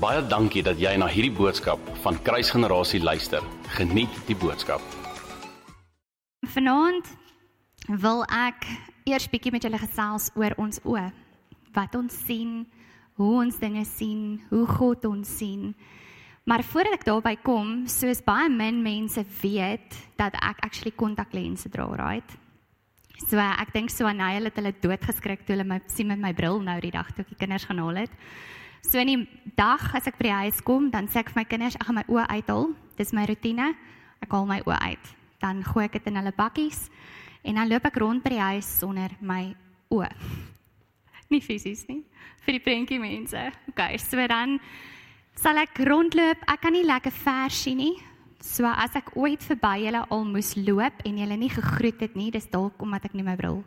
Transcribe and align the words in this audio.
Baie 0.00 0.22
dankie 0.24 0.62
dat 0.64 0.78
jy 0.80 0.94
na 0.96 1.04
hierdie 1.12 1.34
boodskap 1.36 1.80
van 2.00 2.16
Kruisgenerasie 2.24 3.02
luister. 3.04 3.44
Geniet 3.76 4.14
die 4.24 4.36
boodskap. 4.40 4.80
Vanaand 6.54 7.10
wil 8.00 8.22
ek 8.32 8.64
eers 9.04 9.26
bietjie 9.28 9.50
met 9.52 9.66
julle 9.66 9.76
gesels 9.82 10.30
oor 10.40 10.54
ons 10.56 10.80
oë. 10.88 11.02
Wat 11.76 11.98
ons 11.98 12.16
sien, 12.16 12.62
hoe 13.20 13.42
ons 13.42 13.58
dinge 13.60 13.82
sien, 13.84 14.38
hoe 14.48 14.62
God 14.70 15.04
ons 15.04 15.34
sien. 15.36 15.74
Maar 16.48 16.64
voordat 16.64 16.96
ek 16.96 17.04
daarby 17.10 17.34
kom, 17.44 17.82
soos 17.84 18.22
baie 18.24 18.48
min 18.48 18.78
mense 18.80 19.20
weet 19.42 19.98
dat 20.16 20.38
ek 20.40 20.62
actually 20.64 20.94
kontaklense 20.96 21.68
dra, 21.68 21.84
right? 22.00 22.38
So 23.26 23.36
ek 23.36 23.74
dink 23.76 23.92
so 23.92 24.08
aan 24.08 24.24
hulle 24.24 24.48
het 24.48 24.62
hulle 24.62 24.72
doodgeskrik 24.80 25.44
toe 25.44 25.58
hulle 25.58 25.68
my 25.68 25.82
sien 25.92 26.08
met 26.08 26.24
my 26.24 26.32
bril 26.32 26.56
nou 26.64 26.78
die 26.80 26.94
dag 26.96 27.12
toe 27.12 27.26
ek 27.26 27.34
die 27.34 27.38
kinders 27.44 27.68
gaan 27.68 27.84
haal 27.84 28.00
het. 28.06 28.16
So 28.82 28.98
in 28.98 29.10
die 29.10 29.52
dag 29.56 29.82
as 29.94 30.08
ek 30.08 30.18
by 30.18 30.28
die 30.28 30.36
huis 30.44 30.60
kom, 30.64 30.88
dan 30.90 31.08
sê 31.08 31.20
ek 31.20 31.32
vir 31.34 31.42
my 31.42 31.46
kinders, 31.48 31.76
ek 31.76 31.86
gaan 31.86 31.98
my 32.00 32.04
oë 32.08 32.26
uithaal. 32.38 32.70
Dis 32.98 33.12
my 33.16 33.26
rotine. 33.28 33.72
Ek 34.24 34.32
haal 34.32 34.48
my 34.48 34.60
oë 34.66 34.78
uit. 34.90 35.10
Dan 35.40 35.62
gooi 35.64 35.86
ek 35.86 35.98
dit 35.98 36.10
in 36.10 36.20
hulle 36.20 36.32
bakkies 36.36 36.88
en 37.48 37.56
dan 37.56 37.70
loop 37.70 37.86
ek 37.88 37.96
rond 38.02 38.20
by 38.20 38.34
die 38.34 38.42
huis 38.42 38.68
sonder 38.82 39.12
my 39.24 39.54
oë. 39.94 40.10
Nie 41.32 41.40
fisies 41.40 41.86
nie, 41.88 42.02
vir 42.44 42.56
die 42.58 42.62
prentjie 42.64 42.98
mense. 43.00 43.46
Okay, 43.70 43.96
so 44.02 44.20
dan 44.28 44.58
sal 45.38 45.60
ek 45.62 45.78
rondloop. 45.86 46.42
Ek 46.50 46.60
kan 46.64 46.74
nie 46.74 46.84
lekker 46.84 47.14
ver 47.14 47.54
sien 47.54 47.80
nie. 47.80 47.94
So 48.44 48.66
as 48.68 48.96
ek 48.98 49.12
ooit 49.20 49.44
verby 49.46 49.84
julle 49.84 50.02
al 50.02 50.24
moes 50.26 50.54
loop 50.58 51.04
en 51.06 51.20
julle 51.22 51.36
nie 51.38 51.52
gegroet 51.52 52.02
het 52.02 52.16
nie, 52.18 52.32
dis 52.34 52.48
dalk 52.50 52.80
omdat 52.82 53.06
ek 53.08 53.14
nie 53.16 53.24
my 53.24 53.36
bril 53.38 53.62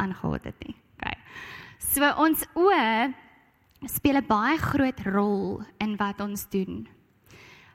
aangehad 0.00 0.48
het 0.50 0.64
nie. 0.64 0.74
Okay. 0.96 1.14
So 1.82 2.08
ons 2.22 2.46
oë 2.58 3.12
speel 3.88 4.16
'n 4.16 4.26
baie 4.26 4.58
groot 4.58 5.00
rol 5.06 5.62
in 5.80 5.96
wat 5.96 6.20
ons 6.20 6.48
doen. 6.48 6.88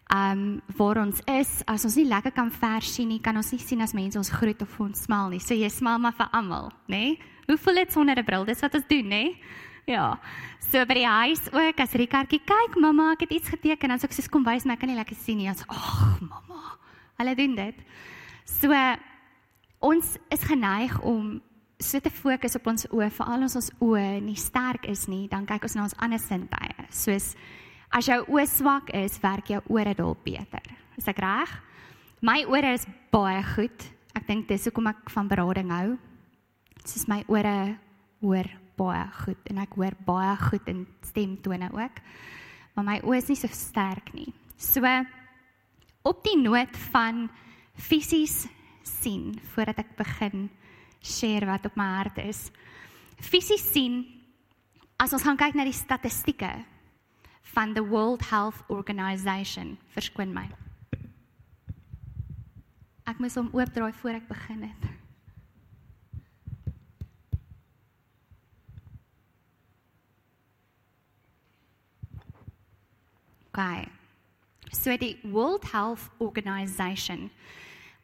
Um 0.09 0.61
waar 0.77 0.97
ons 0.97 1.21
is, 1.25 1.61
as 1.65 1.85
ons 1.85 1.95
nie 1.95 2.07
lekker 2.07 2.31
kan 2.31 2.51
ver 2.51 2.81
sien 2.81 3.07
nie, 3.07 3.19
kan 3.19 3.35
ons 3.35 3.51
nie 3.51 3.59
sien 3.59 3.81
as 3.81 3.93
mense 3.93 4.17
ons 4.17 4.29
groet 4.29 4.61
of 4.61 4.79
ons 4.79 5.03
smaal 5.03 5.29
nie. 5.29 5.39
So 5.39 5.53
jy 5.53 5.69
smaal 5.69 5.99
maar 5.99 6.13
vir 6.13 6.27
almal, 6.31 6.71
nê? 6.87 6.97
Nee? 6.97 7.19
Hoe 7.47 7.57
voel 7.57 7.75
dit 7.75 7.91
sonder 7.91 8.17
'n 8.17 8.25
bril? 8.25 8.45
Dis 8.45 8.61
wat 8.61 8.75
ons 8.75 8.87
doen, 8.87 9.03
nê? 9.03 9.09
Nee? 9.09 9.41
Ja. 9.89 10.19
So 10.59 10.85
by 10.85 10.93
die 10.93 11.07
huis 11.07 11.47
ook 11.49 11.79
as 11.79 11.95
Rikartjie 11.97 12.41
kyk, 12.45 12.77
mamma, 12.77 13.13
ek 13.13 13.25
het 13.25 13.31
iets 13.31 13.49
geteken, 13.49 13.89
dan 13.89 13.97
sê 13.97 14.05
ek 14.05 14.13
sê 14.13 14.29
kom 14.29 14.43
wys 14.45 14.65
my, 14.65 14.73
ek 14.73 14.79
kan 14.79 14.89
nie 14.89 14.97
lekker 14.99 15.17
sien 15.17 15.37
nie. 15.37 15.49
Ons, 15.49 15.63
ag, 15.67 16.19
mamma. 16.21 16.77
Hulle 17.17 17.35
doen 17.35 17.55
dit. 17.55 17.75
So 18.45 18.69
ons 19.79 20.17
is 20.29 20.43
geneig 20.43 20.93
om 21.01 21.41
so 21.79 21.99
te 22.03 22.11
fokus 22.11 22.57
op 22.59 22.67
ons 22.67 22.85
oë, 22.91 23.07
veral 23.15 23.45
as 23.47 23.55
ons 23.55 23.71
oë 23.83 24.19
nie 24.23 24.37
sterk 24.39 24.85
is 24.91 25.07
nie, 25.07 25.27
dan 25.31 25.47
kyk 25.47 25.63
ons 25.63 25.77
na 25.77 25.85
ons 25.87 25.95
ander 26.03 26.19
sintuie. 26.19 26.87
Soos 26.91 27.31
as 27.95 28.09
jou 28.09 28.19
oë 28.27 28.45
swak 28.51 28.91
is, 28.97 29.17
werk 29.23 29.49
jou 29.53 29.61
ore 29.71 29.95
dalk 29.97 30.19
beter. 30.25 30.65
Is 30.99 31.07
ek 31.09 31.21
reg? 31.23 31.53
My 32.21 32.43
ore 32.51 32.75
is 32.75 32.83
baie 33.13 33.39
goed. 33.55 33.87
Ek 34.17 34.27
dink 34.27 34.49
dis 34.49 34.67
hoekom 34.67 34.91
ek 34.91 35.07
van 35.13 35.29
berading 35.31 35.71
hou. 35.71 35.95
Soos 36.83 37.07
my 37.07 37.21
ore 37.31 37.77
hoor 38.19 38.49
baie 38.79 39.05
goed 39.23 39.49
en 39.51 39.63
ek 39.63 39.79
hoor 39.79 39.95
baie 40.07 40.35
goed 40.49 40.67
in 40.71 40.83
stemtone 41.07 41.71
ook. 41.71 42.03
Maar 42.75 42.87
my 42.91 42.99
oë 43.07 43.21
is 43.21 43.31
nie 43.31 43.39
so 43.39 43.51
sterk 43.55 44.11
nie. 44.15 44.33
So 44.59 44.83
op 46.03 46.23
die 46.27 46.35
noot 46.39 46.75
van 46.91 47.29
fisies 47.79 48.49
sien 48.83 49.37
voordat 49.53 49.79
ek 49.85 49.95
begin 49.99 50.49
share 51.01 51.47
wat 51.47 51.65
op 51.65 51.75
my 51.79 51.87
hart 51.99 52.17
is. 52.23 52.49
Fisies 53.19 53.63
sien 53.71 54.03
as 54.99 55.13
ons 55.15 55.23
gaan 55.23 55.39
kyk 55.39 55.55
na 55.55 55.65
die 55.67 55.75
statistieke 55.75 56.51
van 57.55 57.73
the 57.73 57.83
World 57.83 58.21
Health 58.29 58.61
Organization, 58.69 59.77
verskoon 59.95 60.33
my. 60.35 60.45
Ek 63.09 63.17
moet 63.17 63.33
hom 63.39 63.49
oopdraai 63.57 63.93
voor 64.01 64.19
ek 64.19 64.27
begin 64.29 64.67
het. 64.69 64.89
Okay. 73.49 73.87
So 74.71 74.93
die 74.95 75.17
World 75.23 75.65
Health 75.71 76.05
Organization 76.21 77.31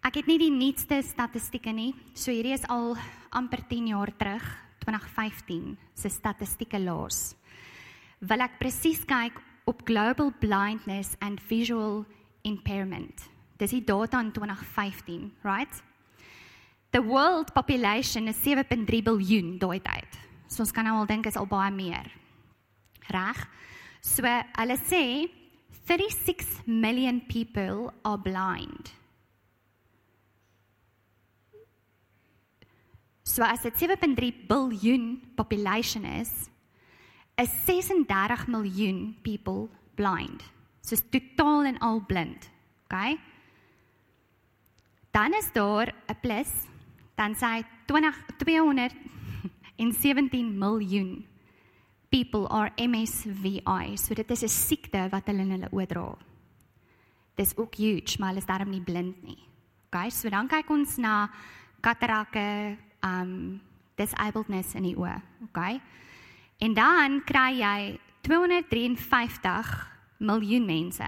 Ek 0.05 0.19
het 0.19 0.27
nie 0.29 0.37
die 0.37 0.53
nuutste 0.53 0.99
statistieke 1.01 1.71
nie. 1.73 1.95
So 2.13 2.29
hierdie 2.29 2.53
is 2.53 2.65
al 2.69 2.91
amper 3.33 3.63
10 3.65 3.87
jaar 3.89 4.11
terug, 4.13 4.43
2015 4.83 5.71
se 5.97 6.09
statistieke 6.13 6.77
laas. 6.77 7.31
Wil 8.21 8.43
ek 8.45 8.59
presies 8.59 8.99
kyk 9.09 9.39
op 9.65 9.79
global 9.87 10.29
blindness 10.43 11.15
and 11.25 11.41
visual 11.49 12.03
impairment. 12.45 13.23
Dis 13.57 13.73
die 13.73 13.81
data 13.81 14.19
in 14.21 14.29
2015, 14.35 15.31
right? 15.41 15.81
The 16.93 17.01
world 17.01 17.55
population 17.55 18.29
is 18.29 18.37
7.3 18.45 19.01
biljoen 19.07 19.55
daai 19.57 19.79
tyd. 19.81 20.19
So 20.45 20.61
ons 20.61 20.73
kan 20.75 20.85
nou 20.85 20.99
al 20.99 21.09
dink 21.09 21.25
is 21.25 21.39
al 21.39 21.49
baie 21.49 21.71
meer. 21.73 22.11
Reg? 23.09 23.41
So 24.05 24.21
hulle 24.21 24.77
sê 24.85 25.01
36 25.89 26.61
million 26.69 27.23
people 27.25 27.89
are 28.05 28.21
blind. 28.21 28.93
So 33.35 33.43
as 33.43 33.59
dit 33.67 33.75
7.3 33.75 34.47
biljoen 34.47 35.19
population 35.35 36.07
is, 36.07 36.47
is 37.35 37.51
36 37.67 38.47
miljoen 38.47 39.11
people 39.27 39.67
blind. 39.99 40.39
So 40.79 40.95
totaal 41.11 41.67
en 41.67 41.75
al 41.83 41.99
blind. 42.07 42.47
OK? 42.87 43.19
Dan 45.11 45.35
is 45.35 45.51
daar 45.51 45.91
'n 46.07 46.15
plus, 46.21 46.47
dan 47.15 47.35
sê 47.35 47.65
20 47.87 48.15
217 48.37 50.57
miljoen 50.57 51.27
people 52.09 52.47
are 52.47 52.71
MSVI. 52.77 53.97
So 53.97 54.13
dit 54.13 54.31
is 54.31 54.43
'n 54.43 54.47
siekte 54.47 55.09
wat 55.09 55.25
hulle 55.25 55.41
in 55.41 55.51
hulle 55.51 55.69
oë 55.71 55.87
dra. 55.87 56.17
Dis 57.35 57.57
ook 57.57 57.75
huge, 57.75 58.19
maar 58.19 58.29
hulle 58.29 58.39
is 58.39 58.47
daarom 58.47 58.69
nie 58.69 58.81
blind 58.81 59.23
nie. 59.23 59.43
OK? 59.91 60.11
So 60.11 60.29
dan 60.29 60.47
kyk 60.47 60.69
ons 60.69 60.97
na 60.97 61.29
katarakke, 61.81 62.77
um 63.05 63.61
disabledness 63.95 64.73
in 64.75 64.89
die 64.89 64.95
oë, 64.97 65.15
okay? 65.47 65.79
En 66.63 66.73
dan 66.75 67.21
kry 67.27 67.59
jy 67.61 67.77
253 68.27 69.75
miljoen 70.25 70.65
mense 70.65 71.07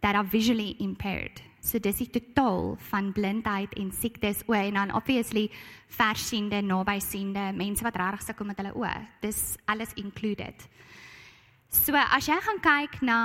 that 0.00 0.14
are 0.14 0.26
visually 0.26 0.74
impaired. 0.78 1.42
So 1.60 1.78
dis 1.82 1.98
die 1.98 2.10
totaal 2.14 2.76
van 2.90 3.10
blindheid 3.12 3.72
en 3.78 3.90
siektes 3.90 4.44
oë 4.46 4.68
en 4.68 4.78
dan 4.78 4.94
obviously 4.94 5.48
versiende, 5.96 6.60
nabysiende, 6.62 7.50
mense 7.58 7.84
wat 7.84 7.98
regtig 7.98 8.28
sukkel 8.28 8.46
met 8.46 8.60
hulle 8.62 8.74
oë. 8.78 8.94
Dis 9.24 9.56
alles 9.66 9.94
included. 9.98 10.66
So 11.70 11.94
as 11.98 12.28
jy 12.30 12.38
gaan 12.42 12.62
kyk 12.62 13.00
na 13.02 13.18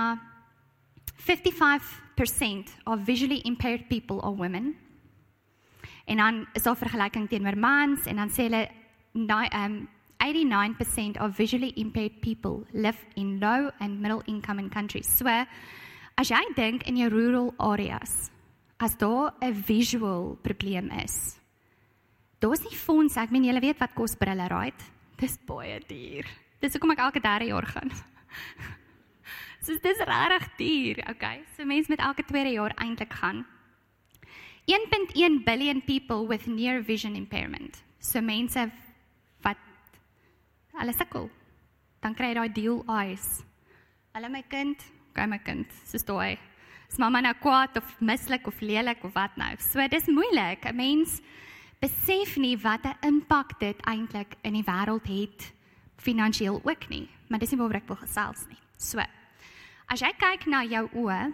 55% 1.22 2.74
of 2.90 3.06
visually 3.06 3.42
impaired 3.46 3.88
people 3.90 4.22
are 4.26 4.34
women 4.34 4.74
En 6.12 6.18
dan 6.18 6.48
is 6.54 6.64
daar 6.64 6.76
vergelyking 6.76 7.30
teenoor 7.30 7.58
mans 7.58 8.06
en 8.06 8.16
dan 8.20 8.30
sê 8.30 8.50
hulle 8.50 8.68
um 9.56 9.88
89% 10.22 11.22
of 11.22 11.36
visually 11.36 11.72
impaired 11.76 12.20
people 12.20 12.66
live 12.72 13.00
in 13.16 13.40
low 13.40 13.72
and 13.80 14.02
middle 14.02 14.22
income 14.26 14.60
in 14.60 14.70
countries. 14.70 15.08
So 15.18 15.26
as 16.16 16.30
jy 16.30 16.42
dink 16.56 16.84
in 16.84 16.98
jou 16.98 17.10
rural 17.10 17.54
areas, 17.58 18.30
as 18.78 18.98
daar 18.98 19.34
'n 19.42 19.54
visual 19.54 20.38
probleem 20.42 20.92
is, 20.92 21.40
daar's 22.40 22.64
nie 22.64 22.78
fondse, 22.78 23.20
ek 23.20 23.32
meen 23.32 23.44
julle 23.44 23.62
weet 23.62 23.80
wat 23.80 23.94
kos 23.94 24.16
brille, 24.16 24.47
right? 24.47 24.84
Dis 25.18 25.38
baie 25.46 25.80
duur. 25.88 26.26
Dis 26.59 26.74
hoekom 26.74 26.91
ek 26.91 27.00
elke 27.00 27.20
derde 27.20 27.46
jaar 27.46 27.66
gaan. 27.66 27.91
so 29.64 29.74
dis 29.74 29.97
regtig 29.97 30.56
duur, 30.58 31.09
okay? 31.09 31.44
So 31.56 31.66
mense 31.66 31.90
met 31.90 32.00
elke 32.00 32.24
tweede 32.24 32.52
jaar 32.52 32.74
eintlik 32.76 33.14
gaan. 33.14 33.46
1.1 34.67 35.46
billion 35.46 35.81
people 35.81 36.28
with 36.28 36.47
near 36.47 36.81
vision 36.81 37.16
impairment. 37.16 37.81
So 37.99 38.22
mense 38.22 38.72
wat 39.43 39.58
hulle 40.78 40.93
sukkel. 40.93 41.29
Dan 42.02 42.16
kry 42.16 42.31
jy 42.31 42.37
daai 42.40 42.53
deal 42.53 42.84
eyes. 42.90 43.43
Hulle 44.16 44.29
my 44.29 44.41
kind, 44.49 44.78
kyk 45.16 45.29
my 45.29 45.40
kind, 45.41 45.67
soos 45.85 46.05
daai. 46.08 46.37
Is 46.91 46.99
mamma 46.99 47.22
nou 47.23 47.34
kwaad 47.40 47.78
of 47.79 47.93
mislik 48.02 48.47
of 48.47 48.61
lelik 48.61 49.03
of 49.08 49.13
wat 49.16 49.37
nou? 49.40 49.53
So 49.59 49.87
dis 49.87 50.09
moeilik. 50.11 50.66
'n 50.66 50.75
Mens 50.75 51.22
besef 51.81 52.37
nie 52.37 52.58
wat 52.58 52.85
'n 52.85 52.97
impak 53.02 53.59
dit 53.59 53.78
eintlik 53.87 54.35
in 54.43 54.53
die 54.53 54.63
wêreld 54.63 55.08
het 55.08 55.53
finansiëel 55.97 56.61
ook 56.63 56.90
nie, 56.90 57.09
maar 57.29 57.40
dis 57.40 57.52
nie 57.52 57.59
waaroor 57.59 57.81
ek 57.81 57.87
wil 57.87 57.97
gesels 57.97 58.47
nie. 58.49 58.59
So 58.78 58.99
as 59.87 60.02
jy 60.02 60.11
kyk 60.17 60.47
na 60.47 60.63
jou 60.63 60.87
oë 60.93 61.34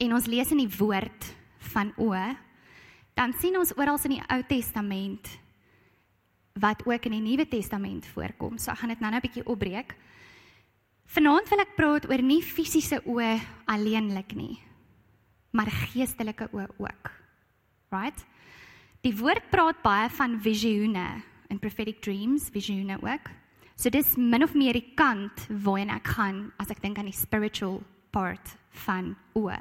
en 0.00 0.12
ons 0.12 0.26
lees 0.26 0.50
in 0.50 0.58
die 0.58 0.76
woord 0.78 1.36
van 1.74 1.92
oë, 2.00 2.36
dan 3.14 3.34
sien 3.36 3.56
ons 3.58 3.72
oral 3.76 4.00
in 4.08 4.16
die 4.16 4.26
Ou 4.32 4.42
Testament 4.48 5.28
wat 6.60 6.82
ook 6.86 7.06
in 7.08 7.16
die 7.18 7.24
Nuwe 7.24 7.46
Testament 7.48 8.06
voorkom. 8.14 8.58
So 8.58 8.72
ek 8.72 8.82
gaan 8.82 8.92
dit 8.92 9.00
nou-nou 9.00 9.20
'n 9.20 9.26
bietjie 9.26 9.46
opbreek. 9.46 9.94
Vanaand 11.06 11.48
wil 11.48 11.60
ek 11.60 11.76
praat 11.76 12.06
oor 12.10 12.22
nie 12.22 12.42
fisiese 12.42 13.00
oë 13.04 13.40
alleenlik 13.66 14.34
nie, 14.34 14.58
maar 15.50 15.66
geestelike 15.66 16.48
oë 16.52 16.68
ook. 16.78 17.10
Right? 17.90 18.26
Die 19.02 19.16
woord 19.16 19.50
praat 19.50 19.82
baie 19.82 20.08
van 20.08 20.40
visioene 20.40 21.22
en 21.48 21.58
prophetic 21.58 22.00
dreams, 22.00 22.50
visioene 22.52 22.98
ook. 23.02 23.30
So 23.76 23.90
dis 23.90 24.16
min 24.16 24.42
of 24.42 24.54
meer 24.54 24.72
die 24.72 24.92
kant 24.94 25.46
waarheen 25.48 25.90
ek 25.90 26.06
gaan 26.06 26.52
as 26.58 26.70
ek 26.70 26.82
dink 26.82 26.98
aan 26.98 27.08
die 27.08 27.16
spiritual 27.16 27.82
part 28.12 28.56
van 28.86 29.16
oë. 29.34 29.58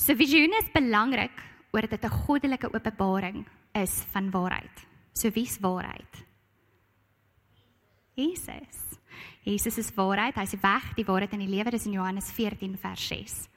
So 0.00 0.16
visioene 0.16 0.56
is 0.62 0.70
belangrik 0.72 1.42
oor 1.76 1.84
dit 1.86 2.04
'n 2.04 2.16
goddelike 2.24 2.72
openbaring 2.72 3.44
is 3.74 4.00
van 4.12 4.30
waarheid. 4.30 4.86
So 5.12 5.28
wie's 5.30 5.58
waarheid? 5.60 6.24
Jesus. 8.14 8.98
Jesus 9.44 9.78
is 9.78 9.94
waarheid. 9.94 10.34
Hy's 10.34 10.50
die 10.50 10.62
weg, 10.62 10.94
die 10.94 11.04
waarheid 11.04 11.32
en 11.32 11.38
die 11.44 11.48
lewe. 11.56 11.70
Dis 11.70 11.86
in 11.86 11.92
Johannes 11.92 12.32
14 12.32 12.78
vers 12.78 13.06
6. 13.08 13.48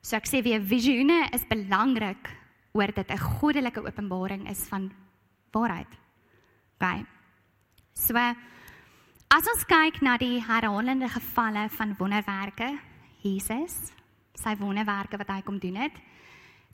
So 0.00 0.16
ek 0.16 0.26
sê 0.26 0.42
weer 0.42 0.60
visioene 0.60 1.28
is 1.32 1.44
belangrik 1.46 2.30
oor 2.72 2.92
dit 2.92 3.10
'n 3.10 3.18
goddelike 3.18 3.82
openbaring 3.84 4.48
is 4.48 4.68
van 4.68 4.92
waarheid. 5.52 5.90
OK. 6.80 7.06
So 7.94 8.14
as 8.14 9.48
ons 9.48 9.64
kyk 9.66 10.02
na 10.02 10.16
die 10.16 10.40
herhalende 10.40 11.08
gevalle 11.08 11.68
van 11.68 11.96
wonderwerke, 11.98 12.78
Jesus, 13.22 13.92
sy 14.34 14.56
wonderwerke 14.58 15.18
wat 15.20 15.30
hy 15.30 15.40
kom 15.42 15.58
doen 15.58 15.76
het, 15.76 15.96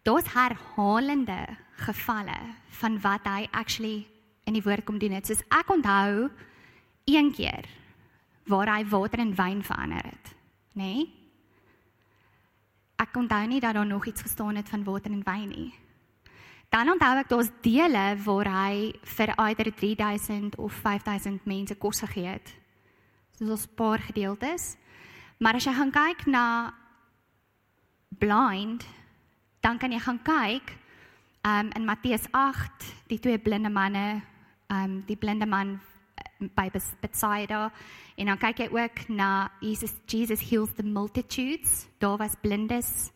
daar's 0.03 0.33
herhalende 0.33 1.57
gevalle 1.85 2.39
van 2.81 3.01
wat 3.05 3.27
hy 3.29 3.49
actually 3.53 4.07
in 4.49 4.57
die 4.57 4.65
woord 4.65 4.85
kom 4.85 4.99
doen 4.99 5.13
het. 5.13 5.27
Soos 5.27 5.45
ek 5.53 5.71
onthou 5.71 6.31
een 7.11 7.33
keer 7.33 7.69
waar 8.51 8.71
hy 8.75 8.85
water 8.89 9.23
in 9.23 9.35
wyn 9.37 9.63
verander 9.63 10.05
het, 10.05 10.35
nê? 10.75 10.95
Nee? 10.95 11.09
Ek 13.01 13.17
onthou 13.17 13.47
nie 13.49 13.61
dat 13.61 13.75
daar 13.75 13.87
nog 13.87 14.07
iets 14.07 14.23
gestaan 14.23 14.57
het 14.57 14.69
van 14.69 14.85
water 14.85 15.11
in 15.11 15.23
wyn 15.25 15.49
nie. 15.49 15.71
Dan 16.71 16.91
onthou 16.93 17.15
ek 17.19 17.31
daar's 17.31 17.49
dele 17.65 18.05
waar 18.25 18.51
hy 18.53 18.93
vir 19.17 19.33
either 19.37 19.71
3000 19.75 20.57
of 20.61 20.73
5000 20.85 21.47
mense 21.49 21.75
kos 21.75 22.03
gegee 22.05 22.29
het. 22.37 22.53
Soos 23.39 23.65
'n 23.67 23.75
paar 23.75 23.99
gedeeltes. 23.99 24.77
Maar 25.39 25.55
as 25.55 25.65
jy 25.65 25.73
gaan 25.73 25.91
kyk 25.91 26.27
na 26.27 26.75
blind, 28.19 28.87
dan 29.61 29.79
kan 29.79 29.93
jy 29.93 29.99
gaan 29.99 30.23
kyk 30.23 30.77
um 31.47 31.71
in 31.73 31.85
Matteus 31.85 32.27
8, 32.37 32.85
die 33.09 33.19
twee 33.19 33.39
blinde 33.39 33.71
manne, 33.71 34.21
um 34.69 35.01
die 35.07 35.17
blinde 35.17 35.47
man 35.47 35.79
by 36.57 36.71
Bethsaida 37.01 37.69
en 38.17 38.29
dan 38.33 38.41
kyk 38.41 38.65
jy 38.65 38.69
ook 38.73 39.03
na 39.09 39.51
Jesus 39.61 39.93
Jesus 40.09 40.41
heals 40.51 40.73
the 40.77 40.85
multitudes. 40.85 41.87
Daar 41.99 42.19
was 42.21 42.37
blindes, 42.41 43.11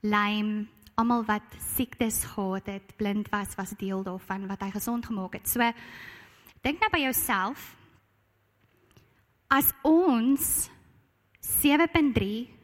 lame, 0.00 0.66
almal 0.94 1.24
wat 1.24 1.46
siektes 1.76 2.24
gehad 2.34 2.66
het, 2.66 2.96
blind 2.96 3.28
was 3.30 3.54
was 3.58 3.74
deel 3.78 4.02
daarvan 4.02 4.46
wat 4.50 4.62
hy 4.62 4.70
gesond 4.70 5.06
gemaak 5.06 5.38
het. 5.38 5.48
So 5.48 5.62
dink 6.62 6.80
nou 6.80 6.90
by 6.92 7.02
jouself 7.06 7.74
as 9.50 9.72
ons 9.82 10.70
7.3 11.40 12.59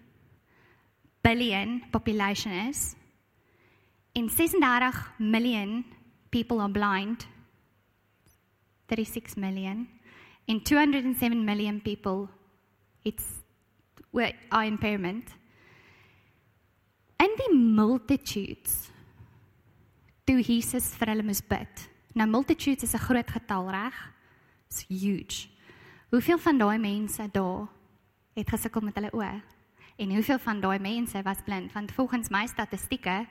billion 1.26 1.82
population 1.90 2.52
is 2.68 2.94
en 4.14 4.28
36 4.30 5.02
million 5.18 5.84
people 6.30 6.60
are 6.60 6.72
blind 6.72 7.26
36 8.88 9.36
million 9.36 9.88
in 10.46 10.60
207 10.60 11.44
million 11.44 11.80
people 11.80 12.28
it's 13.04 13.24
are 14.50 14.64
impairment. 14.64 15.24
And 17.18 17.30
the 17.36 17.54
multitudes 17.54 18.90
toe 20.26 20.42
Jesus 20.42 20.90
vir 20.98 21.12
hulle 21.12 21.24
moes 21.26 21.40
bid. 21.40 21.86
Nou 22.16 22.26
multitudes 22.26 22.82
is 22.82 22.94
'n 22.94 23.04
groot 23.06 23.30
getal 23.30 23.70
reg? 23.70 23.94
It's 24.66 24.84
huge. 24.88 25.48
Hoeveel 26.10 26.38
van 26.38 26.58
daai 26.58 26.78
mense 26.78 27.28
daar 27.32 27.68
het 28.34 28.48
gesukkel 28.48 28.80
met 28.80 28.94
hulle 28.94 29.12
oë 29.12 29.55
en 29.96 30.10
hoeveel 30.10 30.38
van 30.38 30.60
daai 30.60 30.78
mense 30.78 31.22
was 31.22 31.42
blind 31.44 31.72
want 31.72 31.92
volgens 31.92 32.28
my 32.28 32.46
statistieke 32.46 33.26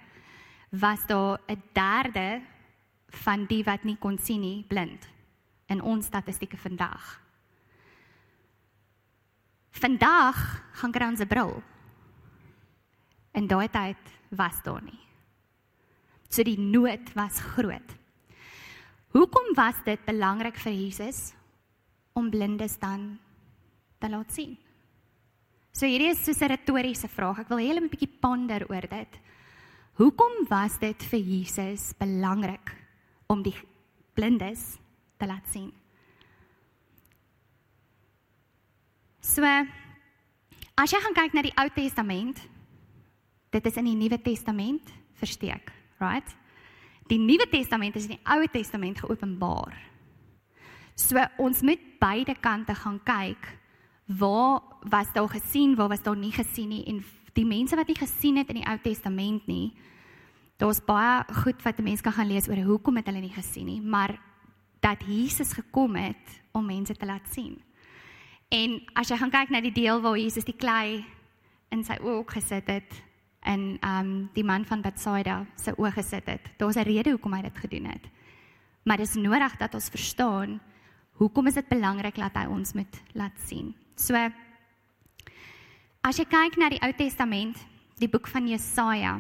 was 0.70 1.06
daar 1.06 1.40
'n 1.48 1.62
derde 1.74 2.42
van 3.08 3.46
die 3.46 3.64
wat 3.64 3.84
nie 3.84 3.98
kon 3.98 4.18
sien 4.18 4.42
nie 4.42 4.64
blind 4.68 5.08
in 5.66 5.82
ons 5.82 6.06
statistieke 6.06 6.58
vandag. 6.58 7.22
Vandag 9.72 10.64
gaan 10.72 10.92
kry 10.92 11.08
ons 11.08 11.20
'n 11.20 11.28
bril. 11.28 11.64
In 13.34 13.48
daai 13.48 13.68
tyd 13.70 13.98
was 14.30 14.62
daar 14.64 14.84
nie. 14.84 15.00
So 16.30 16.44
die 16.44 16.60
nood 16.60 17.14
was 17.14 17.40
groot. 17.40 17.96
Hoekom 19.08 19.54
was 19.56 19.76
dit 19.86 20.06
belangrik 20.06 20.58
vir 20.58 20.72
Jesus 20.72 21.34
om 22.14 22.30
blindes 22.30 22.80
dan 22.80 23.20
te 24.00 24.10
laat 24.10 24.32
sien? 24.32 24.65
So 25.76 25.84
hierdie 25.84 26.14
is 26.14 26.24
so 26.24 26.32
'n 26.32 26.50
retoriese 26.56 27.10
vraag. 27.12 27.40
Ek 27.40 27.50
wil 27.50 27.60
hê 27.60 27.68
julle 27.68 27.82
moet 27.82 27.92
'n 27.92 27.96
bietjie 27.98 28.20
ponder 28.22 28.64
oor 28.70 28.88
dit. 28.88 29.20
Hoekom 30.00 30.48
was 30.48 30.78
dit 30.80 31.04
vir 31.04 31.20
Jesus 31.20 31.94
belangrik 32.00 32.72
om 33.28 33.44
die 33.44 33.56
blindes 34.14 34.78
te 35.20 35.26
laat 35.28 35.46
sien. 35.52 35.74
So 39.20 39.44
as 39.44 40.92
jy 40.92 41.00
gaan 41.00 41.14
kyk 41.14 41.34
na 41.34 41.42
die 41.42 41.58
Ou 41.58 41.70
Testament, 41.70 42.40
dit 43.52 43.66
is 43.66 43.78
in 43.78 43.86
die 43.86 43.96
Nuwe 43.96 44.22
Testament 44.22 44.94
versteek, 45.14 45.72
right? 46.00 46.36
Die 47.08 47.20
Nuwe 47.20 47.48
Testament 47.50 47.96
is 47.96 48.06
in 48.06 48.16
die 48.16 48.26
Ou 48.26 48.48
Testament 48.48 49.00
geopenbaar. 49.00 49.76
So 50.96 51.18
ons 51.38 51.62
moet 51.62 52.00
beide 52.00 52.36
kante 52.40 52.76
gaan 52.76 53.00
kyk. 53.04 53.65
Waar 54.06 54.62
was 54.90 55.14
daar 55.14 55.30
gesien, 55.30 55.76
waar 55.76 55.88
was 55.88 56.04
daar 56.04 56.18
nie 56.18 56.32
gesien 56.32 56.70
nie 56.70 56.84
en 56.86 57.04
die 57.34 57.46
mense 57.46 57.76
wat 57.76 57.88
nie 57.88 57.98
gesien 57.98 58.38
het 58.38 58.50
in 58.50 58.62
die 58.62 58.68
Ou 58.70 58.78
Testament 58.82 59.48
nie, 59.48 59.74
daar's 60.58 60.84
baie 60.86 61.24
goed 61.44 61.62
wat 61.64 61.80
'n 61.80 61.84
mens 61.84 62.02
kan 62.02 62.14
gaan 62.14 62.28
lees 62.28 62.48
oor 62.48 62.64
hoekom 62.64 62.96
het 62.96 63.06
hulle 63.06 63.22
nie 63.22 63.34
gesien 63.34 63.66
nie, 63.66 63.82
maar 63.82 64.20
dat 64.80 65.04
Jesus 65.08 65.54
gekom 65.54 65.96
het 65.96 66.42
om 66.52 66.66
mense 66.66 66.94
te 66.94 67.06
laat 67.06 67.28
sien. 67.32 67.62
En 68.50 68.82
as 68.94 69.10
jy 69.10 69.18
gaan 69.18 69.32
kyk 69.32 69.50
na 69.50 69.62
die 69.62 69.72
deel 69.74 70.02
waar 70.02 70.18
Jesus 70.18 70.46
die 70.46 70.56
klei 70.58 71.06
in 71.70 71.84
sy 71.84 71.98
oë 72.02 72.24
gesit 72.28 72.68
het 72.68 73.04
en 73.42 73.78
ehm 73.82 74.06
um, 74.06 74.30
die 74.34 74.44
man 74.44 74.66
van 74.66 74.82
Bethsaida 74.82 75.46
se 75.56 75.74
oë 75.78 75.92
gesit 75.92 76.26
het, 76.26 76.52
daar's 76.58 76.78
'n 76.78 76.84
rede 76.84 77.12
hoekom 77.12 77.34
hy 77.34 77.42
dit 77.42 77.58
gedoen 77.58 77.86
het. 77.86 78.10
Maar 78.84 78.98
dit 78.98 79.08
is 79.08 79.16
nodig 79.16 79.58
dat 79.58 79.74
ons 79.74 79.90
verstaan 79.90 80.62
hoekom 81.12 81.48
is 81.48 81.54
dit 81.54 81.68
belangrik 81.68 82.16
dat 82.16 82.34
hy 82.34 82.46
ons 82.46 82.74
moet 82.74 83.02
laat 83.14 83.40
sien. 83.46 83.76
So 83.96 84.16
as 86.06 86.20
jy 86.20 86.28
kyk 86.28 86.60
na 86.60 86.70
die 86.70 86.82
Ou 86.84 86.92
Testament, 86.94 87.58
die 88.00 88.12
boek 88.12 88.28
van 88.28 88.48
Jesaja. 88.48 89.18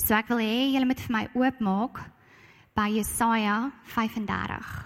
So 0.00 0.16
ek 0.16 0.32
wil 0.32 0.40
hê 0.40 0.72
julle 0.72 0.88
moet 0.88 1.00
vir 1.00 1.12
my 1.12 1.24
oopmaak 1.36 2.00
by 2.76 2.88
Jesaja 2.96 3.70
35 3.94 4.84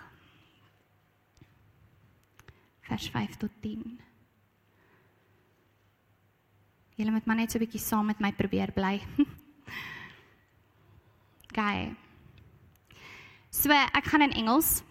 vers 2.90 3.06
5 3.14 3.38
tot 3.38 3.52
10. 3.62 3.98
Julle 6.98 7.14
moet 7.14 7.26
maar 7.26 7.38
net 7.38 7.50
so 7.50 7.58
'n 7.58 7.64
bietjie 7.64 7.80
saam 7.80 8.06
met 8.06 8.20
my 8.20 8.32
probeer 8.32 8.72
bly. 8.74 9.00
Gae. 11.56 11.94
So 13.50 13.70
ek 13.70 14.04
gaan 14.04 14.22
in 14.22 14.34
Engels. 14.34 14.82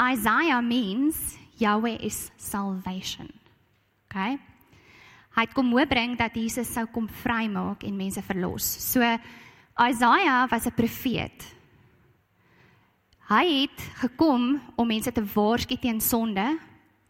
Isaiah 0.00 0.62
means 0.62 1.39
Yahweh 1.60 2.00
is 2.00 2.30
salvation. 2.36 3.28
Okay? 4.08 4.38
Hy 5.36 5.46
het 5.46 5.54
kom 5.54 5.70
hoopbring 5.70 6.16
dat 6.18 6.34
Jesus 6.34 6.72
sou 6.72 6.86
kom 6.90 7.06
vrymaak 7.22 7.84
en 7.86 7.96
mense 7.96 8.22
verlos. 8.22 8.64
So 8.64 9.00
Isaiah 9.78 10.48
was 10.50 10.66
'n 10.66 10.74
profeet 10.74 11.60
Hy 13.30 13.46
het 13.46 13.82
gekom 14.02 14.56
om 14.74 14.88
mense 14.90 15.12
te 15.14 15.22
waarsku 15.22 15.76
teen 15.78 16.00
sonde 16.02 16.42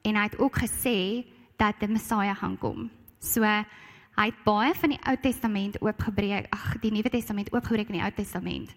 en 0.05 0.17
hy 0.19 0.25
het 0.27 0.37
ook 0.37 0.59
gesê 0.61 1.25
dat 1.57 1.79
die 1.81 1.89
Messia 1.89 2.35
gaan 2.37 2.59
kom. 2.61 2.91
So 3.25 3.41
hy 3.41 4.27
het 4.29 4.43
baie 4.45 4.75
van 4.77 4.93
die 4.93 5.01
Ou 5.09 5.15
Testament 5.17 5.79
oopgebreek, 5.81 6.51
ag 6.53 6.77
die 6.83 6.93
Nuwe 6.93 7.09
Testament 7.09 7.49
oopgebreek 7.55 7.89
in 7.89 7.97
die 7.97 8.05
Ou 8.05 8.13
Testament. 8.13 8.75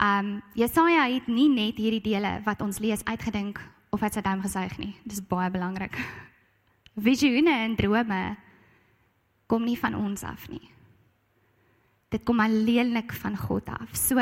Um 0.00 0.38
Jesaja 0.56 1.04
het 1.12 1.28
nie 1.28 1.50
net 1.52 1.76
hierdie 1.76 2.00
dele 2.00 2.38
wat 2.46 2.64
ons 2.64 2.80
lees 2.80 3.04
uitgedink 3.04 3.60
of 3.92 4.02
uit 4.02 4.14
sy 4.16 4.22
duim 4.24 4.40
gesuig 4.42 4.78
nie. 4.80 4.94
Dis 5.04 5.20
baie 5.20 5.50
belangrik. 5.52 5.96
Visioene 7.08 7.54
en 7.66 7.76
drome 7.76 8.22
kom 9.46 9.64
nie 9.68 9.78
van 9.78 9.94
ons 9.98 10.24
af 10.24 10.48
nie. 10.48 10.64
Dit 12.12 12.24
kom 12.28 12.40
alleenlik 12.40 13.12
van 13.22 13.36
God 13.36 13.68
af. 13.72 13.94
So 13.96 14.20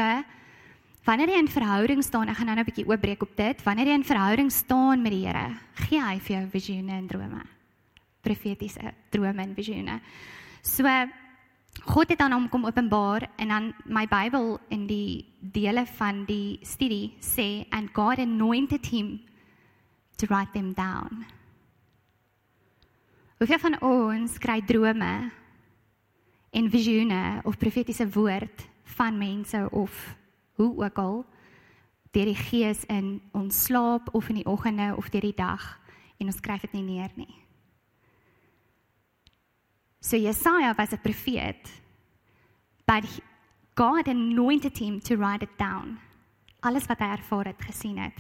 Wanneer 1.01 1.31
jy 1.33 1.39
in 1.41 1.49
verhouding 1.49 2.03
staan, 2.05 2.29
ek 2.29 2.37
gaan 2.37 2.51
nou 2.53 2.59
'n 2.61 2.65
bietjie 2.69 2.87
oopbreek 2.87 3.23
op 3.23 3.33
dit. 3.37 3.63
Wanneer 3.65 3.87
jy 3.87 3.95
in 3.95 4.05
verhouding 4.05 4.51
staan 4.53 5.03
met 5.03 5.13
die 5.13 5.27
Here, 5.27 5.57
gee 5.75 5.99
hy 5.99 6.19
vir 6.19 6.37
jou 6.37 6.47
visioene 6.51 6.93
en 6.93 7.07
drome. 7.07 7.41
Profetiese 8.21 8.93
drome 9.11 9.43
en 9.43 9.55
visioene. 9.55 10.01
So 10.63 10.85
God 11.87 12.09
het 12.11 12.21
aan 12.21 12.33
hom 12.33 12.49
kom 12.49 12.67
openbaar 12.67 13.29
en 13.39 13.49
dan 13.49 13.75
my 13.87 14.07
Bybel 14.07 14.59
in 14.69 14.87
die 14.87 15.25
dele 15.41 15.87
van 15.87 16.25
die 16.27 16.59
studie 16.63 17.15
sê 17.21 17.67
and 17.71 17.93
God 17.95 18.19
anointed 18.19 18.87
him 18.87 19.21
to 20.21 20.29
write 20.29 20.53
them 20.53 20.73
down. 20.77 21.25
Hoeveel 23.41 23.59
van 23.59 23.77
ons 23.81 24.37
kry 24.39 24.61
drome 24.69 25.31
en 26.51 26.71
visioene 26.71 27.41
of 27.49 27.57
profetiese 27.57 28.05
woord 28.13 28.69
van 28.99 29.19
mense 29.19 29.69
of 29.71 30.17
hoe 30.61 30.85
ook 30.85 30.99
al 30.99 31.25
deur 32.13 32.29
die 32.29 32.37
gees 32.37 32.85
in 32.91 33.21
ons 33.33 33.65
slaap 33.65 34.11
of 34.15 34.29
in 34.29 34.43
die 34.43 34.47
oggende 34.47 34.93
of 34.97 35.09
deur 35.09 35.25
die 35.25 35.37
dag 35.37 35.79
en 36.19 36.29
ons 36.29 36.37
skryf 36.37 36.67
dit 36.67 36.77
nie 36.77 36.85
neer 36.85 37.13
nie. 37.17 37.35
So 40.01 40.17
Jesaja 40.17 40.75
was 40.77 40.93
'n 40.93 41.01
profeet, 41.01 41.81
he, 42.87 43.23
God 43.75 44.09
anointed 44.09 44.79
him 44.79 45.01
to 45.01 45.17
write 45.17 45.43
it 45.43 45.59
down. 45.59 45.99
Alles 46.61 46.87
wat 46.87 46.99
hy 46.99 47.07
ervaar 47.07 47.47
het, 47.47 47.63
gesien 47.63 47.99
het. 47.99 48.19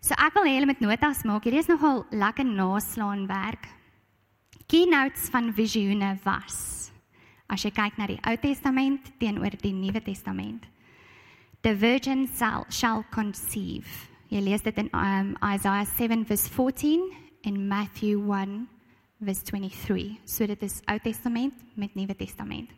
So 0.00 0.14
ek 0.14 0.36
wil 0.38 0.46
hê 0.46 0.54
julle 0.54 0.68
moet 0.70 0.82
notas 0.82 1.24
maak. 1.26 1.46
Hierdie 1.46 1.64
is 1.64 1.70
nogal 1.70 2.04
lekker 2.14 2.46
naslaan 2.46 3.26
werk. 3.30 3.66
Keynotes 4.68 5.28
van 5.32 5.50
visioene 5.56 6.14
was 6.24 6.90
as 7.48 7.64
jy 7.64 7.70
kyk 7.72 7.96
na 7.96 8.06
die 8.10 8.18
Ou 8.28 8.36
Testament 8.36 9.06
teenoor 9.20 9.54
die 9.62 9.72
Nuwe 9.72 10.02
Testament. 10.04 10.66
The 11.64 11.72
virgin 11.74 12.26
shall, 12.28 12.66
shall 12.68 13.02
conceive. 13.10 13.88
Jy 14.28 14.42
lees 14.44 14.62
dit 14.62 14.76
in 14.78 14.90
um, 14.92 15.32
Isaiah 15.40 15.88
7 15.88 16.26
verse 16.28 16.46
14 16.52 17.08
en 17.48 17.56
Matthew 17.68 18.20
1 18.20 18.68
verse 19.24 19.42
23. 19.48 20.18
So 20.28 20.46
dit 20.46 20.62
is 20.62 20.82
Ou 20.86 21.00
Testament 21.02 21.56
met 21.74 21.96
Nuwe 21.96 22.14
Testament. 22.14 22.70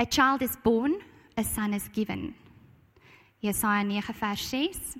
A 0.00 0.08
child 0.08 0.42
is 0.42 0.56
born, 0.64 0.96
a 1.36 1.44
son 1.44 1.76
is 1.76 1.86
given. 1.92 2.32
Jesaja 3.44 3.84
9 3.84 4.16
vers 4.16 4.48
6 4.48 4.96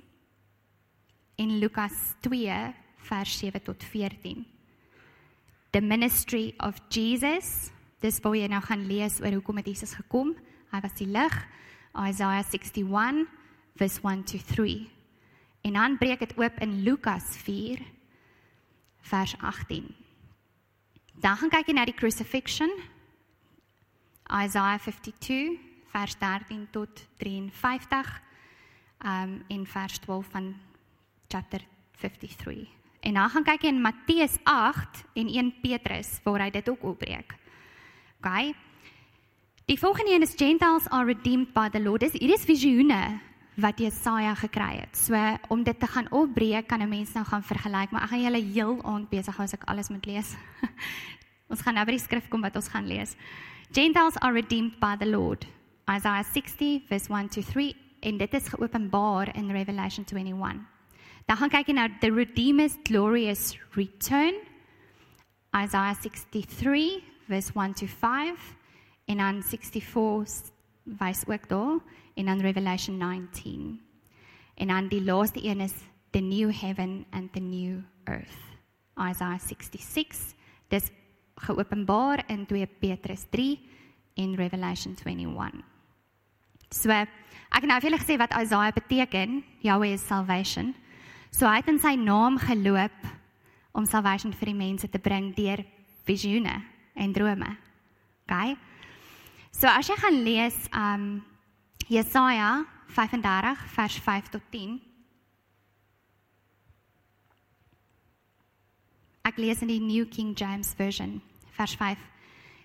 en 1.35 1.59
Lukas 1.59 2.15
2 2.21 2.73
vers 3.07 3.37
7 3.37 3.61
tot 3.61 3.83
14. 3.83 4.45
The 5.71 5.81
ministry 5.81 6.53
of 6.57 6.77
Jesus. 6.89 7.71
Dis 7.99 8.19
waar 8.21 8.35
jy 8.35 8.47
nou 8.51 8.61
gaan 8.61 8.85
lees 8.87 9.19
oor 9.23 9.33
hoekom 9.33 9.61
het 9.61 9.69
Jesus 9.71 9.95
gekom? 9.97 10.33
Hy 10.73 10.81
was 10.83 10.95
die 10.99 11.07
lig. 11.07 11.33
Isaiah 11.93 12.43
61 12.43 13.25
verse 13.77 14.01
1 14.03 14.23
to 14.29 14.37
3. 14.53 14.89
En 15.63 15.73
dan 15.73 15.97
breek 15.97 16.19
dit 16.19 16.37
oop 16.37 16.59
in 16.61 16.81
Lukas 16.83 17.37
4 17.41 17.81
vers 19.01 19.35
18. 19.39 19.87
Dan 21.21 21.37
gaan 21.37 21.49
kyk 21.49 21.69
jy 21.69 21.75
na 21.77 21.85
die 21.85 21.95
crucifixion. 21.95 22.69
Isaiah 24.29 24.79
52 24.81 25.57
vers 25.93 26.17
13 26.19 26.67
tot 26.71 27.07
53. 27.21 28.13
Um 29.03 29.41
in 29.47 29.65
vers 29.67 29.97
12 29.99 30.29
van 30.31 30.53
chapter 31.33 31.61
53. 31.97 32.67
En 32.99 33.13
dan 33.13 33.29
gaan 33.29 33.43
kyk 33.43 33.63
in 33.63 33.81
Matteus 33.81 34.37
8 34.43 35.03
en 35.13 35.27
1 35.27 35.53
Petrus 35.61 36.19
waar 36.23 36.45
hy 36.45 36.49
dit 36.53 36.69
ook 36.69 36.83
opbreek. 36.93 37.35
OK. 38.21 38.53
Die 39.65 39.79
volgende 39.79 40.13
een 40.13 40.21
is 40.21 40.35
Gentiles 40.37 40.89
are 40.89 41.05
redeemed 41.05 41.53
by 41.53 41.69
the 41.69 41.81
Lord. 41.81 42.03
Dis 42.05 42.13
hierdie 42.13 42.37
is 42.37 42.45
visioene 42.45 43.19
wat 43.55 43.79
Jesaja 43.79 44.35
gekry 44.35 44.83
het. 44.83 44.97
So 44.97 45.17
om 45.49 45.63
dit 45.63 45.79
te 45.79 45.87
gaan 45.87 46.11
opbreek 46.11 46.67
kan 46.67 46.81
'n 46.81 46.89
mens 46.89 47.13
nou 47.13 47.25
gaan 47.25 47.43
vergelyk, 47.43 47.91
maar 47.91 48.03
ek 48.03 48.09
gaan 48.09 48.21
julle 48.21 48.43
heel 48.53 48.83
aand 48.83 49.09
besig 49.09 49.35
hou 49.35 49.43
as 49.43 49.53
ek 49.53 49.63
alles 49.63 49.89
moet 49.89 50.05
lees. 50.05 50.35
ons 51.51 51.61
gaan 51.61 51.73
nou 51.73 51.85
by 51.85 51.91
die 51.91 52.05
skrif 52.07 52.27
kom 52.27 52.41
wat 52.41 52.55
ons 52.55 52.67
gaan 52.67 52.87
lees. 52.87 53.15
Gentiles 53.71 54.19
are 54.19 54.33
redeemed 54.33 54.79
by 54.79 54.95
the 54.99 55.09
Lord. 55.09 55.47
Isaiah 55.89 56.23
60 56.23 56.81
verse 56.87 57.09
1 57.09 57.29
to 57.29 57.41
3 57.41 57.75
en 57.99 58.17
dit 58.17 58.33
is 58.33 58.47
geopenbaar 58.47 59.35
in 59.35 59.51
Revelation 59.51 60.05
21. 60.05 60.72
Dan 61.25 61.37
gaan 61.37 61.49
kyk 61.49 61.67
jy 61.71 61.73
na 61.73 61.87
the 62.01 62.11
Redeemer's 62.11 62.75
glorious 62.83 63.55
return. 63.75 64.35
Isaiah 65.55 65.95
63 65.95 67.03
verse 67.27 67.53
1 67.55 67.73
to 67.73 67.87
5 67.87 68.55
en 69.05 69.17
dan 69.17 69.43
64 69.43 70.51
wys 70.83 71.23
ook 71.27 71.47
daar 71.47 71.79
en 72.13 72.25
dan 72.25 72.41
Revelation 72.41 72.97
19. 72.97 73.81
En 74.55 74.67
dan 74.67 74.87
die 74.87 75.03
laaste 75.03 75.45
een 75.45 75.59
is 75.59 75.73
the 76.11 76.19
new 76.19 76.51
heaven 76.51 77.05
and 77.09 77.33
the 77.33 77.39
new 77.39 77.79
earth. 78.03 78.37
Isaiah 78.97 79.39
66. 79.39 80.33
Dis 80.67 80.89
geopenbaar 81.35 82.23
in 82.27 82.45
2 82.45 82.67
Petrus 82.79 83.25
3 83.29 83.59
en 84.13 84.35
Revelation 84.35 84.95
21. 85.03 85.61
So 86.69 86.89
ek 86.89 87.61
het 87.61 87.69
nou 87.69 87.79
vir 87.81 87.89
julle 87.89 88.01
gesê 88.01 88.17
wat 88.17 88.33
Isaiah 88.37 88.73
beteken. 88.73 89.43
Yahweh 89.61 89.93
is 89.93 90.05
salvation. 90.05 90.73
So 91.33 91.49
hy 91.49 91.63
het 91.63 91.69
in 91.71 91.81
sy 91.81 91.95
naam 91.97 92.37
geloop 92.37 93.07
om 93.73 93.87
salvation 93.89 94.35
vir 94.37 94.51
die 94.51 94.59
mense 94.59 94.87
te 94.89 95.01
bring 95.01 95.31
deur 95.33 95.63
visioene 96.05 96.59
en 96.93 97.13
drome. 97.13 97.49
OK? 98.27 98.53
So 99.53 99.67
as 99.67 99.89
jy 99.89 99.97
gaan 99.97 100.21
lees 100.25 100.57
um 100.77 101.05
Jesaja 101.89 102.63
35 102.93 103.65
vers 103.73 103.97
5 104.05 104.29
tot 104.33 104.43
10 104.53 104.77
Ek 109.23 109.39
lees 109.39 109.61
in 109.63 109.71
die 109.71 109.81
New 109.81 110.05
King 110.05 110.33
James 110.37 110.73
Version 110.77 111.21
vers 111.57 111.75
5 111.79 111.97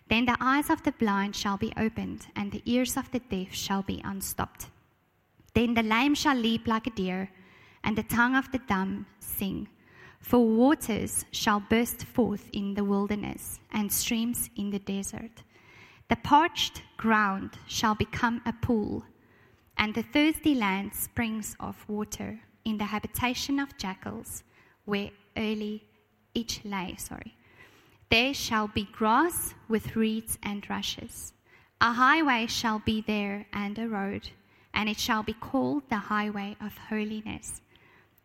Then 0.08 0.26
the 0.26 0.36
eyes 0.40 0.70
of 0.70 0.82
the 0.84 0.92
blind 0.92 1.36
shall 1.36 1.56
be 1.56 1.72
opened 1.76 2.28
and 2.36 2.52
the 2.52 2.62
ears 2.64 2.96
of 2.96 3.10
the 3.10 3.20
deaf 3.30 3.54
shall 3.54 3.82
be 3.82 4.00
unstopped 4.04 4.68
Then 5.54 5.74
the 5.74 5.82
lame 5.82 6.14
shall 6.14 6.36
leap 6.36 6.66
like 6.66 6.86
a 6.86 6.94
deer 6.94 7.28
and 7.84 7.96
the 7.96 8.02
tongue 8.02 8.36
of 8.36 8.50
the 8.52 8.58
dumb 8.68 9.06
sing 9.20 9.68
for 10.20 10.46
waters 10.46 11.24
shall 11.30 11.60
burst 11.60 12.04
forth 12.04 12.50
in 12.52 12.74
the 12.74 12.84
wilderness 12.84 13.60
and 13.72 13.90
streams 13.90 14.50
in 14.56 14.70
the 14.70 14.78
desert 14.80 15.42
The 16.08 16.16
parched 16.16 16.82
ground 16.96 17.50
shall 17.66 17.94
become 17.94 18.40
a 18.46 18.52
pool, 18.52 19.04
and 19.76 19.94
the 19.94 20.02
thirsty 20.02 20.54
land 20.54 20.94
springs 20.94 21.54
of 21.60 21.86
water 21.86 22.40
in 22.64 22.78
the 22.78 22.84
habitation 22.84 23.58
of 23.58 23.76
jackals, 23.76 24.42
where 24.86 25.10
early 25.36 25.84
each 26.32 26.64
lay, 26.64 26.96
sorry. 26.96 27.34
There 28.08 28.32
shall 28.32 28.68
be 28.68 28.84
grass 28.84 29.54
with 29.68 29.96
reeds 29.96 30.38
and 30.42 30.68
rushes. 30.70 31.34
A 31.80 31.92
highway 31.92 32.46
shall 32.46 32.78
be 32.78 33.02
there 33.02 33.46
and 33.52 33.78
a 33.78 33.86
road, 33.86 34.30
and 34.72 34.88
it 34.88 34.98
shall 34.98 35.22
be 35.22 35.34
called 35.34 35.82
the 35.90 36.08
highway 36.08 36.56
of 36.58 36.78
holiness. 36.88 37.60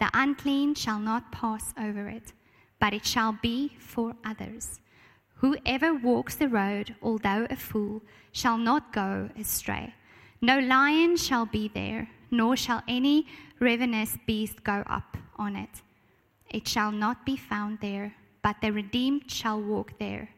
The 0.03 0.09
unclean 0.13 0.75
shall 0.75 0.99
not 0.99 1.31
pass 1.31 1.73
over 1.79 2.09
it, 2.09 2.33
but 2.77 2.93
it 2.93 3.05
shall 3.05 3.37
be 3.41 3.71
for 3.79 4.13
others. 4.25 4.81
Whoever 5.35 5.93
walks 5.93 6.35
the 6.35 6.49
road, 6.49 6.93
although 7.01 7.47
a 7.49 7.55
fool, 7.55 8.01
shall 8.33 8.57
not 8.57 8.91
go 8.91 9.29
astray. 9.39 9.93
No 10.41 10.59
lion 10.59 11.15
shall 11.15 11.45
be 11.45 11.69
there, 11.69 12.09
nor 12.31 12.57
shall 12.57 12.83
any 12.85 13.27
ravenous 13.61 14.17
beast 14.27 14.65
go 14.65 14.83
up 14.87 15.15
on 15.37 15.55
it. 15.55 15.81
It 16.49 16.67
shall 16.67 16.91
not 16.91 17.25
be 17.25 17.37
found 17.37 17.79
there, 17.79 18.13
but 18.41 18.57
the 18.59 18.73
redeemed 18.73 19.31
shall 19.31 19.61
walk 19.61 19.97
there. 19.99 20.31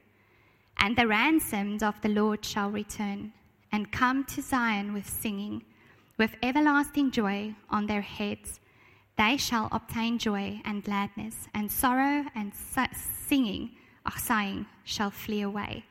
And 0.78 0.96
the 0.96 1.08
ransomed 1.08 1.82
of 1.82 2.00
the 2.02 2.10
Lord 2.10 2.46
shall 2.46 2.70
return 2.70 3.34
and 3.72 3.92
come 3.92 4.26
to 4.26 4.44
Zion 4.44 4.94
with 4.94 5.10
singing, 5.10 5.64
with 6.20 6.36
everlasting 6.44 7.10
joy 7.10 7.56
on 7.72 7.88
their 7.88 8.02
heads. 8.02 8.60
They 9.18 9.38
shall 9.38 9.70
obtain 9.72 10.18
joy 10.18 10.62
and 10.66 10.84
gladness, 10.84 11.48
and 11.54 11.72
sorrow 11.72 12.26
and 12.36 12.52
singing 13.28 13.72
ag 14.06 14.20
sighing 14.20 14.66
shall 14.84 15.12
flee 15.12 15.42
away. 15.42 15.84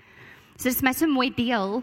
So 0.56 0.68
dis 0.68 0.82
my 0.82 0.92
so 0.92 1.06
mooi 1.06 1.30
deel 1.34 1.82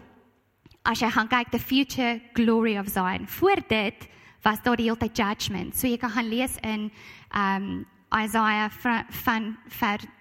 as 0.86 1.02
jy 1.02 1.10
gaan 1.10 1.28
kyk 1.28 1.50
the 1.52 1.58
future 1.58 2.20
glory 2.34 2.76
of 2.76 2.88
Zion. 2.88 3.26
Voor 3.26 3.60
dit 3.68 4.08
was 4.42 4.62
daar 4.62 4.76
die 4.76 4.88
hele 4.88 4.98
tyd 4.98 5.16
judgment. 5.16 5.76
So 5.76 5.86
jy 5.86 5.98
kan 5.98 6.10
gaan 6.10 6.30
lees 6.30 6.56
in 6.62 6.90
um 7.34 7.86
Isaiah 8.12 8.68
van, 8.70 9.06
van 9.16 9.56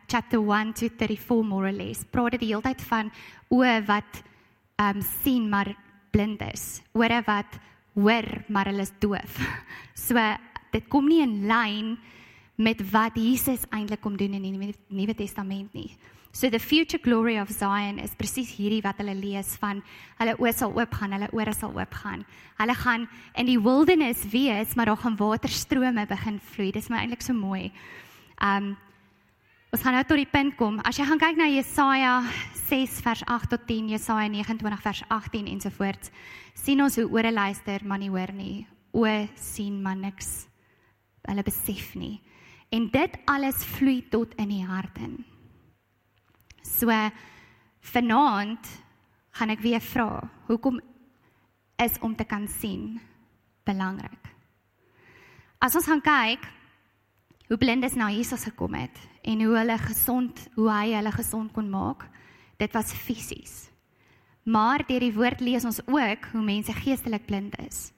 chapter 0.07 0.39
1 0.39 0.73
to 0.73 0.87
34 0.89 1.43
more 1.43 1.67
or 1.67 1.71
less. 1.71 2.05
Praat 2.09 2.31
dit 2.31 2.45
die 2.45 2.53
hele 2.53 2.63
tyd 2.63 2.81
van 2.87 3.11
oë 3.51 3.81
wat 3.87 4.21
um 4.79 5.01
sien 5.01 5.49
maar 5.49 5.73
blind 6.11 6.41
is. 6.53 6.81
Ore 6.93 7.21
wat 7.25 7.59
hoor 7.95 8.27
maar 8.47 8.71
hulle 8.71 8.87
is 8.87 8.93
doof. 8.99 9.39
So 10.01 10.17
dit 10.71 10.87
kom 10.89 11.07
nie 11.07 11.21
in 11.23 11.45
lyn 11.49 11.95
met 12.61 12.81
wat 12.91 13.17
Jesus 13.17 13.65
eintlik 13.71 14.01
kom 14.01 14.17
doen 14.17 14.33
in 14.37 14.43
die 14.45 14.73
Nuwe 14.89 15.15
Testament 15.17 15.73
nie. 15.73 15.89
So 16.33 16.49
the 16.49 16.59
future 16.59 16.97
glory 16.97 17.37
of 17.39 17.49
Zion 17.51 17.99
is 17.99 18.13
presies 18.15 18.53
hierdie 18.55 18.79
wat 18.85 19.01
hulle 19.01 19.17
lees 19.19 19.57
van 19.59 19.81
hulle 20.19 20.37
oë 20.39 20.53
sal 20.55 20.71
oopgaan, 20.77 21.11
hulle 21.17 21.27
ore 21.35 21.51
sal 21.51 21.73
oopgaan. 21.75 22.23
Hulle 22.55 22.75
gaan 22.79 23.07
in 23.35 23.49
die 23.49 23.59
wildernis 23.59 24.23
wees, 24.31 24.77
maar 24.79 24.87
daar 24.87 25.01
gaan 25.01 25.17
waterstrome 25.19 26.05
begin 26.07 26.39
vloei. 26.53 26.69
Dis 26.71 26.87
my 26.87 27.01
eintlik 27.01 27.25
so 27.25 27.35
mooi. 27.35 27.67
Um 28.39 28.77
ons 29.71 29.83
gaan 29.83 29.95
nou 29.95 30.03
tot 30.03 30.19
die 30.19 30.27
punt 30.27 30.55
kom. 30.59 30.79
As 30.87 30.99
jy 30.99 31.07
gaan 31.07 31.19
kyk 31.19 31.37
na 31.39 31.47
Jesaja 31.51 32.13
6 32.67 32.99
vers 33.03 33.23
8 33.27 33.51
tot 33.51 33.67
10, 33.67 33.91
Jesaja 33.91 34.27
29 34.31 34.83
vers 34.83 35.03
18 35.07 35.47
ensovoorts, 35.51 36.11
sien 36.55 36.83
ons 36.83 36.95
hoe 36.99 37.07
ore 37.11 37.31
luister, 37.31 37.83
maar 37.83 37.99
nie 37.99 38.11
hoor 38.11 38.31
nie. 38.35 38.65
O 38.91 39.07
sien 39.35 39.79
maar 39.83 39.99
niks. 39.99 40.50
Hulle 41.27 41.43
besef 41.45 41.93
nie. 41.95 42.21
En 42.71 42.87
dit 42.91 43.17
alles 43.29 43.63
vloei 43.75 44.01
tot 44.09 44.33
in 44.39 44.49
die 44.53 44.65
hart 44.65 44.97
in. 45.03 45.19
So 46.63 46.89
vanaand 47.91 48.67
gaan 49.37 49.53
ek 49.53 49.63
weer 49.63 49.81
vra, 49.81 50.21
hoekom 50.47 50.79
is 51.81 51.97
om 52.01 52.15
te 52.15 52.27
kan 52.27 52.47
sien 52.47 52.99
belangrik? 53.65 54.29
As 55.61 55.75
ons 55.77 55.87
gaan 55.89 56.01
kyk 56.01 56.47
hoe 57.51 57.57
blindes 57.59 57.97
na 57.99 58.07
Jesus 58.13 58.45
gekom 58.47 58.77
het 58.79 58.97
en 59.27 59.41
hoe 59.43 59.57
hulle 59.57 59.77
gesond, 59.81 60.37
hoe 60.55 60.69
hy 60.71 60.93
hulle 60.95 61.11
gesond 61.11 61.51
kon 61.53 61.67
maak, 61.69 62.05
dit 62.61 62.71
was 62.73 62.93
fisies. 62.95 63.71
Maar 64.43 64.85
deur 64.87 65.03
die 65.03 65.13
woord 65.13 65.41
lees 65.43 65.65
ons 65.67 65.81
ook 65.85 66.29
hoe 66.31 66.43
mense 66.45 66.73
geestelik 66.73 67.27
blind 67.27 67.57
is. 67.67 67.91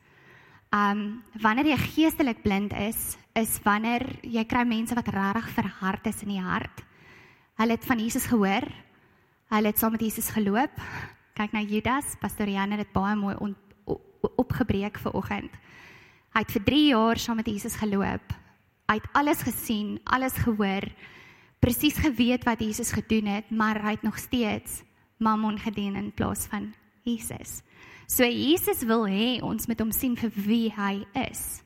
Um 0.73 1.21
wanneer 1.41 1.67
jy 1.69 1.77
geestelik 1.77 2.41
blind 2.41 2.73
is, 2.73 3.13
is 3.37 3.59
wanneer 3.61 4.07
jy 4.25 4.41
kry 4.49 4.63
mense 4.65 4.95
wat 4.97 5.11
regtig 5.13 5.51
verhard 5.53 6.07
is 6.09 6.23
in 6.25 6.33
die 6.33 6.41
hart. 6.41 6.81
Hulle 7.61 7.77
het 7.77 7.85
van 7.85 8.01
Jesus 8.01 8.25
gehoor. 8.25 8.65
Hulle 9.53 9.69
het 9.69 9.77
saam 9.77 9.93
met 9.93 10.01
Jesus 10.01 10.31
geloop. 10.33 10.79
Kyk 11.37 11.53
na 11.53 11.61
Judas, 11.61 12.15
Pastor 12.21 12.49
Jan 12.49 12.73
het 12.73 12.81
dit 12.81 12.93
baie 12.93 13.13
mooi 13.17 13.35
on, 13.37 13.53
opgebreek 14.41 14.97
vir 15.01 15.13
oggend. 15.13 15.53
Hy 16.33 16.41
het 16.41 16.53
vir 16.55 16.65
3 16.65 16.85
jaar 16.87 17.21
saam 17.21 17.37
met 17.37 17.49
Jesus 17.49 17.77
geloop. 17.77 18.33
Hy 18.89 18.97
het 18.97 19.09
alles 19.13 19.43
gesien, 19.45 19.99
alles 20.09 20.33
gehoor, 20.41 20.89
presies 21.61 21.97
geweet 22.01 22.43
wat 22.49 22.61
Jesus 22.65 22.91
gedoen 22.91 23.29
het, 23.29 23.51
maar 23.53 23.77
hy 23.85 23.93
het 23.95 24.03
nog 24.03 24.17
steeds 24.17 24.81
Mammon 25.21 25.59
gedien 25.61 25.95
in 25.95 26.11
plaas 26.11 26.47
van 26.49 26.73
Jesus. 27.05 27.61
So 28.07 28.27
Jesus 28.27 28.83
wil 28.87 29.05
hê 29.07 29.41
ons 29.43 29.67
moet 29.67 29.79
hom 29.79 29.91
sien 29.95 30.15
vir 30.19 30.33
wie 30.45 30.69
hy 30.75 31.05
is. 31.25 31.63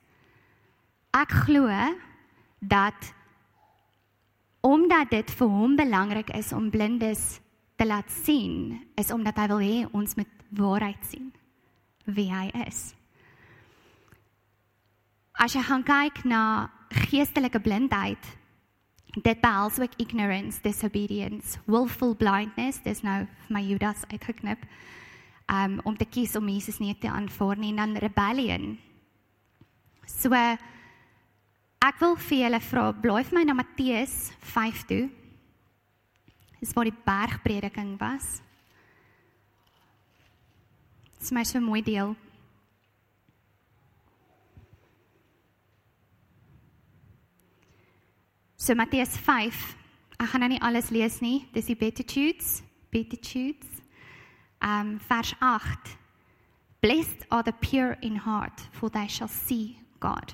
Ek 1.17 1.31
glo 1.47 1.71
dat 2.61 3.13
omdat 4.67 5.11
dit 5.13 5.31
vir 5.39 5.49
hom 5.49 5.75
belangrik 5.79 6.29
is 6.35 6.51
om 6.53 6.69
blindes 6.69 7.39
te 7.77 7.85
laat 7.85 8.09
sien, 8.11 8.77
is 8.97 9.11
omdat 9.13 9.37
hy 9.37 9.47
wil 9.51 9.61
hê 9.63 9.77
ons 9.95 10.17
moet 10.17 10.33
waarheid 10.57 11.03
sien 11.05 11.31
wie 12.07 12.29
hy 12.31 12.47
is. 12.65 12.93
As 15.37 15.53
jy 15.53 15.61
gaan 15.61 15.83
kyk 15.85 16.23
na 16.25 16.41
geestelike 17.07 17.59
blindheid, 17.61 18.21
dit 19.13 19.41
behels 19.41 19.77
ook 19.79 19.97
ignorance, 20.01 20.61
disobedience, 20.63 21.59
willful 21.65 22.15
blindness, 22.15 22.79
dis 22.85 23.03
nou 23.05 23.25
vir 23.25 23.53
my 23.53 23.61
Judas 23.65 24.05
uitgeknip. 24.11 24.63
Um 25.47 25.79
om 25.87 25.95
te 25.95 26.05
kies 26.05 26.35
om 26.35 26.49
Jesus 26.49 26.81
nie 26.83 26.95
te 26.99 27.07
aanvaar 27.07 27.57
nie 27.57 27.71
en 27.71 27.83
dan 27.83 27.95
rebellion. 28.03 28.77
So 30.07 30.35
Ek 31.87 31.99
wil 32.01 32.15
vir 32.17 32.39
julle 32.41 32.59
vra, 32.65 32.89
blaai 32.91 33.23
vir 33.23 33.35
my 33.37 33.43
na 33.45 33.53
Matteus 33.55 34.31
5 34.49 34.83
toe. 34.89 35.03
Dis 36.57 36.73
waar 36.73 36.89
die 36.89 37.01
bergprediking 37.05 37.93
was. 38.01 38.39
Dis 41.19 41.31
my 41.31 41.43
so 41.45 41.61
mooi 41.61 41.83
deel. 41.85 42.15
So 48.57 48.73
Matteus 48.75 49.13
5. 49.21 49.61
Ek 50.17 50.31
gaan 50.33 50.43
nou 50.43 50.51
nie 50.55 50.63
alles 50.65 50.89
lees 50.89 51.21
nie. 51.21 51.45
Dis 51.53 51.69
die 51.69 51.77
Beatitudes, 51.77 52.63
Beatitudes. 52.89 53.76
Um 54.61 54.99
vers 54.99 55.33
8. 55.41 55.97
Blessed 56.81 57.25
are 57.31 57.43
the 57.43 57.53
pure 57.53 57.97
in 58.01 58.15
heart, 58.15 58.61
for 58.71 58.89
they 58.89 59.07
shall 59.07 59.27
see 59.27 59.79
God. 59.99 60.33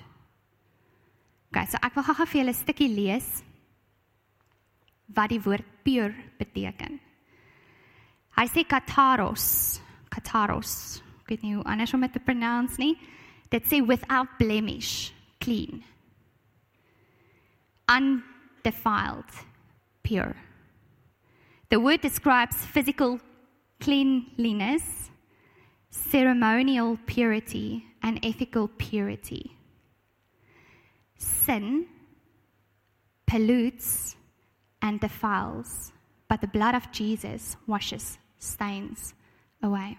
Okay, 1.51 1.65
so 1.65 1.77
ek 1.83 1.95
wil 1.95 2.03
gou-gou 2.03 2.25
vir 2.25 2.41
julle 2.41 2.49
'n 2.49 2.57
stukkie 2.57 2.89
lees 2.89 3.43
wat 5.15 5.29
die 5.29 5.39
woord 5.39 5.65
pure 5.83 6.15
beteken. 6.39 6.99
Hy 8.37 8.45
sê 8.49 8.63
kataros, 8.65 9.79
kataros. 10.09 11.01
Ek 11.21 11.29
weet 11.29 11.43
nie 11.43 11.53
hoe 11.55 11.65
anders 11.69 11.93
om 11.93 12.01
dit 12.01 12.13
te 12.13 12.19
pronounce 12.19 12.77
nie. 12.77 12.97
Dit 13.51 13.65
sê 13.69 13.85
without 13.85 14.27
blemish, 14.39 15.13
clean. 15.39 15.83
Undefiled, 17.87 19.45
pure. 20.01 20.35
The 21.69 21.79
word 21.79 22.01
describes 22.01 22.65
physical 22.65 23.19
cleanliness, 23.83 24.83
ceremonial 25.89 26.97
purity 27.05 27.83
and 28.01 28.19
ethical 28.23 28.67
purity 28.77 29.51
sin 31.23 31.85
pollutes 33.25 34.15
and 34.81 34.99
defiles, 34.99 35.93
but 36.27 36.41
the 36.41 36.47
blood 36.47 36.75
of 36.75 36.91
Jesus 36.91 37.55
washes 37.67 38.17
stains 38.37 39.13
away. 39.61 39.97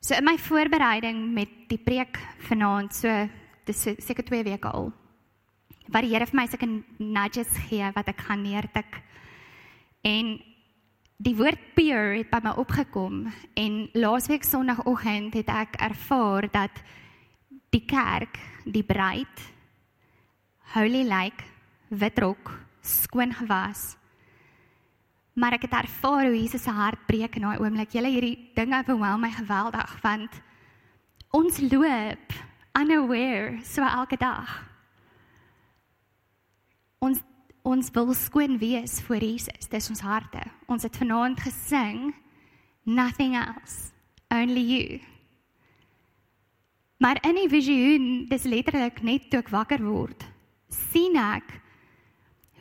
So 0.00 0.16
in 0.16 0.24
my 0.24 0.36
voorbereiding 0.36 1.32
met 1.32 1.48
die 1.68 1.78
preek 1.78 2.18
vanaand, 2.48 2.92
so 2.92 3.28
dis 3.66 3.82
seker 4.02 4.24
2 4.26 4.42
weke 4.44 4.68
al. 4.68 4.90
Wat 5.88 6.02
die 6.02 6.12
Here 6.12 6.26
vir 6.26 6.36
my 6.36 6.46
sulke 6.50 6.68
nudges 6.98 7.52
gee 7.68 7.86
wat 7.94 8.08
ek 8.10 8.24
gaan 8.26 8.42
neertik. 8.42 8.98
En 10.02 10.34
die 11.22 11.34
woord 11.38 11.60
pure 11.76 12.16
het 12.18 12.30
by 12.32 12.40
my 12.42 12.52
opgekom 12.58 13.26
en 13.58 13.74
laasweek 13.94 14.42
sonoggend 14.46 15.36
het 15.38 15.50
ek 15.52 15.76
ervaar 15.84 16.48
dat 16.50 16.82
die 17.72 17.84
kerk, 17.86 18.40
die 18.64 18.82
bruid 18.82 19.50
holy 20.72 21.02
lyk, 21.04 21.44
wit 21.92 22.18
rok, 22.24 22.50
skoon 22.80 23.34
gewas. 23.36 23.92
Maar 25.36 25.58
ek 25.58 25.66
het 25.68 25.76
ervaar 25.84 26.26
hoe 26.26 26.38
Jesus 26.38 26.64
se 26.64 26.72
hart 26.72 27.06
breek 27.06 27.36
in 27.36 27.44
daai 27.44 27.60
oomblik. 27.60 27.92
Julle 27.92 28.10
hierdie 28.12 28.50
ding 28.56 28.72
overwhelm 28.74 29.22
my 29.22 29.30
geweldig 29.32 29.92
want 30.02 30.40
ons 31.32 31.60
loop 31.68 32.34
unaware 32.80 33.60
so 33.68 33.84
elke 33.84 34.16
dag. 34.20 34.48
Ons 37.04 37.20
ons 37.62 37.90
wil 37.94 38.14
skoon 38.14 38.58
wees 38.58 39.00
voor 39.06 39.22
Jesus. 39.22 39.68
Dis 39.70 39.88
ons 39.90 40.00
harte. 40.00 40.42
Ons 40.66 40.82
het 40.82 40.96
vanaand 40.96 41.40
gesing 41.40 42.12
nothing 42.84 43.36
else, 43.36 43.92
only 44.30 44.64
you. 44.66 45.00
Maar 46.98 47.18
in 47.22 47.34
die 47.34 47.48
visioen, 47.48 48.26
dis 48.28 48.42
letterlik 48.42 49.02
net 49.02 49.30
toe 49.30 49.38
ek 49.42 49.50
wakker 49.54 49.82
word 49.82 50.32
sien 50.72 51.16
ek 51.20 51.58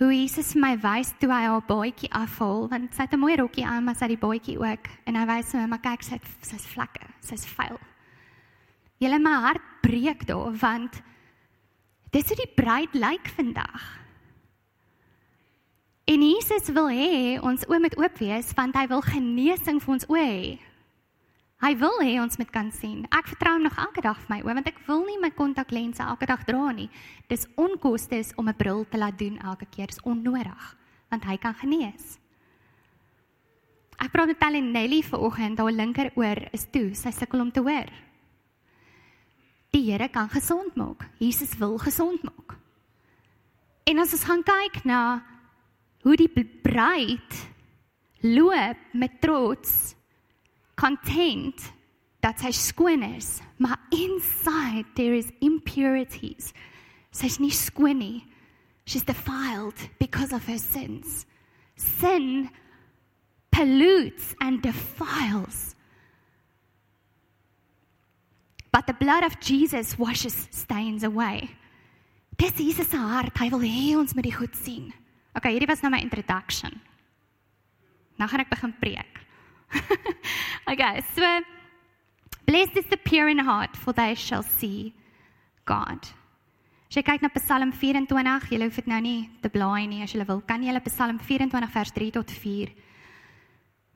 hoe 0.02 0.10
Jesus 0.14 0.56
my 0.58 0.74
wys 0.82 1.12
toe 1.22 1.30
hy 1.30 1.44
haar 1.46 1.64
baadjie 1.68 2.10
afhaal 2.18 2.68
want 2.72 2.96
sy 2.96 3.06
het 3.06 3.14
'n 3.14 3.22
mooi 3.22 3.36
rokkie 3.38 3.66
aan 3.66 3.86
maar 3.86 3.96
sy 3.96 4.06
het 4.06 4.18
die 4.18 4.26
baadjie 4.28 4.58
ook 4.58 4.90
en 5.06 5.16
hy 5.16 5.26
wys 5.26 5.54
my 5.54 5.66
maar 5.68 5.84
kyk 5.86 6.04
sy 6.04 6.14
het 6.18 6.28
sy's 6.42 6.66
vlekke 6.66 7.06
sy's 7.22 7.46
vuil. 7.46 7.80
Julle 9.00 9.20
my 9.20 9.36
hart 9.46 9.62
breek 9.82 10.26
daar 10.28 10.52
want 10.54 11.02
dis 12.12 12.28
hoe 12.28 12.36
die 12.36 12.56
bruid 12.56 12.94
lyk 12.94 13.28
vandag. 13.38 14.01
En 16.12 16.20
Jesus 16.20 16.68
wil 16.76 16.90
hê 16.92 17.38
ons 17.40 17.62
oë 17.70 17.78
moet 17.80 17.94
oop 17.96 18.18
wees 18.20 18.50
want 18.58 18.76
hy 18.76 18.84
wil 18.92 19.00
genesing 19.06 19.78
vir 19.80 19.94
ons 19.94 20.08
oë 20.12 20.24
hê. 20.28 20.50
Hy 21.64 21.70
wil 21.80 22.02
hê 22.04 22.18
ons 22.20 22.36
moet 22.42 22.52
kan 22.52 22.72
sien. 22.76 23.06
Ek 23.16 23.30
vertrou 23.32 23.54
hom 23.56 23.64
nog 23.64 23.78
elke 23.80 24.04
dag 24.04 24.20
vir 24.20 24.34
my 24.34 24.40
oë 24.44 24.56
want 24.58 24.68
ek 24.68 24.82
wil 24.90 25.06
nie 25.08 25.16
my 25.22 25.30
kontaklense 25.38 26.04
elke 26.04 26.28
dag 26.28 26.44
dra 26.50 26.74
nie. 26.76 26.90
Dis 27.32 27.48
onkostes 27.56 28.34
om 28.36 28.50
'n 28.50 28.58
bril 28.60 28.84
te 28.92 29.00
laat 29.00 29.18
doen 29.20 29.40
elke 29.40 29.70
keer. 29.72 29.88
Dis 29.88 30.04
onnodig 30.04 30.76
want 31.12 31.24
hy 31.24 31.38
kan 31.38 31.56
genees. 31.56 32.20
Ek 34.02 34.12
praat 34.12 34.28
met 34.28 34.40
Talle 34.40 34.62
Nelly 34.62 35.04
vanoggend, 35.04 35.60
haar 35.60 35.72
linkeroor 35.72 36.50
is 36.52 36.66
toe. 36.72 36.94
Sy 36.94 37.12
sukkel 37.12 37.40
om 37.40 37.52
te 37.52 37.62
hoor. 37.62 37.88
Die 39.72 39.92
Here 39.92 40.10
kan 40.10 40.30
gesond 40.30 40.76
maak. 40.76 41.08
Jesus 41.20 41.58
wil 41.58 41.78
gesond 41.78 42.24
maak. 42.24 42.58
En 43.86 44.00
as 44.00 44.12
ons 44.12 44.24
gaan 44.24 44.44
kyk 44.44 44.84
na 44.84 45.22
hoe 46.04 46.16
die 46.18 46.30
bruid 46.64 47.38
loop 48.22 48.78
met 48.94 49.22
trots 49.22 49.96
content 50.76 51.72
dat 52.22 52.42
sy 52.42 52.52
skoon 52.54 53.04
is, 53.18 53.40
maar 53.58 53.80
inside 53.90 54.86
there 54.98 55.18
is 55.18 55.32
impurities. 55.42 56.54
Sy's 57.12 57.40
nie 57.42 57.54
skoon 57.54 58.00
nie. 58.00 58.24
She's 58.86 59.04
defiled 59.04 59.78
because 60.00 60.34
of 60.34 60.46
her 60.46 60.60
sins. 60.60 61.26
Sin 61.76 62.50
pollutes 63.52 64.36
and 64.40 64.62
defiles. 64.62 65.76
But 68.72 68.88
the 68.88 68.94
blood 68.94 69.24
of 69.24 69.40
Jesus 69.40 69.98
washes 70.00 70.48
stains 70.52 71.04
away. 71.04 71.50
Dis 72.38 72.54
Jesus 72.58 72.88
se 72.88 72.98
hart. 72.98 73.38
Hy 73.38 73.50
wil 73.50 73.66
hê 73.66 73.98
ons 74.00 74.16
moet 74.16 74.24
dit 74.24 74.34
goed 74.34 74.56
sien. 74.56 74.94
Okay, 75.38 75.54
hierdie 75.56 75.70
was 75.70 75.82
nou 75.84 75.92
my 75.94 76.02
introduction. 76.04 76.80
Nou 78.20 78.28
gaan 78.30 78.44
ek 78.44 78.52
begin 78.52 78.74
preek. 78.82 79.22
okay, 80.72 81.02
so 81.16 81.28
blessed 82.46 82.78
is 82.78 82.90
the 82.92 82.98
pure 82.98 83.30
in 83.32 83.40
heart 83.40 83.78
for 83.78 83.94
they 83.94 84.16
shall 84.16 84.44
see 84.44 84.94
God. 85.66 86.04
As 86.92 87.00
jy 87.00 87.06
kyk 87.08 87.24
na 87.24 87.32
Psalm 87.40 87.72
24, 87.72 88.52
jy 88.52 88.60
hoef 88.60 88.82
dit 88.82 88.88
nou 88.92 89.00
nie 89.00 89.30
te 89.40 89.48
blaai 89.48 89.88
nie 89.88 90.02
as 90.04 90.12
jy 90.12 90.26
wil. 90.28 90.42
Kan 90.44 90.66
jy 90.68 90.76
Psalm 90.90 91.22
24 91.24 91.72
vers 91.72 91.94
3 91.96 92.12
tot 92.18 92.32
4? 92.36 92.74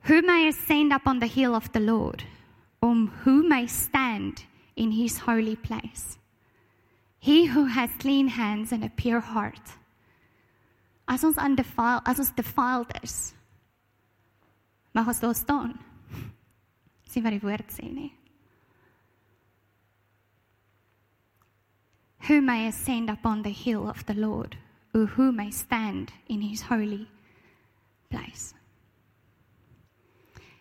Who 0.08 0.22
may 0.22 0.48
ascend 0.48 0.94
up 0.94 1.06
on 1.06 1.18
the 1.20 1.28
hill 1.28 1.54
of 1.54 1.68
the 1.72 1.80
Lord? 1.80 2.24
Um 2.80 3.08
who 3.24 3.42
may 3.42 3.66
stand 3.66 4.44
in 4.76 4.92
his 4.92 5.18
holy 5.18 5.56
place? 5.56 6.16
He 7.20 7.46
who 7.46 7.66
has 7.66 7.90
clean 7.98 8.28
hands 8.28 8.72
and 8.72 8.84
a 8.84 8.88
pure 8.88 9.20
heart. 9.20 9.76
As 11.06 11.24
ons 11.24 11.38
undefiled, 11.38 12.02
as 12.04 12.18
ons 12.18 12.32
defiled 12.34 12.90
is, 13.02 13.34
mag 14.92 15.06
ons 15.06 15.20
daar 15.22 15.34
staan. 15.34 15.76
Sien 17.10 17.22
wat 17.22 17.36
die 17.36 17.42
woord 17.44 17.70
sê 17.70 17.86
nie. 17.86 18.10
Who 22.26 22.40
may 22.42 22.66
ascend 22.66 23.08
upon 23.08 23.42
the 23.42 23.54
hill 23.54 23.88
of 23.88 24.04
the 24.06 24.14
Lord, 24.14 24.56
or 24.92 25.06
who 25.06 25.30
may 25.30 25.52
stand 25.52 26.10
in 26.28 26.42
his 26.42 26.62
holy 26.62 27.06
place? 28.10 28.52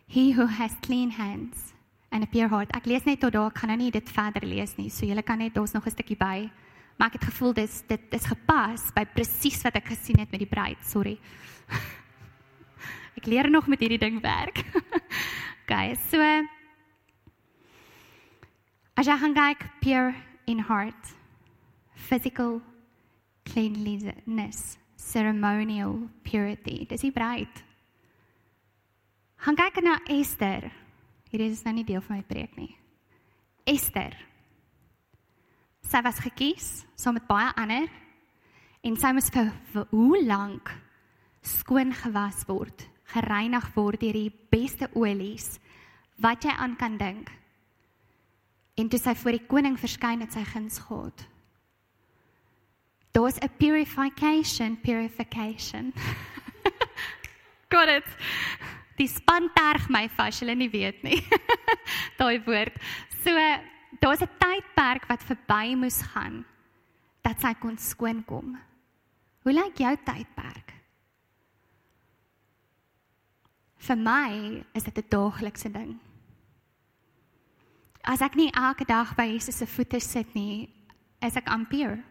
He 0.06 0.32
who 0.32 0.46
has 0.46 0.72
clean 0.84 1.10
hands 1.10 1.74
and 2.12 2.24
a 2.24 2.28
pure 2.28 2.48
heart. 2.48 2.70
Ek 2.78 2.86
lees 2.86 3.06
net 3.06 3.20
tot 3.20 3.34
daar, 3.34 3.50
ek 3.50 3.58
gaan 3.60 3.74
nou 3.74 3.80
nie 3.82 3.92
dit 3.92 4.12
verder 4.14 4.46
lees 4.46 4.78
nie. 4.78 4.92
So 4.94 5.10
julle 5.10 5.26
kan 5.26 5.42
net 5.42 5.58
ons 5.58 5.74
nog 5.74 5.88
'n 5.88 5.92
stukkie 5.92 6.20
by. 6.20 6.52
Maar 6.96 7.12
ek 7.12 7.20
het 7.20 7.28
gevoel 7.30 7.54
dis 7.58 7.82
dit 7.90 8.14
is 8.16 8.28
gepas 8.30 8.88
by 8.96 9.04
presies 9.16 9.60
wat 9.68 9.76
ek 9.82 9.92
gesien 9.92 10.20
het 10.22 10.32
met 10.32 10.44
die 10.44 10.50
bruid. 10.50 10.80
Sorry. 10.88 11.18
ek 13.20 13.28
leer 13.28 13.50
nog 13.52 13.68
met 13.68 13.84
hierdie 13.84 14.00
ding 14.00 14.22
werk. 14.24 14.64
okay, 15.64 15.96
so 16.10 16.22
as 18.96 19.10
jy 19.10 19.18
gaan 19.20 19.36
kyk 19.36 19.68
pure 19.84 20.16
in 20.48 20.62
heart, 20.70 21.12
physical 22.08 22.62
cleanliness, 23.46 24.78
ceremonial 24.96 26.10
purity. 26.24 26.86
Dis 26.88 27.04
die 27.06 27.14
bruid. 27.14 27.64
Gaan 29.46 29.60
kyk 29.60 29.84
na 29.84 30.00
Esther. 30.10 30.72
Hierdie 31.30 31.52
is 31.52 31.66
nou 31.68 31.76
nie 31.76 31.86
deel 31.86 32.02
van 32.08 32.22
my 32.22 32.26
preek 32.26 32.56
nie. 32.58 32.72
Esther. 33.68 34.16
Sy 35.86 36.02
was 36.02 36.20
gekies 36.24 36.70
saam 36.98 37.20
met 37.20 37.28
baie 37.30 37.52
ander 37.62 37.86
en 38.86 38.98
sy 38.98 39.12
moes 39.14 39.30
vir, 39.34 39.52
vir 39.74 39.86
hoe 39.92 40.22
lank 40.26 40.72
skoon 41.46 41.94
gewas 41.94 42.42
word, 42.50 42.88
gereinig 43.14 43.68
word 43.76 44.02
deur 44.02 44.18
die 44.18 44.34
beste 44.54 44.90
olies 44.98 45.60
wat 46.22 46.46
jy 46.46 46.54
aan 46.58 46.74
kan 46.80 46.98
dink. 46.98 47.30
En 48.76 48.90
toe 48.90 49.00
sy 49.00 49.14
voor 49.16 49.38
die 49.38 49.48
koning 49.48 49.78
verskyn 49.80 50.24
het 50.26 50.34
sy 50.36 50.44
guns 50.50 50.82
gehad. 50.88 51.26
Daar's 53.16 53.40
'n 53.40 53.50
purification, 53.58 54.76
purification. 54.82 55.94
Got 57.72 57.88
it. 57.88 58.10
Die 58.98 59.08
span 59.08 59.50
terg 59.54 59.90
my 59.90 60.10
vas, 60.18 60.40
julle 60.40 60.56
nie 60.56 60.70
weet 60.70 61.04
nie. 61.04 61.22
Daai 62.20 62.42
woord. 62.44 62.76
So 63.24 63.32
daar's 64.00 64.22
'n 64.22 64.38
tydperk 64.40 65.08
wat 65.08 65.24
verby 65.24 65.76
moes 65.76 66.02
gaan 66.02 66.46
dat 67.22 67.40
sy 67.40 67.54
kon 67.54 67.78
skoon 67.78 68.26
kom. 68.26 68.58
Hoe 69.42 69.54
lyk 69.54 69.78
jou 69.78 69.96
tydperk? 69.96 70.74
Vir 73.78 73.98
my 73.98 74.64
is 74.74 74.84
dit 74.84 74.98
'n 74.98 75.10
daaglikse 75.10 75.72
ding. 75.72 76.00
As 78.04 78.22
ek 78.22 78.36
nie 78.36 78.52
elke 78.52 78.86
dag 78.86 79.16
by 79.16 79.24
Jesus 79.24 79.58
se 79.58 79.66
voete 79.66 80.00
sit 80.00 80.34
nie, 80.34 80.70
is 81.22 81.36
ek 81.36 81.50
amper 81.50 82.04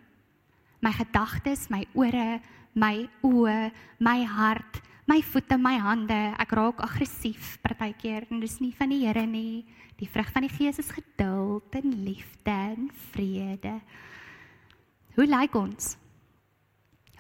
my 0.85 0.93
gedagtes, 0.93 1.71
my 1.71 1.87
ore, 1.95 2.41
my 2.75 3.09
oë, 3.25 3.73
my 4.05 4.19
hart, 4.25 4.83
my 5.07 5.21
voete, 5.21 5.57
my 5.61 5.77
hande, 5.79 6.17
ek 6.41 6.55
raak 6.57 6.81
aggressief 6.85 7.59
partykeer 7.65 8.25
en 8.31 8.41
dis 8.41 8.57
nie 8.63 8.73
van 8.77 8.93
die 8.93 9.03
Here 9.05 9.27
nie. 9.29 9.65
Die 10.01 10.09
vrug 10.11 10.31
van 10.33 10.47
die 10.47 10.53
Gees 10.53 10.81
is 10.81 10.91
geduld 10.91 11.77
en 11.77 11.93
liefde 12.05 12.51
en 12.51 12.89
vrede. 13.13 13.77
Hoe 15.15 15.27
lyk 15.29 15.55
ons? 15.55 15.95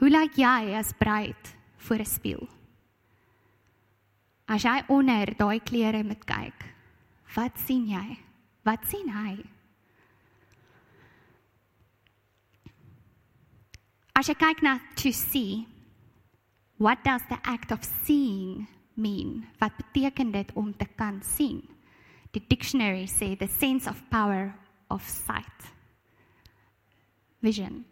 Hoe 0.00 0.10
lyk 0.10 0.40
jy 0.40 0.74
as 0.74 0.92
bruid 0.98 1.54
voor 1.86 2.00
'n 2.00 2.04
spieël? 2.04 2.48
As 4.48 4.62
jy 4.62 4.82
onder 4.88 5.34
daai 5.36 5.60
klere 5.60 6.02
moet 6.04 6.24
kyk, 6.24 6.64
wat 7.36 7.58
sien 7.58 7.86
jy? 7.88 8.18
Wat 8.64 8.84
sien 8.88 9.08
hy? 9.08 9.44
As 14.14 14.28
jy 14.28 14.34
kyk 14.34 14.62
na 14.62 14.78
to 14.96 15.12
see, 15.12 15.66
what 16.78 17.02
does 17.04 17.22
the 17.28 17.38
act 17.44 17.72
of 17.72 17.84
seeing 18.04 18.66
mean? 18.96 19.46
Wat 19.58 19.72
beteken 19.76 20.32
dit 20.32 20.52
om 20.54 20.76
te 20.76 20.87
kan 20.96 21.22
sien? 21.22 21.62
Die 22.32 22.42
dictionary 22.48 23.06
sê 23.06 23.38
the 23.38 23.46
sense 23.46 23.87
of 23.87 24.02
power 24.10 24.54
of 24.90 25.02
sight. 25.02 25.72
Vision. 27.40 27.84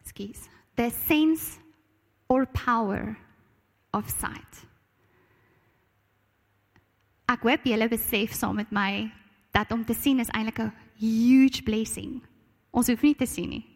Excuse. 0.00 0.48
The 0.76 0.90
sense 0.90 1.58
or 2.28 2.46
power 2.46 3.16
of 3.92 4.10
sight. 4.10 4.66
Ek 7.32 7.44
hoop 7.48 7.64
julle 7.64 7.88
besef 7.88 8.34
saam 8.36 8.58
met 8.60 8.72
my 8.74 9.08
dat 9.56 9.72
om 9.72 9.84
te 9.84 9.94
sien 9.96 10.20
is 10.20 10.32
eintlik 10.36 10.60
'n 10.60 10.72
huge 11.00 11.62
blessing. 11.62 12.20
Ons 12.72 12.88
hoef 12.88 13.02
nie 13.02 13.14
te 13.14 13.26
sien 13.26 13.48
nie. 13.48 13.71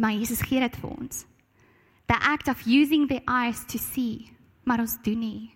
Maar 0.00 0.16
Jesus 0.16 0.40
gee 0.48 0.60
dit 0.64 0.76
vir 0.80 0.90
ons. 0.90 1.24
The 2.08 2.16
act 2.16 2.48
of 2.48 2.64
using 2.66 3.06
the 3.08 3.20
eyes 3.28 3.60
to 3.68 3.78
see, 3.78 4.30
maar 4.64 4.80
ons 4.80 4.96
doen 5.04 5.20
nie. 5.20 5.50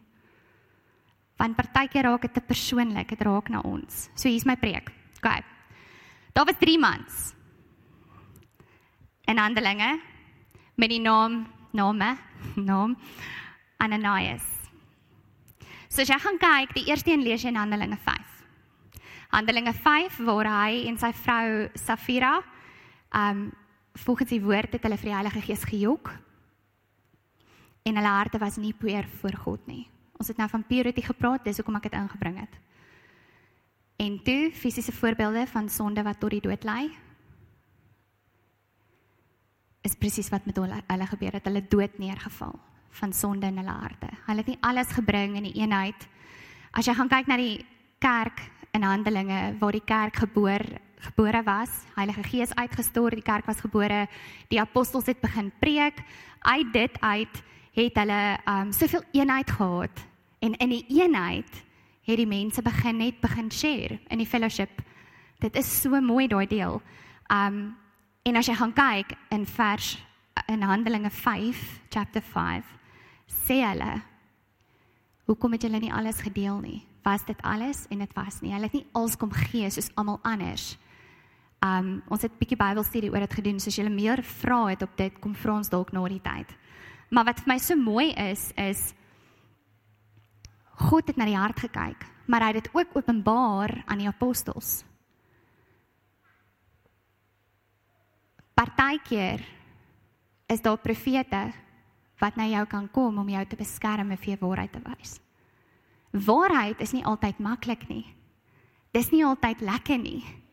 Want 1.41 1.57
partykeer 1.57 2.05
raak 2.07 2.29
dit 2.29 2.35
te 2.37 2.45
persoonlik, 2.45 3.09
dit 3.09 3.25
raak 3.25 3.49
na 3.51 3.63
ons. 3.65 4.09
So 4.15 4.29
hier's 4.29 4.47
my 4.47 4.57
preek. 4.61 4.93
OK. 5.19 5.41
Daar 6.37 6.47
was 6.47 6.61
3 6.61 6.79
mans. 6.79 7.33
In 9.27 9.41
Handelinge 9.41 9.99
met 10.77 10.91
die 10.91 11.01
naam 11.01 11.47
name 11.73 12.17
naam 12.71 12.99
Ananias. 13.79 14.45
So 15.89 16.03
as 16.03 16.11
jy 16.11 16.19
gaan 16.21 16.39
kyk, 16.39 16.75
die 16.75 16.89
eerste 16.91 17.13
een 17.13 17.25
lees 17.25 17.43
jy 17.43 17.55
in 17.55 17.59
Handelinge 17.59 17.97
5. 17.97 18.41
Handelinge 19.35 19.73
5 19.73 20.21
waar 20.27 20.51
hy 20.53 20.85
en 20.91 20.99
sy 21.01 21.13
vrou 21.25 21.69
Safira 21.79 22.37
um 23.15 23.49
volgens 23.95 24.31
die 24.31 24.43
woord 24.43 24.75
het 24.75 24.83
hulle 24.83 24.99
vir 24.99 25.11
die 25.11 25.17
Heilige 25.17 25.43
Gees 25.47 25.65
gejok. 25.71 26.11
En 27.85 27.97
hulle 27.99 28.15
harte 28.17 28.41
was 28.43 28.57
nie 28.57 28.75
puur 28.75 29.07
voor 29.21 29.37
God 29.45 29.67
nie. 29.71 29.85
Ons 30.19 30.31
het 30.31 30.39
nou 30.41 30.49
van 30.51 30.67
purity 30.67 31.03
gepraat, 31.05 31.45
dis 31.45 31.59
hoekom 31.61 31.79
ek 31.79 31.89
dit 31.91 31.99
ingebring 31.99 32.39
het. 32.43 32.61
En 34.03 34.19
toe 34.27 34.51
fisiese 34.55 34.93
voorbeelde 34.93 35.47
van 35.47 35.69
sonde 35.71 36.03
wat 36.03 36.21
tot 36.21 36.35
die 36.35 36.43
dood 36.43 36.65
lei. 36.67 36.89
Is 39.85 39.95
presies 39.95 40.31
wat 40.33 40.47
met 40.49 40.57
hulle, 40.59 40.81
hulle 40.89 41.07
gebeur 41.07 41.37
het. 41.39 41.47
Hulle 41.47 41.63
dood 41.69 41.99
neergeval 41.99 42.57
van 42.95 43.13
sonde 43.13 43.47
in 43.47 43.59
hulle 43.59 43.77
harte. 43.85 44.09
Hulle 44.27 44.43
het 44.43 44.51
nie 44.51 44.63
alles 44.63 44.91
gebring 44.95 45.37
in 45.37 45.47
die 45.51 45.57
eenheid. 45.61 46.09
As 46.75 46.87
jy 46.87 46.95
gaan 46.95 47.11
kyk 47.11 47.31
na 47.31 47.39
die 47.39 47.59
kerk 48.03 48.43
in 48.75 48.83
Handelinge 48.83 49.55
waar 49.61 49.75
die 49.75 49.85
kerk 49.87 50.19
gebore 50.25 50.81
gebore 51.05 51.43
was, 51.47 51.71
Heilige 51.95 52.23
Gees 52.23 52.55
uitgestort, 52.55 53.15
die 53.15 53.25
kerk 53.25 53.47
was 53.47 53.61
gebore, 53.61 54.07
die 54.49 54.61
apostels 54.61 55.07
het 55.07 55.21
begin 55.21 55.53
preek. 55.61 56.01
Uit 56.41 56.73
dit 56.73 57.01
uit 57.01 57.43
het 57.75 57.97
hulle 57.99 58.39
um 58.47 58.73
soveel 58.73 59.03
eenheid 59.13 59.51
gehad 59.51 60.05
en 60.39 60.55
in 60.63 60.69
die 60.69 60.85
eenheid 60.89 61.51
het 62.05 62.21
die 62.21 62.29
mense 62.29 62.63
begin 62.63 63.01
net 63.01 63.21
begin 63.21 63.51
share 63.51 63.99
in 64.09 64.19
die 64.19 64.29
fellowship. 64.29 64.83
Dit 65.41 65.57
is 65.57 65.81
so 65.81 66.01
mooi 66.01 66.29
daai 66.29 66.47
deel. 66.47 66.81
Um 67.33 67.77
en 68.25 68.37
as 68.37 68.47
jy 68.49 68.55
gaan 68.57 68.73
kyk 68.73 69.17
in 69.31 69.47
vers 69.47 69.99
in 70.49 70.63
Handelinge 70.63 71.11
5 71.11 71.81
chapter 71.91 72.23
5 72.23 72.65
sê 73.29 73.61
hulle 73.65 74.01
hoekom 75.27 75.53
het 75.53 75.63
julle 75.63 75.81
nie 75.81 75.93
alles 75.93 76.21
gedeel 76.21 76.61
nie? 76.61 76.83
was 77.05 77.25
dit 77.25 77.43
alles 77.43 77.85
en 77.89 77.99
dit 77.99 78.13
was 78.13 78.41
nie. 78.41 78.53
Hulle 78.53 78.65
het 78.65 78.73
nie 78.73 78.87
als 78.93 79.17
kom 79.21 79.33
gee 79.33 79.69
soos 79.71 79.91
almal 79.95 80.19
anders. 80.23 80.75
Um 81.65 82.03
ons 82.13 82.23
het 82.23 82.33
'n 82.33 82.39
bietjie 82.39 82.61
Bybelstudie 82.61 83.11
oor 83.11 83.25
dit 83.25 83.35
gedoen, 83.35 83.61
so 83.61 83.69
as 83.69 83.77
jy 83.77 83.89
meer 83.89 84.23
vra 84.23 84.67
het 84.67 84.83
op 84.83 84.97
dit, 84.97 85.21
kom 85.21 85.35
vra 85.35 85.57
ons 85.57 85.69
dalk 85.69 85.93
na 85.93 86.09
die 86.09 86.21
tyd. 86.21 86.57
Maar 87.11 87.25
wat 87.25 87.41
vir 87.41 87.49
my 87.49 87.59
so 87.59 87.77
mooi 87.77 88.13
is, 88.13 88.53
is 88.57 88.95
God 90.77 91.07
het 91.07 91.17
na 91.17 91.25
die 91.25 91.37
hart 91.37 91.61
gekyk, 91.61 92.07
maar 92.27 92.41
hy 92.41 92.53
het 92.53 92.65
dit 92.65 92.75
ook 92.75 92.97
openbaar 92.97 93.83
aan 93.87 93.99
die 93.99 94.09
apostels. 94.09 94.85
Partykeer 98.55 99.41
is 100.47 100.61
daar 100.61 100.79
profete 100.79 101.53
wat 102.19 102.37
na 102.37 102.47
jou 102.47 102.65
kan 102.67 102.89
kom 102.91 103.19
om 103.19 103.29
jou 103.29 103.45
te 103.47 103.57
beskerm 103.57 104.11
en 104.11 104.19
vir 104.19 104.35
jou 104.35 104.49
waarheid 104.49 104.73
te 104.73 104.83
wys. 104.85 105.21
Waarheid 106.13 106.81
is 106.81 106.93
nie 106.93 107.05
altyd 107.05 107.39
maklik 107.39 107.89
nie. 107.89 108.05
Dis 108.93 109.11
nie 109.11 109.25
altyd 109.25 109.61
lekker 109.61 109.99
nie. 109.99 110.44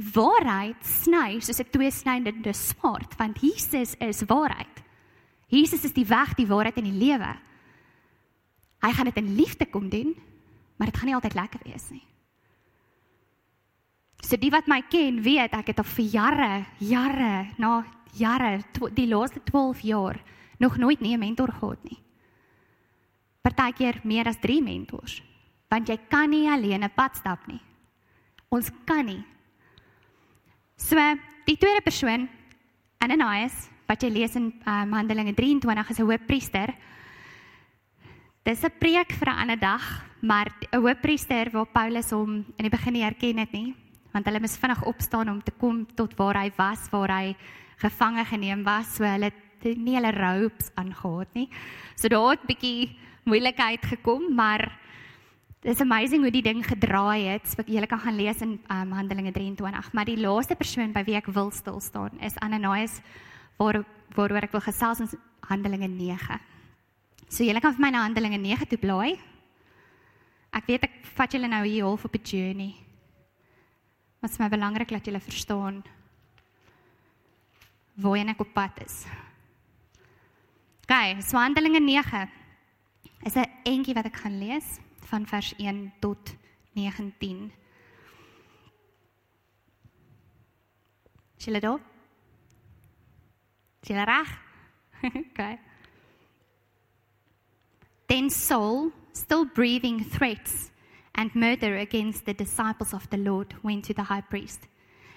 Waarheid 0.00 0.80
sny 0.80 1.40
soos 1.40 1.60
'n 1.60 1.70
tweesnydende 1.70 2.52
swaard, 2.52 3.16
want 3.18 3.40
Jesus 3.40 3.94
is 4.00 4.24
waarheid. 4.24 4.76
Jesus 5.48 5.84
is 5.84 5.92
die 5.92 6.06
weg, 6.06 6.34
die 6.34 6.46
waarheid 6.46 6.76
en 6.76 6.84
die 6.84 7.06
lewe. 7.08 7.36
Hy 8.80 8.92
gaan 8.92 9.10
dit 9.10 9.16
in 9.16 9.34
liefde 9.34 9.66
kom 9.66 9.88
doen, 9.88 10.14
maar 10.76 10.88
dit 10.88 10.96
gaan 10.96 11.06
nie 11.06 11.14
altyd 11.14 11.34
lekker 11.34 11.60
wees 11.64 11.90
nie. 11.90 12.06
So 14.22 14.36
die 14.36 14.50
wat 14.50 14.68
my 14.70 14.82
ken, 14.88 15.22
weet 15.22 15.52
ek 15.52 15.72
het 15.72 15.78
al 15.78 15.84
vir 15.84 16.04
jare, 16.04 16.50
jare, 16.78 17.32
na 17.58 17.84
jare, 18.16 18.60
die 18.94 19.08
laaste 19.08 19.42
12 19.44 19.80
jaar 19.80 20.20
nog 20.58 20.76
nooit 20.76 21.00
nie 21.00 21.14
'n 21.16 21.18
mentor 21.18 21.52
gehad 21.52 21.84
nie. 21.84 21.98
Partykeer 23.42 24.00
meer 24.04 24.26
as 24.28 24.38
3 24.40 24.62
mentors, 24.62 25.22
want 25.68 25.88
jy 25.88 25.98
kan 26.08 26.30
nie 26.30 26.48
alleen 26.48 26.84
'n 26.84 26.94
pad 26.94 27.16
stap 27.16 27.46
nie. 27.46 27.60
Ons 28.48 28.70
kan 28.84 29.04
nie. 29.04 29.24
So 30.80 30.96
die 31.44 31.58
tweede 31.60 31.82
persoon, 31.84 32.24
Ananias, 33.04 33.68
wat 33.86 34.00
jy 34.02 34.08
lees 34.14 34.36
in 34.38 34.48
um, 34.64 34.94
Handelinge 34.96 35.34
23 35.36 35.90
is 35.92 36.00
'n 36.00 36.08
hoofpriester. 36.08 36.72
Dis 38.44 38.64
'n 38.64 38.72
preek 38.80 39.12
vir 39.12 39.28
'n 39.28 39.40
ander 39.42 39.60
dag, 39.60 39.84
maar 40.22 40.48
'n 40.72 40.80
hoofpriester 40.80 41.50
waar 41.52 41.66
Paulus 41.66 42.10
hom 42.10 42.44
in 42.56 42.64
die 42.64 42.70
begin 42.70 42.92
nie 42.92 43.04
herken 43.04 43.38
het 43.38 43.52
nie, 43.52 43.74
want 44.12 44.24
hulle 44.24 44.40
moes 44.40 44.56
vinnig 44.56 44.82
opstaan 44.84 45.28
om 45.28 45.42
te 45.42 45.52
kom 45.52 45.86
tot 45.94 46.16
waar 46.16 46.36
hy 46.36 46.50
was, 46.56 46.88
waar 46.90 47.10
hy 47.10 47.36
gevange 47.76 48.24
geneem 48.24 48.64
was, 48.64 48.96
so 48.96 49.04
hulle 49.04 49.30
het 49.60 49.76
nie 49.76 49.94
hulle 49.94 50.12
ropes 50.12 50.70
aangehad 50.76 51.28
nie. 51.34 51.48
So 51.94 52.08
daar 52.08 52.30
het 52.30 52.42
'n 52.42 52.46
bietjie 52.46 52.96
moeilikheid 53.24 53.84
gekom, 53.84 54.34
maar 54.34 54.72
dis 55.60 55.80
amazing 55.80 56.24
hoe 56.24 56.32
die 56.32 56.44
ding 56.44 56.62
gedraai 56.64 57.26
het. 57.34 57.48
So 57.48 57.64
jy 57.66 57.84
kan 57.88 58.00
gaan 58.00 58.16
lees 58.16 58.40
in 58.44 58.58
um, 58.72 58.92
Handelinge 58.96 59.32
23, 59.32 59.92
maar 59.92 60.08
die 60.08 60.16
laaste 60.20 60.56
persoon 60.56 60.94
by 60.94 61.04
wie 61.04 61.18
ek 61.18 61.28
wil 61.34 61.50
stil 61.52 61.80
staan 61.84 62.16
is 62.24 62.38
Ananias 62.40 63.00
waar 63.60 63.82
waaroor 64.16 64.48
ek 64.48 64.56
wil 64.56 64.64
gesels 64.64 65.04
in 65.04 65.10
Handelinge 65.46 65.88
9. 65.88 66.40
So 67.28 67.44
julle 67.44 67.60
kan 67.60 67.76
vir 67.76 67.84
my 67.84 67.92
na 67.92 68.06
Handelinge 68.06 68.40
9 68.40 68.66
toe 68.72 68.80
blaai. 68.80 69.20
Ek 70.56 70.66
weet 70.66 70.88
ek 70.88 70.96
vat 71.14 71.36
julle 71.36 71.50
nou 71.50 71.62
hier 71.66 71.84
half 71.84 72.04
op 72.04 72.14
'n 72.16 72.24
journey. 72.24 72.74
Wat 74.20 74.30
is 74.30 74.38
my 74.38 74.48
belangrik 74.48 74.88
dat 74.88 75.04
julle 75.04 75.20
verstaan 75.20 75.82
waarheen 78.00 78.28
ek 78.28 78.40
op 78.40 78.52
pad 78.54 78.80
is. 78.84 79.04
OK, 80.84 81.20
so 81.22 81.36
Handelinge 81.36 81.80
9 81.80 82.28
is 83.24 83.36
'n 83.36 83.46
entjie 83.64 83.94
wat 83.94 84.06
ek 84.06 84.16
gaan 84.16 84.38
lees 84.38 84.80
van 85.04 85.26
vers 85.26 85.54
1 85.56 85.92
tot 86.00 86.36
19. 86.72 87.52
Julle 91.36 91.60
daar? 91.60 91.80
Julle 93.80 94.04
reg? 94.04 94.38
OK. 95.30 95.58
Then 98.06 98.30
Saul, 98.30 98.92
still 99.12 99.44
breathing 99.46 100.04
threats 100.04 100.70
and 101.14 101.34
murder 101.34 101.76
against 101.76 102.24
the 102.24 102.34
disciples 102.34 102.92
of 102.92 103.08
the 103.10 103.16
Lord, 103.16 103.54
went 103.62 103.84
to 103.84 103.94
the 103.94 104.02
high 104.02 104.22
priest 104.22 104.68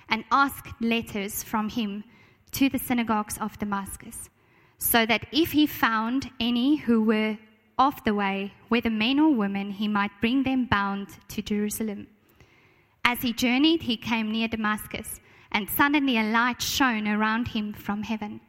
and 0.10 0.24
asked 0.32 0.82
letters 0.82 1.44
from 1.44 1.70
him 1.70 2.04
to 2.52 2.70
the 2.70 2.78
synagogues 2.78 3.38
of 3.40 3.58
Damascus, 3.58 4.30
so 4.78 5.06
that 5.06 5.26
if 5.32 5.52
he 5.52 5.66
found 5.66 6.30
any 6.40 6.76
who 6.76 7.02
were 7.02 7.38
off 7.78 8.04
the 8.04 8.14
way, 8.14 8.54
whether 8.70 8.90
men 8.90 9.20
or 9.20 9.34
women, 9.34 9.72
he 9.72 9.88
might 9.88 10.22
bring 10.22 10.44
them 10.44 10.66
bound 10.66 11.08
to 11.30 11.42
Jerusalem. 11.42 12.08
As 13.06 13.22
he 13.22 13.34
journeyed, 13.34 13.84
he 13.84 13.98
came 13.98 14.32
near 14.32 14.48
Damascus, 14.48 15.20
and 15.52 15.70
suddenly 15.70 16.18
a 16.18 16.24
light 16.24 16.62
shone 16.62 17.08
around 17.08 17.50
him 17.50 17.74
from 17.74 18.04
heaven. 18.04 18.42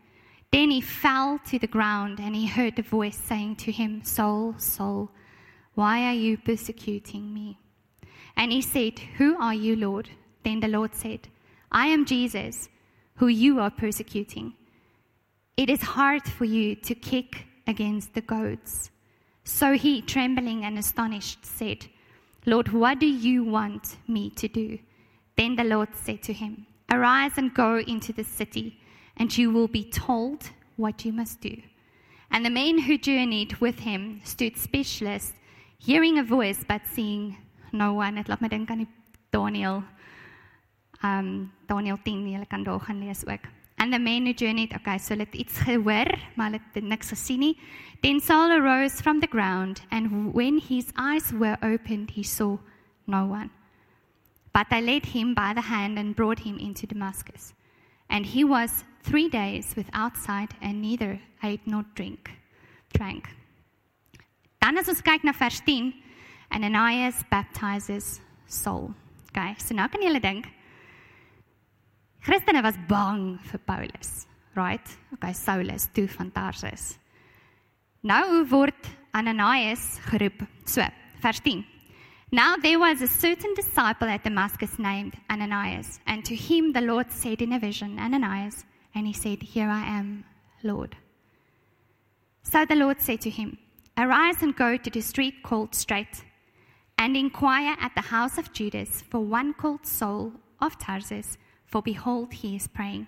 Then 0.52 0.70
he 0.70 0.80
fell 0.80 1.40
to 1.46 1.58
the 1.58 1.66
ground, 1.66 2.20
and 2.20 2.34
he 2.34 2.46
heard 2.46 2.78
a 2.78 2.82
voice 2.82 3.16
saying 3.16 3.56
to 3.56 3.72
him, 3.72 4.02
Saul, 4.04 4.54
Saul, 4.58 5.10
why 5.74 6.04
are 6.04 6.14
you 6.14 6.38
persecuting 6.38 7.34
me? 7.34 7.58
And 8.36 8.52
he 8.52 8.62
said, 8.62 8.98
Who 9.18 9.36
are 9.40 9.54
you, 9.54 9.76
Lord? 9.76 10.10
Then 10.44 10.60
the 10.60 10.68
Lord 10.68 10.94
said, 10.94 11.28
I 11.72 11.88
am 11.88 12.04
Jesus 12.04 12.68
who 13.16 13.28
you 13.28 13.60
are 13.60 13.70
persecuting. 13.70 14.54
It 15.56 15.70
is 15.70 15.82
hard 15.82 16.22
for 16.24 16.44
you 16.44 16.74
to 16.76 16.94
kick 16.94 17.46
against 17.66 18.14
the 18.14 18.20
goads. 18.20 18.90
So 19.44 19.72
he, 19.72 20.00
trembling 20.00 20.64
and 20.64 20.78
astonished, 20.78 21.44
said, 21.44 21.86
Lord, 22.46 22.68
what 22.68 22.98
do 22.98 23.06
you 23.06 23.44
want 23.44 23.96
me 24.08 24.30
to 24.30 24.48
do? 24.48 24.78
Then 25.36 25.56
the 25.56 25.64
Lord 25.64 25.88
said 25.94 26.22
to 26.24 26.32
him, 26.32 26.66
Arise 26.90 27.32
and 27.36 27.54
go 27.54 27.78
into 27.78 28.12
the 28.12 28.24
city, 28.24 28.80
and 29.16 29.36
you 29.36 29.50
will 29.50 29.68
be 29.68 29.84
told 29.84 30.50
what 30.76 31.04
you 31.04 31.12
must 31.12 31.40
do. 31.40 31.56
And 32.30 32.44
the 32.44 32.50
men 32.50 32.78
who 32.78 32.98
journeyed 32.98 33.56
with 33.60 33.78
him 33.78 34.20
stood 34.24 34.56
speechless, 34.56 35.32
hearing 35.78 36.18
a 36.18 36.24
voice 36.24 36.64
but 36.66 36.82
seeing 36.86 37.36
no 37.72 37.94
one. 37.94 38.16
Het 38.16 38.28
laat 38.28 38.40
my 38.40 38.48
dink 38.48 38.70
aan 38.70 38.78
die 38.78 38.88
Daniel 39.30 39.82
um 41.02 41.52
Daniel 41.66 41.98
10 42.02 42.30
jy 42.30 42.44
kan 42.48 42.62
daar 42.62 42.80
gaan 42.80 42.98
lees 42.98 43.26
ook. 43.26 43.46
And 43.78 43.92
the 43.92 43.98
men 43.98 44.26
who 44.26 44.32
journeyed, 44.32 44.72
okay, 44.74 44.98
so 44.98 45.14
hulle 45.14 45.26
het 45.26 45.34
iets 45.34 45.58
gehoor, 45.58 46.08
maar 46.36 46.50
hulle 46.50 46.60
het 46.72 46.84
niks 46.84 47.10
gesien 47.10 47.40
nie. 47.40 47.58
Then 48.02 48.20
Saul 48.20 48.52
arose 48.52 49.02
from 49.02 49.20
the 49.20 49.26
ground 49.26 49.82
and 49.90 50.32
when 50.32 50.58
his 50.58 50.92
eyes 50.96 51.32
were 51.32 51.58
opened 51.62 52.10
he 52.10 52.22
saw 52.22 52.58
no 53.06 53.26
one. 53.26 53.50
But 54.52 54.70
they 54.70 54.80
led 54.80 55.06
him 55.06 55.34
by 55.34 55.52
the 55.54 55.60
hand 55.60 55.98
and 55.98 56.14
brought 56.14 56.38
him 56.38 56.58
into 56.58 56.86
Damascus. 56.86 57.52
And 58.08 58.24
he 58.24 58.44
was 58.44 58.84
3 59.02 59.28
days 59.28 59.74
without 59.76 60.16
sight 60.16 60.52
and 60.62 60.80
neither 60.80 61.20
ate 61.42 61.66
nor 61.66 61.84
drink 61.94 62.30
drank. 62.92 63.28
Dan 64.62 64.78
as 64.78 64.88
ons 64.88 65.02
kyk 65.02 65.24
na 65.24 65.32
vers 65.32 65.60
10, 65.60 65.92
Ananias 66.50 67.24
baptizes 67.30 68.20
Saul. 68.46 68.94
Okay, 69.30 69.56
so 69.58 69.74
nou 69.74 69.88
kan 69.88 70.00
jy 70.00 70.20
dink 70.20 70.46
Christene 72.24 72.62
was 72.62 72.76
bang 72.88 73.38
vir 73.50 73.58
Paulus, 73.58 74.26
right? 74.56 74.86
Okay, 75.12 75.32
Saulus 75.34 75.88
toe 75.92 76.08
van 76.08 76.30
Tarsus. 76.30 76.98
Nou 78.02 78.44
word 78.50 78.88
Ananias 79.14 80.00
geroep. 80.08 80.46
So, 80.64 80.82
vers 81.20 81.40
10. 81.40 81.66
Now 82.32 82.56
there 82.56 82.78
was 82.78 83.02
a 83.02 83.06
certain 83.06 83.52
disciple 83.54 84.08
at 84.08 84.24
Damascus 84.24 84.78
named 84.78 85.14
Ananias, 85.30 86.00
and 86.06 86.24
to 86.24 86.34
him 86.34 86.72
the 86.72 86.80
Lord 86.80 87.12
said 87.12 87.42
in 87.42 87.52
a 87.52 87.58
vision, 87.58 87.98
Ananias, 87.98 88.64
and 88.94 89.06
he 89.06 89.12
said, 89.12 89.42
Here 89.42 89.68
I 89.68 89.84
am, 89.98 90.24
Lord. 90.62 90.96
So 92.42 92.64
the 92.64 92.74
Lord 92.74 93.02
said 93.02 93.20
to 93.20 93.30
him, 93.30 93.58
Arise 93.98 94.42
and 94.42 94.56
go 94.56 94.78
to 94.78 94.90
the 94.90 95.02
street 95.02 95.42
called 95.42 95.74
Straight, 95.74 96.24
and 96.96 97.16
inquire 97.16 97.76
at 97.80 97.94
the 97.94 98.00
house 98.00 98.38
of 98.38 98.52
Judas 98.54 99.02
for 99.10 99.20
one 99.20 99.52
called 99.52 99.86
Saul 99.86 100.32
of 100.60 100.78
Tarsus 100.78 101.36
for 101.74 101.82
behold, 101.82 102.32
he 102.32 102.54
is 102.54 102.68
praying. 102.68 103.04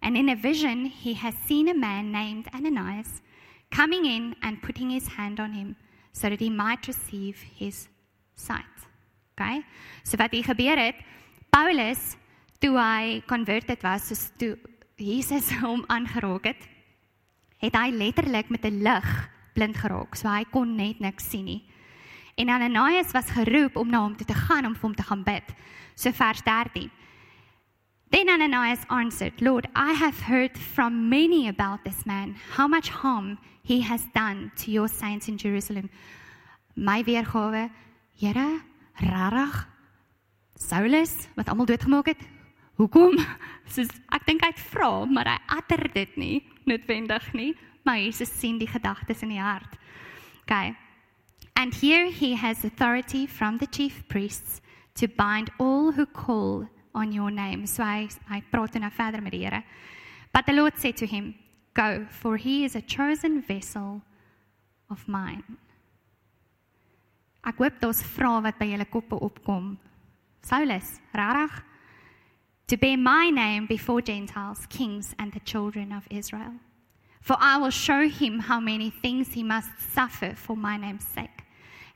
And 0.00 0.16
in 0.16 0.30
a 0.30 0.36
vision, 0.36 0.86
he 0.86 1.12
has 1.12 1.34
seen 1.46 1.68
a 1.68 1.74
man 1.74 2.10
named 2.10 2.48
Ananias 2.54 3.20
coming 3.70 4.06
in 4.06 4.34
and 4.40 4.62
putting 4.62 4.88
his 4.88 5.06
hand 5.06 5.38
on 5.38 5.52
him 5.52 5.76
so 6.12 6.30
that 6.30 6.40
he 6.40 6.48
might 6.48 6.88
receive 6.88 7.36
his 7.60 7.88
sight. 8.34 8.76
Okay? 9.34 9.60
So 10.02 10.16
wat 10.16 10.32
hier 10.32 10.48
gebeur 10.48 10.80
het, 10.80 10.96
Paulus 11.52 12.16
toe 12.58 12.72
hy 12.78 13.20
converted 13.28 13.84
was, 13.84 14.08
soos 14.08 14.30
toe 14.40 14.56
Jesus 14.96 15.52
hom 15.60 15.84
aangeraak 15.92 16.48
het, 16.54 16.68
het 17.60 17.76
hy 17.76 17.90
letterlik 17.92 18.48
met 18.48 18.64
'n 18.64 18.80
lig 18.80 19.08
blind 19.52 19.76
geraak. 19.76 20.16
So 20.16 20.32
hy 20.32 20.44
kon 20.48 20.72
net 20.76 21.04
niks 21.04 21.28
sien 21.28 21.44
nie. 21.44 21.62
En 22.40 22.48
Ananias 22.48 23.12
was 23.12 23.36
geroep 23.36 23.76
om 23.76 23.90
na 23.90 24.00
hom 24.00 24.16
toe 24.16 24.26
te 24.26 24.40
gaan 24.48 24.64
om 24.64 24.72
vir 24.72 24.88
hom 24.88 24.96
te 24.96 25.04
gaan 25.04 25.22
bid. 25.22 25.52
So 25.94 26.12
vers 26.12 26.40
13. 26.40 26.88
Then 28.10 28.28
Ananias 28.28 28.80
answered, 28.88 29.40
Lord, 29.40 29.66
I 29.74 29.92
have 29.92 30.18
heard 30.20 30.56
from 30.56 31.08
many 31.08 31.48
about 31.48 31.84
this 31.84 32.06
man, 32.06 32.36
how 32.52 32.68
much 32.68 32.88
harm 32.88 33.38
he 33.62 33.80
has 33.80 34.02
done 34.14 34.52
to 34.58 34.70
your 34.70 34.88
saints 34.88 35.28
in 35.28 35.38
Jerusalem. 35.38 35.90
My 36.76 37.02
weergawe, 37.02 37.70
Here, 38.18 38.62
rarig, 39.02 39.66
Saulus 40.56 41.28
wat 41.36 41.48
almal 41.48 41.66
doodgemaak 41.66 42.06
het. 42.06 42.22
Hoekom? 42.80 43.18
Soos 43.72 43.90
ek 44.08 44.24
dink 44.24 44.44
hy 44.44 44.52
het 44.54 44.62
vra, 44.72 45.04
maar 45.04 45.28
hy 45.28 45.58
utter 45.58 45.82
dit 45.92 46.16
nie 46.16 46.36
noodwendig 46.64 47.26
nie, 47.36 47.50
maar 47.84 48.00
Jesus 48.00 48.32
sien 48.32 48.56
die 48.58 48.70
gedagtes 48.70 49.20
in 49.22 49.34
die 49.34 49.42
hart. 49.42 49.76
Okay. 50.46 50.72
And 51.56 51.74
here 51.74 52.10
he 52.10 52.34
has 52.36 52.64
authority 52.64 53.26
from 53.26 53.58
the 53.58 53.66
chief 53.66 54.02
priests 54.08 54.60
to 54.94 55.08
bind 55.08 55.50
all 55.58 55.92
who 55.92 56.06
call 56.06 56.68
on 56.96 57.12
your 57.12 57.30
name. 57.30 57.66
So 57.68 57.84
hy 57.84 58.08
hy 58.26 58.40
praat 58.50 58.80
nou 58.80 58.90
verder 58.90 59.20
met. 59.20 59.62
But 60.32 60.46
the 60.46 60.52
Lord 60.52 60.74
said 60.78 60.96
to 60.98 61.06
him, 61.06 61.34
Go, 61.74 62.06
for 62.10 62.36
he 62.36 62.64
is 62.64 62.74
a 62.74 62.80
chosen 62.80 63.42
vessel 63.42 64.00
of 64.90 65.06
mine. 65.06 65.44
Ek 67.46 67.60
hoop 67.60 67.78
daar's 67.78 68.02
vrae 68.02 68.42
wat 68.42 68.58
by 68.58 68.66
julle 68.72 68.88
koppe 68.90 69.20
opkom. 69.22 69.76
Saulus, 70.42 70.98
rarig 71.14 71.52
to 72.66 72.76
bear 72.76 72.96
my 72.96 73.30
name 73.30 73.66
before 73.66 74.00
Gentiles, 74.00 74.66
kings 74.66 75.14
and 75.18 75.32
the 75.32 75.40
children 75.40 75.92
of 75.92 76.06
Israel. 76.10 76.54
For 77.20 77.36
I 77.38 77.58
will 77.58 77.70
show 77.70 78.08
him 78.08 78.40
how 78.40 78.58
many 78.58 78.90
things 78.90 79.32
he 79.34 79.42
must 79.42 79.70
suffer 79.92 80.34
for 80.34 80.56
my 80.56 80.76
name's 80.76 81.06
sake. 81.06 81.44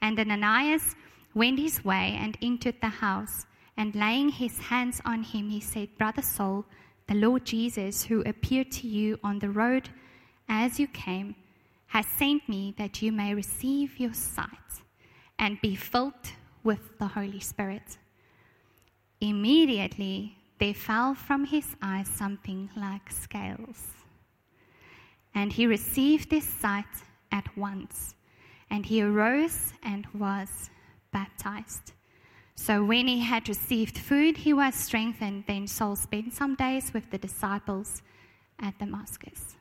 And 0.00 0.18
Ananias 0.18 0.94
went 1.34 1.58
his 1.58 1.84
way 1.84 2.18
and 2.20 2.36
entered 2.42 2.76
the 2.80 2.88
house, 2.88 3.46
and 3.76 3.94
laying 3.94 4.28
his 4.28 4.58
hands 4.58 5.00
on 5.04 5.22
him, 5.22 5.48
he 5.50 5.60
said, 5.60 5.96
Brother 5.96 6.22
Saul, 6.22 6.64
the 7.06 7.14
Lord 7.14 7.44
Jesus, 7.44 8.04
who 8.04 8.22
appeared 8.22 8.70
to 8.72 8.86
you 8.86 9.18
on 9.24 9.38
the 9.38 9.50
road 9.50 9.88
as 10.48 10.78
you 10.78 10.86
came, 10.86 11.34
has 11.86 12.06
sent 12.06 12.48
me 12.48 12.74
that 12.78 13.02
you 13.02 13.10
may 13.10 13.34
receive 13.34 13.98
your 13.98 14.14
sight 14.14 14.48
and 15.38 15.60
be 15.60 15.74
filled 15.74 16.12
with 16.62 16.98
the 16.98 17.06
Holy 17.06 17.40
Spirit. 17.40 17.98
Immediately 19.20 20.36
there 20.58 20.74
fell 20.74 21.14
from 21.14 21.46
his 21.46 21.74
eyes 21.82 22.08
something 22.08 22.70
like 22.76 23.10
scales. 23.10 23.82
And 25.34 25.52
he 25.52 25.66
received 25.66 26.30
his 26.30 26.44
sight 26.44 26.84
at 27.32 27.56
once, 27.56 28.14
and 28.68 28.84
he 28.84 29.02
arose 29.02 29.72
and 29.82 30.06
was 30.12 30.70
baptized. 31.12 31.92
So 32.54 32.84
when 32.84 33.08
he 33.08 33.20
had 33.20 33.48
received 33.48 33.98
food, 33.98 34.36
he 34.36 34.52
was 34.52 34.74
strengthened. 34.74 35.44
Then 35.46 35.66
Saul 35.66 35.96
spent 35.96 36.34
some 36.34 36.54
days 36.56 36.92
with 36.92 37.10
the 37.10 37.18
disciples 37.18 38.02
at 38.60 38.78
Damascus. 38.78 39.56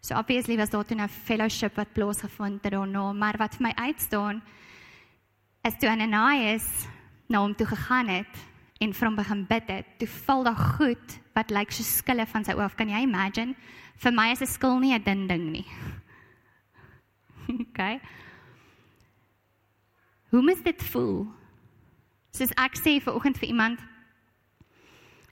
So 0.00 0.14
obviously 0.14 0.56
was 0.56 0.70
daar 0.70 0.84
toe 0.84 0.96
'n 0.96 1.08
fellowship 1.08 1.76
wat 1.76 1.92
plaasgevind 1.92 2.62
het 2.62 2.72
daarna, 2.72 3.12
maar 3.12 3.36
wat 3.36 3.54
vir 3.56 3.62
my 3.62 3.72
uitstaan 3.74 4.42
is 5.64 5.74
toe 5.78 5.90
Ananias 5.90 6.86
na 7.28 7.40
hom 7.40 7.54
toe 7.54 7.66
gegaan 7.66 8.08
het 8.08 8.34
en 8.80 8.94
vir 8.94 9.06
hom 9.06 9.16
begin 9.16 9.46
bid 9.46 9.68
het. 9.68 9.86
Toe 9.98 10.08
val 10.08 10.44
daar 10.44 10.56
goed 10.56 11.20
wat 11.34 11.50
lyk 11.50 11.72
so 11.72 11.82
skille 11.82 12.26
van 12.26 12.44
sy 12.44 12.52
oë. 12.52 12.74
Kan 12.74 12.88
jy 12.88 13.02
imagine? 13.02 13.54
Vir 13.96 14.12
my 14.12 14.30
is 14.30 14.40
'n 14.40 14.46
skil 14.46 14.78
nie 14.78 14.94
'n 14.94 15.02
ding 15.02 15.28
ding 15.28 15.50
nie. 15.52 15.66
okay. 17.68 18.00
Hoe 20.30 20.42
moet 20.42 20.64
dit 20.64 20.82
voel? 20.82 21.26
Soos 22.30 22.52
ek 22.56 22.76
sê 22.76 23.00
ver 23.00 23.14
oggend 23.14 23.38
vir 23.38 23.48
iemand 23.48 23.80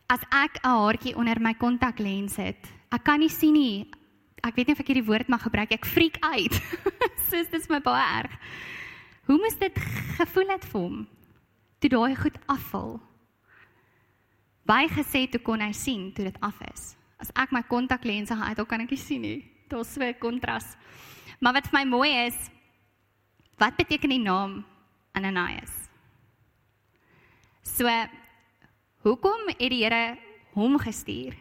as 0.08 0.22
ek 0.30 0.62
'n 0.62 0.70
haartjie 0.70 1.16
onder 1.16 1.40
my 1.40 1.54
kontaklens 1.54 2.36
het, 2.36 2.62
ek 2.92 3.04
kan 3.04 3.20
nie 3.20 3.28
sien 3.28 3.52
nie. 3.52 3.90
Ek 4.42 4.54
weet 4.54 4.66
nie 4.66 4.74
of 4.74 4.80
ek 4.80 4.86
hierdie 4.86 5.06
woord 5.06 5.28
mag 5.28 5.42
gebruik. 5.42 5.72
Ek 5.72 5.86
freak 5.86 6.16
uit. 6.22 6.54
Soos 7.28 7.50
dit 7.50 7.60
is 7.60 7.68
my 7.68 7.80
baie 7.80 8.22
erg. 8.22 8.32
Hoe 9.26 9.38
moes 9.38 9.58
dit 9.58 9.74
gevoel 10.18 10.48
het 10.54 10.64
vir 10.64 10.80
hom? 10.80 11.06
Toe 11.80 11.90
daai 11.90 12.14
goed 12.14 12.38
afval. 12.46 13.00
Baie 14.66 14.88
gesê 14.88 15.26
toe 15.30 15.40
kon 15.40 15.60
hy 15.60 15.72
sien 15.72 16.12
toe 16.14 16.24
dit 16.24 16.38
af 16.40 16.60
is. 16.72 16.94
As 17.18 17.32
ek 17.34 17.50
my 17.50 17.62
kontaklense 17.62 18.34
uit, 18.34 18.56
dan 18.56 18.66
kan 18.66 18.80
ek 18.80 18.90
nie 18.90 19.00
sien 19.00 19.22
nie. 19.22 19.42
Daar's 19.68 19.92
so 19.94 20.00
'n 20.00 20.14
kontras. 20.20 20.76
Maar 21.40 21.54
wat 21.54 21.66
vir 21.66 21.78
my 21.80 21.84
mooi 21.84 22.10
is, 22.26 22.50
wat 23.58 23.76
beteken 23.76 24.10
die 24.10 24.22
naam 24.22 24.64
Ananias? 25.12 25.85
So 27.66 27.90
hoekom 29.02 29.50
het 29.50 29.70
die 29.70 29.82
Here 29.82 30.16
hom 30.54 30.78
gestuur? 30.78 31.34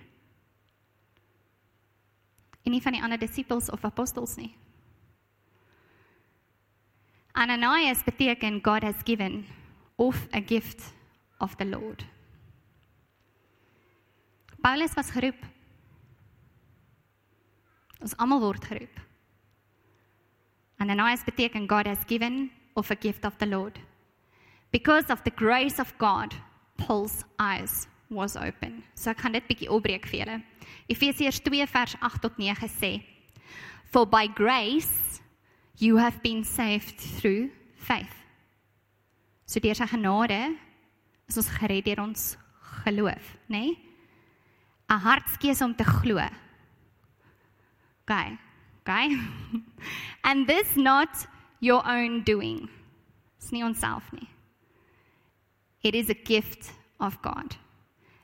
En 2.66 2.74
nie 2.74 2.82
van 2.82 2.98
die 2.98 3.04
ander 3.04 3.22
disippels 3.22 3.70
of 3.70 3.86
apostels 3.86 4.36
nie. 4.40 4.56
Ananias 7.36 8.04
beteken 8.04 8.62
God 8.64 8.84
has 8.84 9.04
given 9.06 9.46
of 9.96 10.28
a 10.34 10.42
gift 10.42 10.94
of 11.40 11.56
the 11.56 11.66
Lord. 11.66 12.06
Paulus 14.62 14.96
was 14.96 15.12
geroep. 15.14 15.38
Ons 18.02 18.16
almal 18.18 18.42
word 18.42 18.66
geroep. 18.66 19.02
Ananias 20.82 21.24
beteken 21.24 21.68
God 21.68 21.86
has 21.88 22.02
given 22.08 22.50
of 22.74 22.90
a 22.92 22.96
gift 22.96 23.26
of 23.26 23.38
the 23.38 23.48
Lord. 23.48 23.80
Because 24.72 25.10
of 25.10 25.24
the 25.24 25.32
grace 25.32 25.80
of 25.80 25.94
God, 25.98 26.34
Paul's 26.78 27.24
eyes 27.40 27.88
was 28.10 28.36
open. 28.36 28.84
So 28.96 29.12
ek 29.12 29.22
gaan 29.24 29.36
dit 29.36 29.48
bietjie 29.48 29.72
opbreek 29.72 30.06
vir 30.10 30.24
julle. 30.24 30.38
Efesiërs 30.92 31.42
2 31.46 31.66
vers 31.72 31.96
8 32.02 32.22
tot 32.22 32.38
9 32.38 32.70
sê: 32.70 33.00
For 33.92 34.06
by 34.06 34.28
grace 34.28 35.22
you 35.78 35.98
have 35.98 36.22
been 36.22 36.44
saved 36.44 37.00
through 37.00 37.50
faith. 37.76 38.14
So 39.46 39.60
deur 39.60 39.78
sy 39.78 39.88
genade 39.90 40.56
is 41.30 41.38
ons 41.38 41.52
gered 41.58 41.86
deur 41.86 42.04
ons 42.06 42.36
geloof, 42.84 43.36
né? 43.50 43.66
Nee? 43.66 43.82
'n 44.90 45.02
Hartskeuse 45.02 45.64
om 45.66 45.74
te 45.76 45.84
glo. 45.84 46.22
Okay. 48.04 48.38
Okay? 48.82 49.18
And 50.24 50.46
this 50.46 50.76
not 50.76 51.10
your 51.60 51.82
own 51.88 52.22
doing. 52.22 52.70
Dis 53.40 53.52
nie 53.52 53.64
onsself 53.64 54.12
nie. 54.14 54.30
It 55.86 55.94
is 55.94 56.10
a 56.10 56.16
gift 56.16 56.72
of 57.00 57.22
God. 57.22 57.56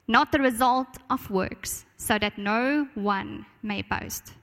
Not 0.08 0.32
the 0.32 0.40
result 0.40 0.98
of 1.12 1.30
works, 1.30 1.86
so 1.96 2.18
that 2.18 2.40
no 2.40 2.88
one 2.96 3.46
may 3.62 3.84
boast. 3.84 4.34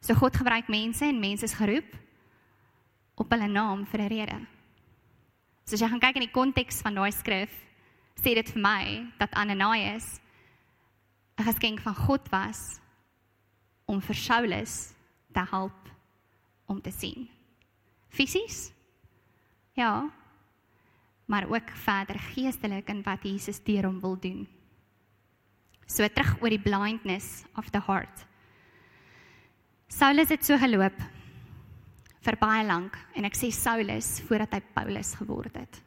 So 0.00 0.14
God 0.14 0.32
gebruik 0.32 0.70
mense 0.72 1.02
en 1.02 1.20
mense 1.20 1.44
is 1.44 1.52
geroep 1.52 1.84
op 3.20 3.28
hulle 3.28 3.48
naam 3.52 3.84
vir 3.84 4.00
'n 4.00 4.08
rede. 4.08 4.38
So 5.66 5.74
as 5.74 5.82
jy 5.82 5.88
gaan 5.88 6.00
kyk 6.00 6.16
in 6.16 6.26
die 6.26 6.32
konteks 6.32 6.80
van 6.80 6.94
daai 6.94 7.12
skrif, 7.12 7.52
sê 8.16 8.34
dit 8.34 8.48
vir 8.48 8.62
my 8.62 9.12
dat 9.18 9.36
Ananias 9.36 10.18
'n 11.38 11.44
geskenk 11.44 11.80
van 11.80 11.94
God 11.94 12.32
was 12.32 12.80
om 13.84 14.00
vir 14.00 14.16
Saulus 14.16 14.94
te 15.34 15.44
help 15.50 15.90
om 16.66 16.80
te 16.80 16.90
sien. 16.90 17.28
Fisies? 18.08 18.72
Ja. 19.74 20.08
Maar 21.26 21.48
ook 21.50 21.70
verder 21.70 22.18
geestelik 22.32 22.88
in 22.88 23.02
wat 23.02 23.22
Jesus 23.26 23.62
deur 23.62 23.88
hom 23.88 24.00
wil 24.00 24.16
doen. 24.20 24.46
So 25.86 26.06
terug 26.08 26.40
oor 26.42 26.50
die 26.50 26.62
blindness 26.62 27.44
of 27.56 27.70
the 27.70 27.82
heart. 27.86 28.26
Saulus 29.88 30.30
het 30.34 30.44
so 30.44 30.58
geloop 30.58 30.98
vir 32.26 32.38
baie 32.42 32.64
lank 32.66 32.96
en 33.14 33.26
ek 33.28 33.36
sê 33.38 33.52
Saulus 33.54 34.16
voordat 34.26 34.56
hy 34.56 34.62
Paulus 34.74 35.14
geword 35.18 35.54
het. 35.58 35.82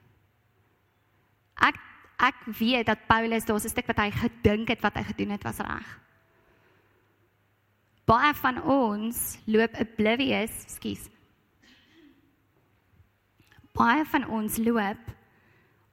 Ek 1.60 1.80
ek 2.20 2.40
weet 2.60 2.88
dat 2.88 3.08
Paulus 3.08 3.46
daar's 3.48 3.66
'n 3.66 3.72
stuk 3.72 3.88
wat 3.88 4.00
hy 4.00 4.12
gedink 4.12 4.68
het 4.68 4.82
wat 4.82 4.96
hy 4.96 5.04
gedoen 5.04 5.32
het 5.32 5.44
was 5.44 5.60
reg. 5.60 5.88
Baie 8.06 8.34
van 8.34 8.62
ons 8.64 9.38
loop 9.46 9.76
oblivious, 9.80 10.52
skus. 10.68 11.10
Baie 13.74 14.06
van 14.06 14.26
ons 14.28 14.58
loop 14.58 14.98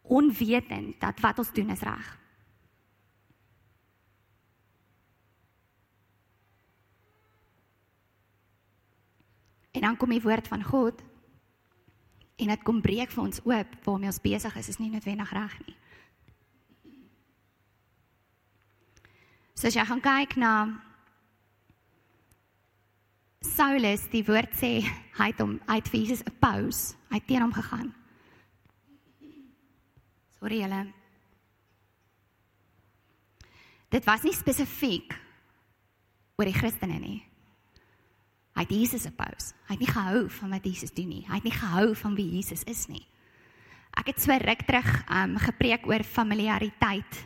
onwetend 0.09 1.01
dat 1.01 1.21
wat 1.21 1.39
ons 1.39 1.53
doen 1.53 1.71
is 1.71 1.81
reg. 1.81 2.07
En 9.77 9.81
dan 9.81 9.97
kom 9.97 10.11
die 10.11 10.23
woord 10.23 10.49
van 10.49 10.63
God 10.65 11.03
en 12.37 12.53
dit 12.53 12.63
kom 12.63 12.81
breek 12.81 13.11
vir 13.13 13.25
ons 13.25 13.43
oop 13.45 13.77
waarmee 13.85 14.13
ons 14.13 14.21
besig 14.25 14.57
is, 14.57 14.69
is 14.69 14.79
nie 14.81 14.91
noodwendig 14.93 15.33
reg 15.33 15.59
nie. 15.67 15.77
So 19.57 19.69
as 19.69 19.77
jy 19.77 19.85
gaan 19.89 20.03
kyk 20.05 20.37
na 20.37 20.53
Saulus, 23.47 24.03
die 24.13 24.25
woord 24.27 24.53
sê 24.59 24.83
hy 25.17 25.29
het 25.31 25.41
hom 25.41 25.57
uit 25.65 25.89
vir 25.89 26.01
Jesus 26.01 26.25
'n 26.27 26.37
pause, 26.41 26.97
hy 27.09 27.17
het 27.17 27.27
teen 27.27 27.41
hom 27.41 27.53
gegaan. 27.53 27.95
Sorry 30.47 30.61
julle. 30.63 30.85
Dit 33.91 34.05
was 34.07 34.23
nie 34.23 34.31
spesifiek 34.31 35.17
oor 36.39 36.47
die 36.47 36.55
Christene 36.55 37.01
nie. 37.03 37.17
Hy 38.55 38.63
het 38.63 38.75
Jesus 38.77 39.09
ophous. 39.11 39.49
Hy 39.67 39.75
het 39.75 39.83
nie 39.83 39.91
gehou 39.91 40.21
van 40.37 40.53
wat 40.55 40.69
Jesus 40.71 40.95
doen 40.95 41.09
nie. 41.11 41.25
Hy 41.27 41.41
het 41.41 41.49
nie 41.49 41.55
gehou 41.57 41.89
van 41.99 42.15
wie 42.15 42.29
Jesus 42.37 42.63
is 42.71 42.85
nie. 42.87 43.03
Ek 43.99 44.13
het 44.13 44.23
so 44.23 44.37
ruk 44.39 44.63
terug 44.69 44.93
um 45.11 45.35
gepreek 45.43 45.89
oor 45.91 46.07
familiariteit 46.07 47.19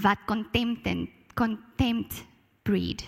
wat 0.00 0.24
contempt 0.24 0.88
contempt 1.36 2.22
breed. 2.64 3.04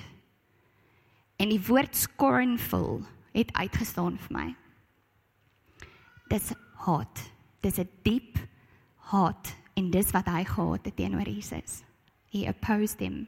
En 1.40 1.48
die 1.48 1.62
woord 1.70 1.96
scornful 1.96 3.00
het 3.32 3.56
uitgestaan 3.56 4.20
vir 4.28 4.36
my. 4.36 4.46
Dis 6.28 6.52
haat. 6.84 7.24
Dis 7.64 7.80
'n 7.80 7.88
diep 8.04 8.31
haat 9.10 9.52
en 9.78 9.90
dis 9.90 10.12
wat 10.14 10.28
hy 10.30 10.44
gehad 10.46 10.86
het 10.86 10.96
teenoor 10.96 11.28
Jesus. 11.28 11.82
He 12.32 12.46
opposed 12.48 13.00
him. 13.00 13.26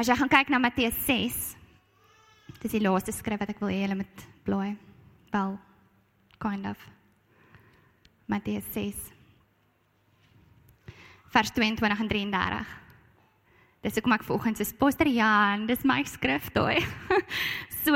As 0.00 0.08
jy 0.08 0.16
gaan 0.16 0.32
kyk 0.32 0.48
na 0.48 0.58
Matteus 0.62 0.96
6, 1.04 1.40
dis 2.62 2.72
die 2.72 2.82
laaste 2.82 3.12
skrif 3.12 3.42
wat 3.42 3.52
ek 3.52 3.60
wil 3.60 3.72
hê 3.72 3.82
julle 3.84 4.00
moet 4.00 4.26
blaai. 4.46 4.76
Wel, 5.34 5.56
kind 6.40 6.70
of. 6.70 6.84
Matteus 8.30 8.66
6 8.72 9.10
vers 11.30 11.50
22 11.54 12.00
en 12.00 12.08
33. 12.08 12.78
Dis 13.80 13.96
hoekom 13.96 14.16
ek 14.16 14.26
vanoggend 14.26 14.58
sê 14.60 14.66
Pastor 14.76 15.08
Jan, 15.08 15.64
dis 15.70 15.86
my 15.88 16.02
skrif 16.04 16.50
daai. 16.56 16.82
so 17.84 17.94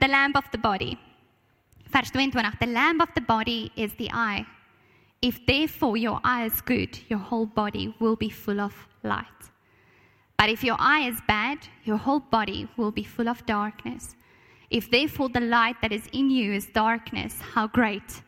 the 0.00 0.08
lamp 0.08 0.38
of 0.38 0.48
the 0.52 0.60
body. 0.60 0.94
Vers 1.96 2.10
22, 2.10 2.58
the 2.60 2.66
lamp 2.66 3.00
of 3.00 3.08
the 3.14 3.22
body 3.22 3.72
is 3.74 3.90
the 3.94 4.10
eye. 4.12 4.44
If 5.22 5.46
therefore 5.46 5.96
your 5.96 6.20
eye 6.22 6.44
is 6.44 6.60
good, 6.60 6.98
your 7.08 7.18
whole 7.18 7.46
body 7.46 7.94
will 7.98 8.16
be 8.16 8.28
full 8.28 8.60
of 8.60 8.74
light. 9.02 9.40
But 10.36 10.50
if 10.50 10.62
your 10.62 10.76
eye 10.78 11.08
is 11.08 11.18
bad, 11.26 11.56
your 11.84 11.96
whole 11.96 12.20
body 12.20 12.68
will 12.76 12.90
be 12.90 13.02
full 13.02 13.30
of 13.30 13.46
darkness. 13.46 14.14
If 14.68 14.90
therefore 14.90 15.30
the 15.30 15.40
light 15.40 15.76
that 15.80 15.90
is 15.90 16.06
in 16.12 16.28
you 16.28 16.52
is 16.52 16.66
darkness, 16.66 17.40
how 17.40 17.66
great 17.66 18.20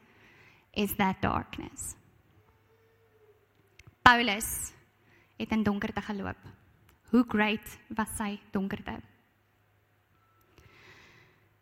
is 0.73 0.95
that 0.95 1.21
darkness? 1.21 1.95
Paulus 4.03 4.73
het 5.37 5.53
in 5.53 5.63
donkerte 5.63 6.01
geloop. 6.01 6.41
Hoe 7.11 7.25
great 7.29 7.79
was 7.95 8.09
sy 8.17 8.41
donkerte? 8.51 9.03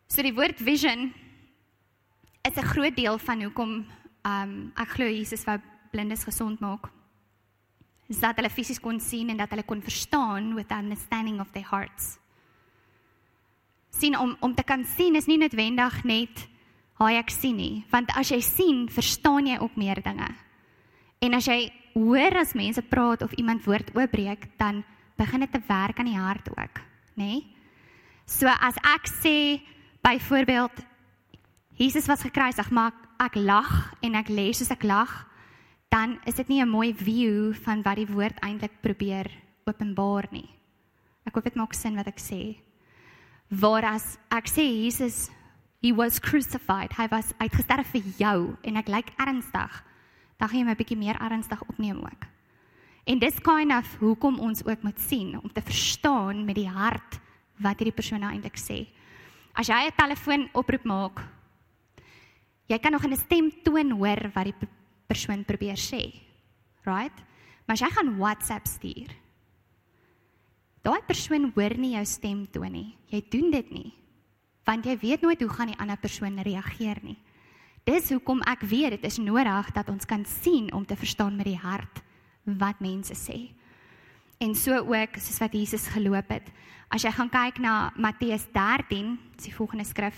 So 0.07 0.23
die 0.23 0.31
woord 0.31 0.55
vision 0.55 1.11
is 2.47 2.57
'n 2.57 2.65
groot 2.73 2.95
deel 2.95 3.17
van 3.17 3.41
hoekom 3.41 3.85
um 4.23 4.71
ek 4.75 4.89
glo 4.89 5.05
Jesus 5.05 5.43
wou 5.43 5.57
blindes 5.91 6.23
gesond 6.23 6.59
maak. 6.59 6.89
Is 8.07 8.19
dat 8.19 8.35
hulle 8.35 8.49
fisies 8.49 8.79
kon 8.79 8.99
sien 8.99 9.29
en 9.29 9.37
dat 9.37 9.49
hulle 9.49 9.63
kon 9.63 9.81
verstaan 9.81 10.55
with 10.55 10.71
understanding 10.71 11.39
of 11.39 11.51
their 11.51 11.67
hearts. 11.69 12.17
Sien 13.89 14.17
om 14.17 14.37
om 14.39 14.55
te 14.55 14.63
kan 14.63 14.85
sien 14.85 15.15
is 15.15 15.25
nie 15.25 15.37
noodwendig 15.37 16.03
net 16.03 16.47
haai 16.97 17.17
ek 17.17 17.29
sien 17.29 17.55
nie, 17.55 17.85
want 17.91 18.09
as 18.17 18.29
jy 18.29 18.41
sien, 18.41 18.87
verstaan 18.89 19.47
jy 19.47 19.57
ook 19.61 19.75
meer 19.75 20.01
dinge. 20.01 20.27
En 21.21 21.33
as 21.33 21.45
jy 21.45 21.71
hoor 21.93 22.37
as 22.37 22.53
mense 22.53 22.81
praat 22.81 23.21
of 23.21 23.33
iemand 23.37 23.65
woord 23.65 23.93
oopbreek, 23.95 24.57
dan 24.57 24.83
begin 25.17 25.39
dit 25.39 25.51
te 25.51 25.61
werk 25.67 25.99
aan 25.99 26.05
die 26.05 26.17
hart 26.17 26.49
ook, 26.49 26.81
nê? 27.15 27.23
Nee? 27.23 27.45
So 28.25 28.47
as 28.47 28.75
ek 28.83 29.07
sê 29.07 29.61
byvoorbeeld 30.03 30.83
Jesus 31.77 32.07
was 32.09 32.25
gekruisig, 32.25 32.69
maar 32.73 32.91
ek 33.21 33.35
lag 33.37 33.93
en 34.01 34.17
ek 34.17 34.31
lê 34.33 34.49
soos 34.53 34.71
ek 34.73 34.83
lag, 34.83 35.11
dan 35.93 36.17
is 36.25 36.35
dit 36.35 36.49
nie 36.49 36.61
'n 36.61 36.69
mooi 36.69 36.93
view 36.93 37.53
van 37.53 37.81
wat 37.83 37.95
die 37.95 38.07
woord 38.07 38.37
eintlik 38.41 38.81
probeer 38.81 39.29
openbaar 39.65 40.27
nie. 40.31 40.49
Ek 41.25 41.33
hoop 41.33 41.43
dit 41.43 41.55
maak 41.55 41.73
sin 41.73 41.95
wat 41.95 42.07
ek 42.07 42.19
sê. 42.19 42.57
Waar 43.49 43.85
as 43.95 44.17
ek 44.31 44.47
sê 44.47 44.65
Jesus 44.65 45.29
he 45.81 45.93
was 45.93 46.19
crucified, 46.19 46.91
hy 46.97 47.07
was 47.07 47.33
uitgesterf 47.39 47.87
vir 47.87 48.03
jou 48.17 48.57
en 48.63 48.77
ek 48.77 48.87
lyk 48.87 49.13
ernstig 49.17 49.83
dan 50.37 50.49
gaan 50.49 50.59
jy 50.59 50.65
my 50.65 50.71
'n 50.71 50.81
bietjie 50.81 50.97
meer 50.97 51.17
ernstig 51.21 51.61
opneem 51.67 51.97
ook. 51.97 52.25
En 53.05 53.19
dis 53.19 53.39
kind 53.39 53.71
of 53.71 53.97
hoekom 53.99 54.39
ons 54.39 54.65
ook 54.65 54.83
moet 54.83 54.99
sien 54.99 55.39
om 55.41 55.53
te 55.53 55.61
verstaan 55.61 56.45
met 56.45 56.55
die 56.55 56.69
hart 56.69 57.19
wat 57.57 57.79
hierdie 57.79 57.95
persoon 57.95 58.19
nou 58.19 58.31
eintlik 58.31 58.57
sê. 58.57 58.87
As 59.53 59.67
jy 59.67 59.87
'n 59.87 59.95
telefoon 59.97 60.49
oproep 60.53 60.83
maak, 60.83 61.23
jy 62.67 62.79
kan 62.79 62.91
nog 62.91 63.03
in 63.03 63.13
'n 63.13 63.17
stemtoon 63.17 63.91
hoor 63.91 64.31
wat 64.33 64.45
die 64.45 64.67
persoon 65.07 65.45
probeer 65.45 65.77
sê. 65.77 66.13
Right? 66.85 67.17
Maar 67.65 67.75
as 67.75 67.79
jy 67.79 67.89
gaan 67.91 68.17
WhatsApp 68.17 68.67
stuur, 68.67 69.11
daai 70.81 71.01
persoon 71.07 71.51
hoor 71.55 71.77
nie 71.77 71.95
jou 71.95 72.05
stemtoon 72.05 72.71
nie. 72.71 72.95
Jy 73.07 73.21
doen 73.29 73.51
dit 73.51 73.71
nie. 73.71 73.93
Want 74.63 74.85
jy 74.85 74.97
weet 74.97 75.21
nooit 75.21 75.41
hoe 75.41 75.49
gaan 75.49 75.67
die 75.67 75.79
ander 75.79 75.97
persoon 75.97 76.39
reageer 76.39 76.99
nie. 77.03 77.17
Dis 77.87 78.09
hoekom 78.11 78.41
ek 78.43 78.65
weet 78.67 78.89
dit 78.89 79.03
is 79.03 79.17
nodig 79.17 79.71
dat 79.71 79.89
ons 79.89 80.05
kan 80.05 80.25
sien 80.25 80.73
om 80.73 80.85
te 80.85 80.95
verstaan 80.95 81.35
met 81.35 81.45
die 81.45 81.59
hart 81.59 82.01
wat 82.43 82.79
mense 82.79 83.15
sê. 83.15 83.51
En 84.39 84.55
so 84.55 84.75
ook 84.75 85.15
soos 85.17 85.39
wat 85.39 85.53
Jesus 85.53 85.87
geloop 85.87 86.29
het. 86.29 86.51
As 86.91 87.03
jy 87.03 87.11
gaan 87.11 87.29
kyk 87.29 87.59
na 87.59 87.91
Matteus 87.95 88.45
13, 88.53 89.17
dis 89.35 89.49
die 89.49 89.55
volgende 89.55 89.83
skrif 89.87 90.15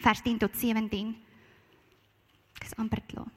vers 0.00 0.22
10 0.24 0.40
tot 0.40 0.56
17. 0.56 1.14
Dis 2.60 2.76
amper 2.78 3.02
klaar. 3.08 3.30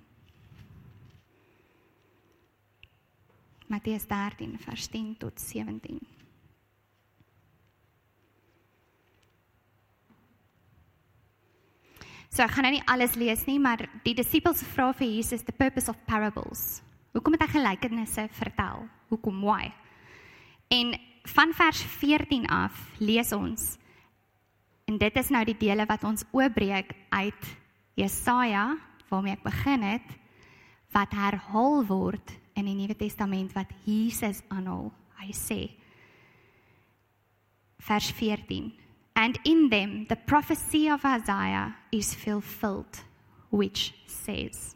Matteus 3.71 4.05
13 4.05 4.57
vers 4.61 4.87
10 4.91 5.15
tot 5.17 5.39
17. 5.39 6.01
So 12.33 12.41
ek 12.41 12.53
gaan 12.55 12.65
nou 12.65 12.73
nie 12.73 12.85
alles 12.89 13.13
lees 13.17 13.43
nie, 13.45 13.59
maar 13.61 13.85
die 14.05 14.15
disippels 14.17 14.63
vra 14.73 14.91
vir 14.97 15.09
Jesus 15.19 15.45
the 15.45 15.53
purpose 15.53 15.89
of 15.89 15.97
parables. 16.09 16.81
Hoekom 17.13 17.35
het 17.37 17.45
hy 17.45 17.49
gelykenisse 17.59 18.25
vertel? 18.33 18.87
Hoekom 19.13 19.41
why? 19.45 19.69
En 20.73 20.95
van 21.29 21.53
vers 21.53 21.83
14 22.01 22.47
af 22.49 22.73
lees 22.99 23.31
ons 23.37 23.75
en 24.89 24.97
dit 24.99 25.19
is 25.21 25.29
nou 25.31 25.43
die 25.47 25.57
dele 25.57 25.85
wat 25.87 26.03
ons 26.03 26.25
oopbreek 26.33 26.91
uit 27.13 27.45
Jesaja 27.95 28.73
waarmee 29.09 29.35
ek 29.37 29.43
begin 29.43 29.83
het 29.83 30.15
wat 30.93 31.13
herhaal 31.15 31.81
word 31.89 32.35
in 32.55 32.67
die 32.69 32.75
Nuwe 32.77 32.95
Testament 32.95 33.53
wat 33.57 33.71
Jesus 33.85 34.43
aanhaal. 34.53 34.91
Hy 35.23 35.31
sê 35.33 35.59
vers 37.83 38.11
14 38.11 38.71
And 39.15 39.39
in 39.45 39.69
them 39.69 40.05
the 40.09 40.15
prophecy 40.15 40.89
of 40.89 41.05
Isaiah 41.05 41.75
is 41.91 42.15
fulfilled, 42.15 43.01
which 43.51 43.93
says, 44.07 44.75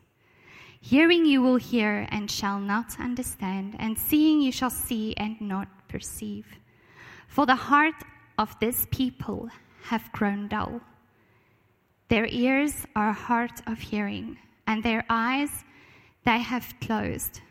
Hearing 0.79 1.25
you 1.25 1.41
will 1.41 1.57
hear 1.57 2.07
and 2.11 2.29
shall 2.29 2.59
not 2.59 2.99
understand, 2.99 3.75
and 3.79 3.97
seeing 3.97 4.41
you 4.41 4.51
shall 4.51 4.69
see 4.69 5.15
and 5.17 5.41
not 5.41 5.67
perceive. 5.87 6.45
For 7.27 7.45
the 7.45 7.55
heart 7.55 7.95
of 8.37 8.55
this 8.59 8.85
people 8.91 9.49
have 9.85 10.11
grown 10.11 10.47
dull. 10.47 10.81
Their 12.09 12.27
ears 12.27 12.85
are 12.95 13.11
hard 13.11 13.51
of 13.67 13.79
hearing, 13.79 14.37
and 14.65 14.81
their 14.81 15.03
eyes 15.09 15.65
they 16.23 16.39
have 16.39 16.73
closed, 16.79 17.41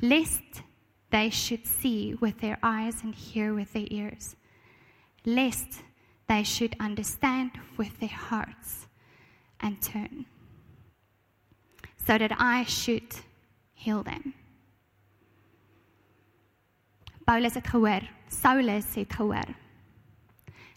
lest 0.00 0.62
they 1.10 1.30
should 1.30 1.66
see 1.66 2.14
with 2.20 2.40
their 2.40 2.58
eyes 2.62 3.02
and 3.02 3.14
hear 3.14 3.54
with 3.54 3.72
their 3.72 3.86
ears, 3.90 4.36
lest 5.24 5.82
they 6.28 6.42
should 6.42 6.76
understand 6.80 7.52
with 7.76 7.98
their 8.00 8.08
hearts 8.08 8.86
and 9.60 9.80
turn, 9.82 10.26
so 12.06 12.18
that 12.18 12.32
I 12.38 12.64
should 12.64 13.14
heal 13.74 14.02
them. 14.02 14.34
Paulus 17.26 17.54
het 17.54 17.66
gehoor, 17.66 18.02
Saulus 18.28 18.94
het 18.94 19.12
gehoor. 19.12 19.54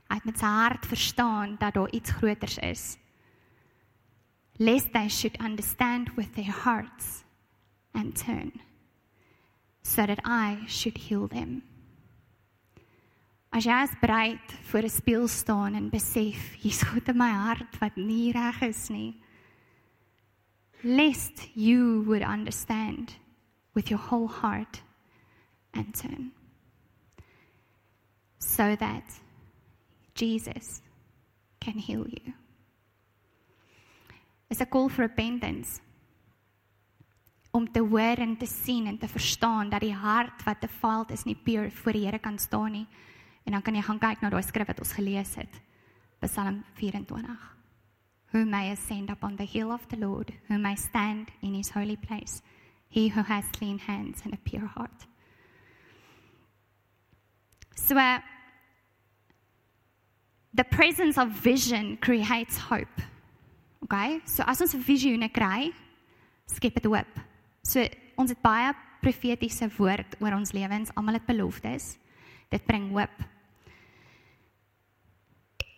Hy 0.10 0.16
het 0.18 0.26
met 0.26 0.40
sy 0.42 0.50
hart 0.50 0.88
verstaan 0.90 1.56
dat 1.62 1.74
daar 1.74 1.92
iets 1.94 2.12
groters 2.12 2.58
is. 2.58 2.98
Lest 4.60 4.92
they 4.92 5.08
should 5.08 5.38
understand 5.40 6.10
with 6.18 6.36
their 6.36 6.52
hearts 6.52 7.24
and 7.94 8.16
turn, 8.16 8.52
so 9.82 10.06
that 10.06 10.20
I 10.26 10.60
should 10.68 10.98
heal 10.98 11.28
them. 11.28 11.64
As 13.52 13.66
jy 13.66 13.72
as 13.72 13.96
bereid 14.02 14.52
voor 14.70 14.84
'n 14.84 14.90
spieël 14.90 15.28
staan 15.28 15.74
en 15.76 15.90
besef 15.90 16.54
hier's 16.62 16.84
goed 16.84 17.08
in 17.08 17.18
my 17.18 17.32
hart 17.32 17.80
wat 17.80 17.96
nie 17.96 18.32
reg 18.32 18.62
is 18.62 18.90
nie. 18.90 19.22
Lest 20.84 21.50
you 21.56 22.04
would 22.06 22.22
understand 22.22 23.18
with 23.74 23.90
your 23.90 24.00
whole 24.00 24.28
heart 24.28 24.84
and 25.74 25.96
turn. 25.96 26.32
So 28.38 28.76
that 28.76 29.20
Jesus 30.14 30.82
can 31.60 31.78
heal 31.78 32.06
you. 32.08 32.34
It's 34.50 34.62
a 34.62 34.66
call 34.66 34.90
for 34.90 35.06
repentance. 35.06 35.80
Om 37.52 37.72
te 37.72 37.80
hoor 37.80 38.18
en 38.18 38.38
te 38.38 38.46
sien 38.46 38.88
en 38.88 38.98
te 38.98 39.08
verstaan 39.08 39.70
dat 39.70 39.82
die 39.82 39.94
hart 39.94 40.44
wat 40.44 40.62
te 40.62 40.68
faalt 40.68 41.12
is 41.12 41.24
nie 41.24 41.36
pure 41.36 41.72
voor 41.72 41.94
die 41.94 42.06
Here 42.06 42.20
kan 42.20 42.40
staan 42.40 42.72
nie. 42.72 42.88
En 43.46 43.52
dan 43.52 43.62
kan 43.62 43.76
jy 43.76 43.82
gaan 43.82 44.00
kyk 44.00 44.22
na 44.22 44.30
daai 44.30 44.44
skrif 44.44 44.68
wat 44.68 44.80
ons 44.80 44.94
gelees 44.94 45.36
het. 45.36 45.62
Psalm 46.20 46.64
24. 46.76 47.56
Who 48.34 48.46
may 48.46 48.72
ascend 48.72 49.10
up 49.10 49.24
on 49.24 49.36
the 49.36 49.46
hill 49.46 49.72
of 49.72 49.88
the 49.88 49.98
Lord, 49.98 50.34
who 50.48 50.58
may 50.60 50.76
stand 50.76 51.30
in 51.42 51.54
his 51.54 51.70
holy 51.70 51.98
place. 51.98 52.42
he 52.90 53.08
who 53.10 53.22
has 53.22 53.46
clean 53.54 53.78
hands 53.78 54.22
and 54.26 54.34
a 54.34 54.38
pure 54.38 54.66
heart. 54.66 55.06
So 57.76 57.96
the 60.54 60.64
presence 60.64 61.18
of 61.18 61.30
vision 61.30 61.98
creates 62.02 62.58
hope. 62.58 63.02
Okay? 63.90 64.22
So 64.30 64.46
as 64.46 64.62
ons 64.62 64.78
visioene 64.86 65.32
kry, 65.34 65.74
skep 66.46 66.78
dit 66.78 66.86
hoop. 66.86 67.10
So 67.66 67.82
ons 68.22 68.30
het 68.30 68.42
baie 68.46 68.70
profetiese 69.02 69.66
woord 69.80 70.14
oor 70.22 70.38
ons 70.38 70.54
lewens, 70.54 70.94
almal 70.94 71.18
het 71.18 71.26
beloftes. 71.26 71.96
Dit 72.54 72.66
bring 72.70 72.92
hoop. 72.94 73.26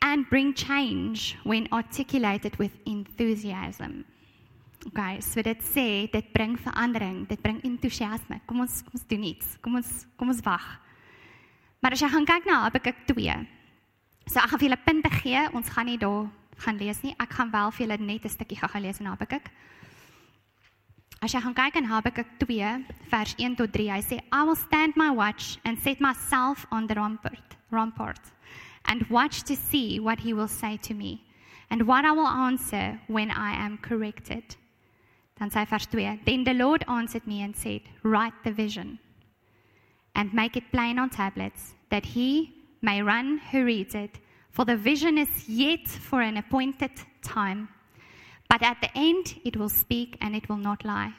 And 0.04 0.28
bring 0.28 0.52
change 0.52 1.38
when 1.48 1.70
articulated 1.72 2.58
with 2.60 2.76
enthusiasm. 2.84 4.04
Okay, 4.90 5.22
so 5.22 5.44
dit 5.46 5.62
sê 5.62 6.10
dit 6.12 6.32
bring 6.34 6.58
verandering, 6.58 7.24
dit 7.30 7.40
bring 7.40 7.62
entoesiasme. 7.64 8.42
Kom 8.50 8.64
ons 8.66 8.82
kom 8.82 8.98
ons 8.98 9.08
doen 9.08 9.24
iets. 9.30 9.56
Kom 9.62 9.78
ons 9.78 9.92
kom 10.18 10.34
ons 10.34 10.44
wag. 10.44 10.68
Maar 11.86 11.96
as 11.96 12.02
jy 12.02 12.10
gaan 12.12 12.28
kyk 12.28 12.50
na 12.50 12.64
Habakuk 12.66 13.06
2. 13.08 13.40
So 14.26 14.42
ek 14.42 14.50
gaan 14.50 14.60
vir 14.60 14.68
julle 14.68 14.84
punte 14.84 15.12
gee. 15.22 15.48
Ons 15.54 15.70
gaan 15.70 15.88
nie 15.88 16.02
daar 16.02 16.26
gaan 16.62 16.78
lees 16.78 17.02
nie. 17.04 17.16
Ek 17.20 17.34
gaan 17.34 17.52
wel 17.52 17.72
vir 17.72 17.88
julle 17.88 17.98
net 18.00 18.26
'n 18.26 18.30
stukkie 18.30 18.58
gaan 18.58 18.82
lees 18.82 19.00
in 19.00 19.08
Habakuk. 19.08 19.50
As 21.22 21.34
jy 21.34 21.42
gaan 21.42 21.54
kyk 21.54 21.76
in 21.76 21.86
Habakuk 21.86 22.26
2 22.40 22.86
vers 23.10 23.36
1 23.38 23.56
tot 23.56 23.72
3, 23.72 23.90
hy 23.90 24.02
sê 24.02 24.20
I 24.32 24.44
will 24.44 24.56
stand 24.56 24.96
my 24.96 25.10
watch 25.10 25.60
and 25.64 25.78
set 25.78 26.00
myself 26.00 26.66
on 26.72 26.88
the 26.88 26.96
rampart, 26.96 27.58
rampart 27.70 28.32
and 28.86 29.06
watch 29.10 29.44
to 29.44 29.56
see 29.56 30.00
what 30.00 30.20
he 30.22 30.34
will 30.34 30.48
say 30.48 30.78
to 30.78 30.94
me 30.94 31.22
and 31.70 31.86
what 31.86 32.06
I 32.06 32.12
will 32.12 32.28
answer 32.28 33.00
when 33.08 33.30
I 33.30 33.54
am 33.54 33.78
corrected. 33.78 34.58
Dan 35.38 35.50
sê 35.50 35.68
vers 35.68 35.86
2, 35.86 36.22
then 36.26 36.44
the 36.44 36.54
Lord 36.54 36.84
answered 36.88 37.28
me 37.28 37.42
and 37.44 37.56
said, 37.56 37.82
write 38.04 38.34
the 38.44 38.52
vision 38.52 39.00
and 40.16 40.34
make 40.34 40.58
it 40.58 40.72
plain 40.72 41.00
on 41.00 41.10
tablets 41.10 41.76
that 41.90 42.06
he 42.06 42.54
may 42.82 43.02
run 43.02 43.42
who 43.52 43.64
reads 43.64 43.96
it 43.96 44.20
for 44.52 44.66
the 44.66 44.76
vision 44.76 45.18
is 45.18 45.48
yet 45.48 45.88
for 45.88 46.22
an 46.22 46.38
appointed 46.38 46.92
time. 47.22 47.70
But 48.50 48.64
at 48.64 48.78
the 48.82 48.90
end, 48.98 49.40
it 49.46 49.56
will 49.56 49.70
speak 49.70 50.18
and 50.22 50.36
it 50.36 50.50
will 50.50 50.58
not 50.58 50.84
lie. 50.84 51.14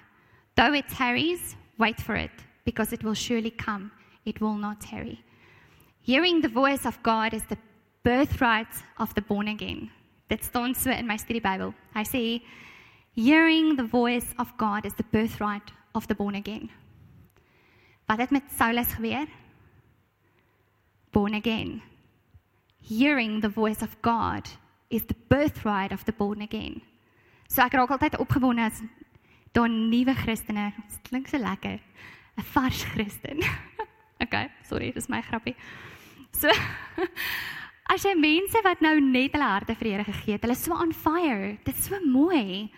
Though 0.55 0.75
it 0.75 0.89
tarries, 0.89 1.57
wait 1.79 2.01
for 2.01 2.15
it, 2.15 2.31
because 2.65 2.93
it 2.93 3.03
will 3.03 3.15
surely 3.15 3.51
come. 3.51 3.91
It 4.27 4.41
will 4.41 4.55
not 4.55 4.81
tarry. 4.81 5.25
Hearing 6.03 6.41
the 6.41 6.49
voice 6.49 6.85
of 6.85 7.03
God 7.03 7.33
is 7.33 7.43
the 7.45 7.57
birthright 8.03 8.75
of 8.99 9.15
the 9.15 9.23
born 9.23 9.49
again. 9.49 9.91
Dit 10.29 10.43
staan 10.43 10.75
so 10.75 10.91
in 10.91 11.07
my 11.07 11.17
study 11.17 11.41
Bible. 11.41 11.75
I 11.95 12.05
sê 12.05 12.43
hearing 13.15 13.77
the 13.77 13.85
voice 13.85 14.35
of 14.39 14.57
God 14.57 14.85
is 14.87 14.95
the 14.95 15.05
birthright 15.05 15.73
of 15.95 16.07
the 16.09 16.15
born 16.15 16.35
again. 16.35 16.71
Wat 18.09 18.19
het 18.19 18.31
met 18.31 18.43
Saulus? 18.51 18.89
Born 21.13 21.35
again. 21.35 21.83
Hearing 22.83 23.41
the 23.41 23.49
voice 23.49 23.83
of 23.83 24.01
God 24.03 24.49
is 24.91 25.05
the 25.05 25.17
birthright 25.29 25.93
of 25.93 26.05
the 26.05 26.13
born 26.13 26.43
again. 26.43 26.83
So 27.49 27.63
ek 27.63 27.77
raak 27.77 27.91
altyd 27.95 28.19
opgewonde 28.21 28.65
as 28.65 28.83
daar 29.53 29.69
nuwe 29.69 30.15
Christene, 30.17 30.73
dit 30.77 31.09
klink 31.09 31.29
so 31.29 31.39
lekker. 31.39 31.81
'n 32.37 32.45
Vars 32.55 32.85
Christen. 32.85 33.43
okay, 34.25 34.49
sorry, 34.65 34.93
dis 34.93 35.09
my 35.09 35.21
grappie. 35.23 35.55
So 36.33 36.49
as 37.93 38.05
jy 38.05 38.15
mense 38.17 38.61
wat 38.65 38.81
nou 38.81 38.97
net 39.01 39.37
hulle 39.37 39.49
harte 39.49 39.77
vir 39.77 39.85
die 39.85 39.93
Here 39.93 40.07
gegee 40.09 40.37
het, 40.37 40.47
hulle 40.47 40.57
so 40.57 40.73
on 40.75 40.93
fire. 40.93 41.59
Dit 41.65 41.77
is 41.77 41.89
so 41.91 42.01
mooi. 42.05 42.71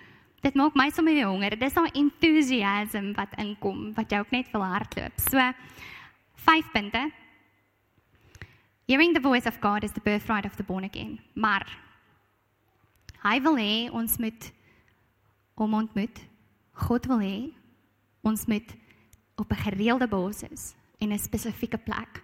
Dit 0.42 0.58
maak 0.58 0.74
my 0.76 0.90
sommer 0.90 1.14
weer 1.14 1.30
honger. 1.30 1.56
Dis 1.56 1.76
daai 1.76 1.94
enthusiasm 1.94 3.14
wat 3.16 3.32
inkom 3.40 3.92
wat 3.96 4.10
jy 4.10 4.20
ook 4.20 4.34
net 4.34 4.50
wil 4.52 4.66
hardloop. 4.66 5.14
So 5.22 5.40
5 6.44 6.72
punte. 6.74 7.06
Hearing 8.86 9.14
the 9.14 9.20
voice 9.20 9.46
of 9.46 9.60
God 9.60 9.84
is 9.84 9.92
the 9.92 10.00
birthright 10.00 10.44
of 10.44 10.56
the 10.56 10.62
born 10.62 10.84
again. 10.84 11.20
Maar 11.34 11.64
hy 13.24 13.40
wil 13.40 13.56
hê 13.56 13.90
ons 13.92 14.18
moet 14.20 14.52
om 15.56 15.74
ontmoet. 15.74 16.20
God 16.72 17.06
wil 17.06 17.22
hê 17.24 17.36
ons 18.20 18.44
moet 18.46 18.74
op 19.40 19.50
'n 19.50 19.64
gereelde 19.64 20.08
basis 20.08 20.74
en 20.98 21.12
'n 21.12 21.18
spesifieke 21.18 21.78
plek 21.78 22.22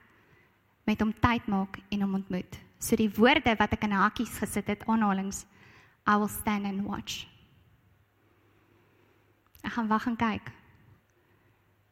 met 0.84 1.00
hom 1.00 1.12
tyd 1.20 1.46
maak 1.46 1.78
en 1.88 2.00
hom 2.00 2.14
ontmoet. 2.14 2.58
So 2.78 2.96
die 2.96 3.10
woorde 3.10 3.56
wat 3.56 3.72
ek 3.72 3.84
in 3.84 3.92
hakies 3.92 4.38
gesit 4.38 4.66
het, 4.66 4.86
aanhalings, 4.86 5.46
I 6.06 6.16
will 6.16 6.28
stand 6.28 6.64
and 6.64 6.82
watch. 6.82 7.26
Ek 9.62 9.72
gaan 9.72 9.88
wag 9.88 10.06
en 10.06 10.16
kyk. 10.16 10.52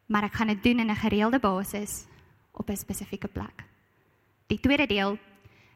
Maar 0.06 0.22
ek 0.22 0.32
gaan 0.32 0.46
dit 0.46 0.62
doen 0.62 0.78
in 0.80 0.90
'n 0.90 0.96
gereelde 0.96 1.38
basis 1.38 2.06
op 2.52 2.70
'n 2.70 2.76
spesifieke 2.76 3.28
plek. 3.28 3.67
Die 4.48 4.60
tweede 4.60 4.86
deel, 4.88 5.18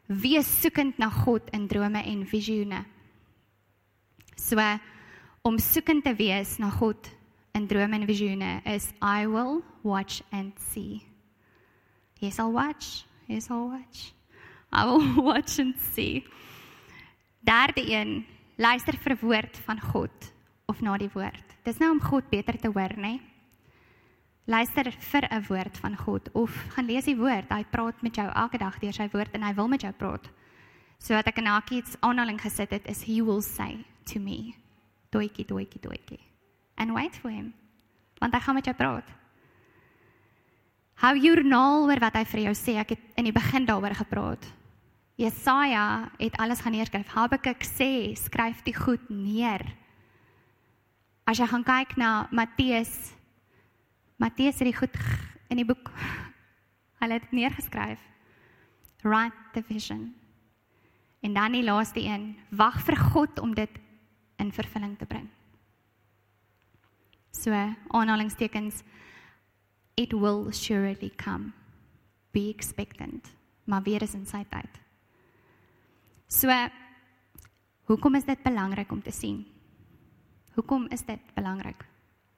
wees 0.08 0.48
soekend 0.60 0.98
na 0.98 1.10
God 1.12 1.50
in 1.52 1.66
drome 1.68 2.02
en 2.02 2.24
visioene. 2.26 2.84
So 4.36 4.56
om 5.42 5.58
soekend 5.58 6.04
te 6.04 6.14
wees 6.14 6.58
na 6.58 6.70
God 6.70 7.10
in 7.52 7.66
drome 7.66 7.94
en 7.98 8.06
visioene 8.06 8.60
is 8.64 8.92
I 9.02 9.26
will 9.26 9.62
watch 9.82 10.22
and 10.30 10.52
see. 10.72 11.02
Yes, 12.20 12.38
I'll 12.38 12.52
watch. 12.52 13.04
Yes, 13.26 13.50
I'll 13.50 13.68
watch. 13.68 14.12
I 14.72 14.84
will 14.86 15.22
watch 15.28 15.58
and 15.58 15.74
see. 15.92 16.24
Derde 17.40 17.82
een, 17.90 18.24
luister 18.56 18.96
vir 18.96 19.16
woord 19.20 19.58
van 19.66 19.80
God 19.80 20.32
of 20.66 20.80
na 20.80 20.96
die 20.96 21.10
woord. 21.12 21.56
Dis 21.66 21.78
nou 21.82 21.90
om 21.90 22.00
God 22.00 22.30
beter 22.30 22.56
te 22.58 22.70
hoor, 22.70 22.94
nê? 22.96 23.18
Luister 24.44 24.90
vir 24.90 25.28
'n 25.30 25.44
woord 25.46 25.78
van 25.78 25.96
God 25.96 26.32
of 26.32 26.50
gaan 26.74 26.86
lees 26.86 27.04
die 27.04 27.16
woord. 27.16 27.48
Hy 27.48 27.64
praat 27.70 28.02
met 28.02 28.14
jou 28.16 28.26
elke 28.26 28.58
dag 28.58 28.78
deur 28.78 28.92
sy 28.92 29.08
woord 29.12 29.34
en 29.34 29.42
hy 29.42 29.54
wil 29.54 29.68
met 29.68 29.82
jou 29.82 29.92
praat. 29.92 30.30
So 30.98 31.14
wat 31.14 31.26
ek 31.26 31.38
in 31.38 31.46
hakie 31.46 31.78
iets 31.78 31.96
aanhaling 32.00 32.40
gesit 32.40 32.70
het 32.70 32.86
is 32.86 33.02
he 33.04 33.22
will 33.22 33.42
say 33.42 33.84
to 34.04 34.18
me. 34.18 34.54
Doetjie, 35.10 35.46
doetjie, 35.46 35.80
doetjie. 35.80 36.20
And 36.76 36.92
wait 36.94 37.16
for 37.16 37.30
him. 37.30 37.54
Want 38.18 38.34
hy 38.34 38.40
gaan 38.40 38.54
met 38.54 38.64
jou 38.64 38.74
praat. 38.74 39.08
Hou 40.94 41.16
joernaal 41.18 41.88
oor 41.88 42.00
wat 42.00 42.14
hy 42.14 42.24
vir 42.24 42.40
jou 42.40 42.54
sê. 42.54 42.76
Ek 42.78 42.94
het 42.94 43.00
in 43.16 43.24
die 43.24 43.34
begin 43.34 43.66
daaroor 43.66 43.94
gepraat. 43.94 44.46
Jesaja 45.18 46.10
het 46.18 46.36
alles 46.36 46.60
gaan 46.60 46.72
neerskryf. 46.72 47.14
Habakuk 47.14 47.62
sê, 47.62 48.14
skryf 48.16 48.62
dit 48.62 48.76
goed 48.76 49.10
neer. 49.10 49.62
As 51.26 51.38
jy 51.38 51.46
gaan 51.46 51.64
kyk 51.64 51.96
na 51.96 52.28
Matteus 52.30 53.12
Matteus 54.22 54.60
het 54.60 54.68
dit 54.68 54.76
goed 54.78 54.96
in 55.50 55.58
die 55.58 55.66
boek. 55.66 55.88
Hulle 57.02 57.16
het 57.18 57.24
dit 57.24 57.32
neergeskryf. 57.34 57.98
Write 59.02 59.34
the 59.52 59.62
vision. 59.66 60.12
En 61.26 61.34
dan 61.34 61.52
die 61.56 61.64
laaste 61.64 62.00
een, 62.00 62.36
wag 62.50 62.78
vir 62.86 62.96
God 62.96 63.40
om 63.42 63.54
dit 63.54 63.80
in 64.38 64.52
vervulling 64.54 64.94
te 64.98 65.06
bring. 65.10 65.26
So 67.34 67.50
aanhalingstekens 67.88 68.84
it 69.98 70.12
will 70.12 70.52
surely 70.52 71.10
come. 71.16 71.50
Be 72.30 72.46
expectant. 72.54 73.26
Maar 73.64 73.82
weer 73.82 74.02
is 74.02 74.14
in 74.14 74.26
sy 74.26 74.44
tyd. 74.50 74.78
So 76.30 76.48
hoekom 77.90 78.14
is 78.14 78.24
dit 78.24 78.42
belangrik 78.42 78.92
om 78.92 79.02
te 79.02 79.10
sien? 79.10 79.42
Hoekom 80.54 80.86
is 80.94 81.02
dit 81.02 81.34
belangrik? 81.34 81.84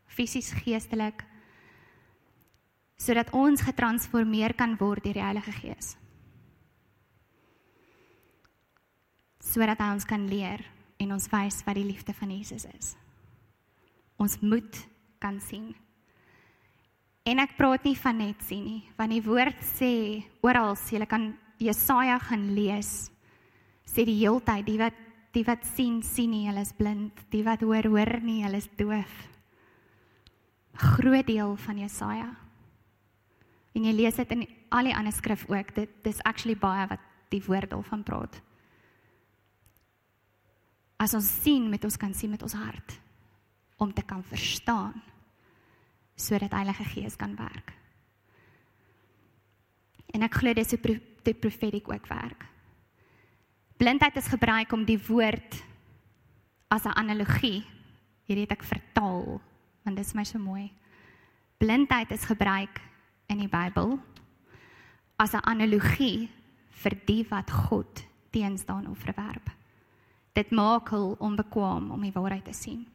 Fisies, 0.06 0.52
geestelik 0.64 1.24
sodat 2.96 3.32
ons 3.34 3.60
getransformeer 3.60 4.54
kan 4.54 4.78
word 4.80 5.04
deur 5.04 5.18
die 5.18 5.24
Heilige 5.26 5.52
Gees. 5.52 5.96
sodat 9.54 9.80
hy 9.82 9.92
ons 9.94 10.08
kan 10.08 10.26
leer 10.30 10.62
en 11.02 11.14
ons 11.14 11.30
wys 11.30 11.62
wat 11.66 11.78
die 11.78 11.86
liefde 11.86 12.14
van 12.16 12.32
Jesus 12.32 12.66
is. 12.70 12.94
Ons 14.18 14.38
moet 14.42 14.80
kan 15.22 15.38
sien. 15.42 15.72
En 17.24 17.40
ek 17.40 17.56
praat 17.58 17.86
nie 17.86 17.96
van 17.96 18.18
net 18.20 18.42
sien 18.44 18.64
nie, 18.66 18.82
want 18.98 19.14
die 19.14 19.22
woord 19.24 19.60
sê 19.74 19.92
oral, 20.44 20.74
jy 20.90 21.06
kan 21.08 21.32
Jesaja 21.62 22.18
gaan 22.20 22.50
lees. 22.56 23.10
Sê 23.88 24.04
die 24.04 24.18
heeltyd 24.20 24.66
die 24.68 24.78
wat 24.80 25.00
die 25.34 25.42
wat 25.46 25.64
sien 25.66 25.98
sien 26.06 26.30
nie, 26.30 26.44
hulle 26.46 26.62
is 26.62 26.70
blind, 26.78 27.24
die 27.32 27.42
wat 27.42 27.64
hoor 27.66 27.88
hoor 27.90 28.12
nie, 28.22 28.44
hulle 28.44 28.60
is 28.60 28.68
doof. 28.78 29.14
Groot 30.78 31.26
deel 31.26 31.56
van 31.64 31.80
Jesaja. 31.82 32.28
En 33.74 33.84
jy 33.84 33.92
lees 33.92 34.18
dit 34.20 34.34
in 34.36 34.44
al 34.74 34.88
die 34.88 34.94
ander 34.94 35.12
skrif 35.14 35.46
ook. 35.50 35.74
Dit 35.74 35.90
dis 36.06 36.22
actually 36.22 36.56
baie 36.58 36.86
wat 36.90 37.02
die 37.34 37.42
woord 37.42 37.72
daarvan 37.74 38.04
praat. 38.06 38.38
As 41.02 41.14
ons 41.14 41.28
sien 41.42 41.66
met 41.70 41.84
ons 41.84 41.98
kan 41.98 42.14
sien 42.14 42.30
met 42.30 42.42
ons 42.42 42.54
hart 42.54 42.98
om 43.82 43.90
te 43.92 44.04
kan 44.06 44.22
verstaan 44.22 45.02
sodat 46.14 46.54
Heilige 46.54 46.84
Gees 46.92 47.16
kan 47.18 47.34
werk. 47.34 47.72
En 50.14 50.22
ek 50.22 50.36
glo 50.38 50.54
dis 50.54 50.70
hoe 50.70 50.98
die 51.26 51.34
profetiek 51.34 51.88
ook 51.90 52.06
werk. 52.06 52.44
Blindheid 53.82 54.14
is 54.20 54.30
gebruik 54.30 54.70
om 54.72 54.84
die 54.86 55.00
woord 55.08 55.58
as 56.70 56.84
'n 56.86 56.94
analogie, 56.94 57.66
hierdie 58.26 58.46
het 58.46 58.54
ek 58.54 58.62
vertaal 58.62 59.40
want 59.84 59.96
dit 59.96 60.06
is 60.06 60.14
my 60.14 60.24
so 60.24 60.38
mooi. 60.38 60.72
Blindheid 61.58 62.10
is 62.10 62.24
gebruik 62.24 62.80
in 63.26 63.38
die 63.38 63.48
Bybel 63.48 63.98
as 65.16 65.34
'n 65.34 65.44
analogie 65.44 66.28
vir 66.70 66.96
die 67.06 67.24
wat 67.30 67.50
God 67.50 68.04
teenstaan 68.30 68.86
of 68.86 68.98
verwerp. 68.98 69.50
Dit 70.32 70.50
maak 70.50 70.88
hul 70.88 71.14
onbekwaam 71.18 71.90
om 71.90 72.00
die 72.00 72.12
waarheid 72.12 72.44
te 72.44 72.52
sien. 72.52 72.86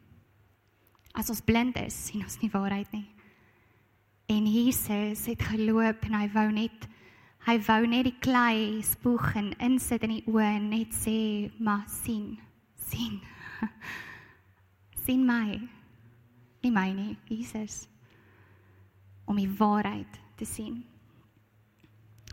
As 1.12 1.30
ons 1.30 1.40
blind 1.40 1.76
is, 1.76 2.06
sien 2.06 2.22
ons 2.22 2.38
nie 2.40 2.50
waarheid 2.52 2.92
nie. 2.92 3.08
En 4.30 4.46
Jesus 4.46 5.26
het 5.26 5.42
geloop 5.42 6.04
en 6.06 6.14
hy 6.14 6.28
wou 6.34 6.50
net 6.52 6.88
hy 7.48 7.56
wou 7.64 7.86
net 7.88 8.04
die 8.04 8.18
klei 8.20 8.82
spoeg 8.84 9.32
en 9.34 9.54
insit 9.64 10.02
in 10.04 10.12
die 10.18 10.26
oë 10.28 10.44
en 10.58 10.68
net 10.68 10.92
sê, 10.92 11.50
"Maar 11.58 11.84
sien, 11.88 12.38
sien." 12.76 13.20
sien 15.04 15.24
my. 15.26 15.68
Nie 16.62 16.70
my 16.70 16.92
nie, 16.92 17.16
Jesus. 17.24 17.88
Om 19.30 19.38
die 19.38 19.50
waarheid 19.60 20.18
te 20.40 20.48
sien. 20.48 20.80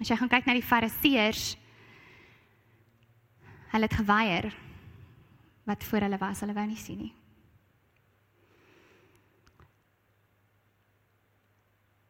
As 0.01 0.09
jy 0.09 0.17
gaan 0.17 0.31
kyk 0.31 0.47
na 0.47 0.55
die 0.57 0.65
Fariseërs, 0.65 1.51
hulle 3.73 3.85
het 3.85 3.99
geweier 3.99 4.49
wat 5.67 5.83
voor 5.83 6.07
hulle 6.07 6.17
was, 6.21 6.41
hulle 6.41 6.55
wou 6.55 6.65
nie 6.65 6.79
sien 6.79 7.01
nie. 7.05 7.13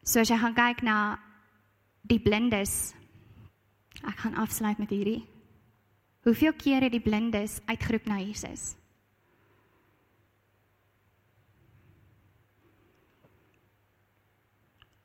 So 0.08 0.22
as 0.22 0.30
jy 0.32 0.38
gaan 0.40 0.56
kyk 0.56 0.84
na 0.86 1.18
die 2.08 2.20
blindes, 2.22 2.94
ek 4.08 4.22
gaan 4.22 4.38
afsluit 4.40 4.78
met 4.80 4.92
hierdie. 4.94 5.20
Hoeveel 6.24 6.54
keer 6.56 6.86
het 6.86 6.94
die 6.94 7.04
blindes 7.04 7.58
uitgeroep 7.68 8.06
na 8.08 8.20
Jesus? 8.22 8.72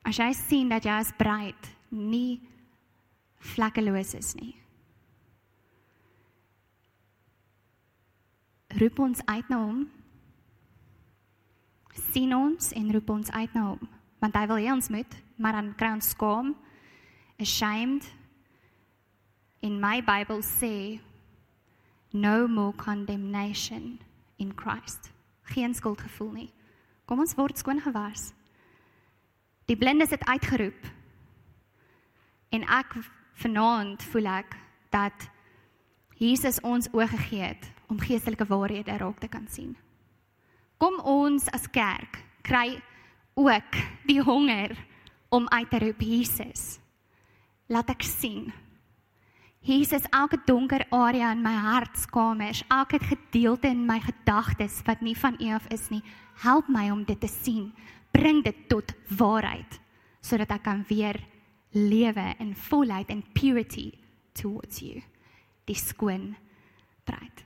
As 0.03 0.19
jy 0.19 0.31
sien 0.35 0.69
dat 0.69 0.85
as 0.85 1.13
bruid 1.17 1.69
nie 1.89 2.41
vlekkeloos 3.53 4.13
is 4.19 4.33
nie. 4.35 4.53
Roep 8.73 8.99
ons 8.99 9.21
uit 9.25 9.49
na 9.49 9.59
hom. 9.61 9.83
sien 12.13 12.33
ons 12.33 12.71
en 12.73 12.91
roep 12.93 13.09
ons 13.09 13.31
uit 13.31 13.53
na 13.53 13.63
hom, 13.67 13.89
want 14.21 14.35
hy 14.37 14.47
wil 14.49 14.61
hê 14.61 14.69
ons 14.73 14.89
moet, 14.93 15.15
maar 15.37 15.53
dan 15.57 15.73
kry 15.77 15.91
ons 15.93 16.09
skaam, 16.13 16.53
ashamed. 17.41 18.07
In 19.61 19.79
my 19.81 20.01
Bible 20.01 20.41
sê 20.43 20.99
no 22.13 22.47
more 22.47 22.73
condemnation 22.73 23.99
in 24.37 24.53
Christ. 24.57 25.11
Geen 25.53 25.73
skuldgevoel 25.73 26.31
nie. 26.33 26.49
Kom 27.05 27.21
ons 27.23 27.35
word 27.37 27.57
skoon 27.57 27.81
gewas. 27.81 28.31
Die 29.65 29.77
blindes 29.77 30.09
het 30.09 30.25
uitgeroep. 30.25 30.89
En 32.49 32.65
ek 32.67 32.97
vanaand 33.41 34.03
voel 34.03 34.27
ek 34.29 34.57
dat 34.93 35.29
Jesus 36.21 36.59
ons 36.61 36.89
oë 36.93 37.07
gegee 37.15 37.47
het 37.53 37.69
om 37.87 37.99
geestelike 37.99 38.45
waarhede 38.47 38.97
raak 38.97 39.19
te 39.19 39.27
kan 39.27 39.47
sien. 39.49 39.73
Kom 40.77 40.99
ons 40.99 41.47
as 41.55 41.69
kerk 41.71 42.21
kry 42.43 42.75
ook 43.39 43.77
die 44.05 44.21
honger 44.21 44.75
om 45.33 45.47
uit 45.49 45.69
te 45.69 45.79
roep 45.79 46.01
Jesus. 46.03 46.77
Laat 47.71 47.89
ek 47.95 48.03
sien. 48.05 48.51
Jesus, 49.63 50.03
elke 50.11 50.37
donker 50.45 50.83
area 50.91 51.31
in 51.31 51.39
my 51.41 51.53
hartskamers, 51.55 52.65
elke 52.67 52.99
gedeelte 52.99 53.69
in 53.71 53.85
my 53.87 54.01
gedagtes 54.03 54.81
wat 54.85 55.01
nie 55.01 55.15
van 55.17 55.37
U 55.39 55.53
af 55.55 55.69
is 55.71 55.87
nie, 55.89 56.03
help 56.43 56.67
my 56.67 56.89
om 56.91 57.05
dit 57.07 57.19
te 57.19 57.31
sien. 57.31 57.71
Bring 58.13 58.43
dit 58.45 58.67
tot 58.69 58.93
waarheid 59.17 59.79
sodat 60.23 60.53
ek 60.55 60.63
kan 60.63 60.85
weer 60.87 61.17
lewe 61.75 62.23
in 62.39 62.53
volheid 62.69 63.09
en 63.11 63.23
purity 63.35 63.89
towards 64.37 64.79
you. 64.79 65.01
Die 65.67 65.75
skoon 65.75 66.31
bruid. 67.03 67.43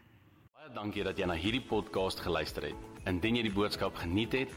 Baie 0.54 0.74
dankie 0.76 1.06
dat 1.08 1.18
jy 1.18 1.26
na 1.30 1.38
hierdie 1.40 1.64
podcast 1.64 2.22
geluister 2.22 2.70
het. 2.70 2.88
Indien 3.10 3.40
jy 3.40 3.48
die 3.48 3.56
boodskap 3.56 3.98
geniet 4.04 4.36
het, 4.38 4.54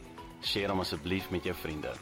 deel 0.53 0.73
hom 0.73 0.83
asseblief 0.85 1.31
met 1.31 1.47
jou 1.49 1.55
vriende. 1.57 1.95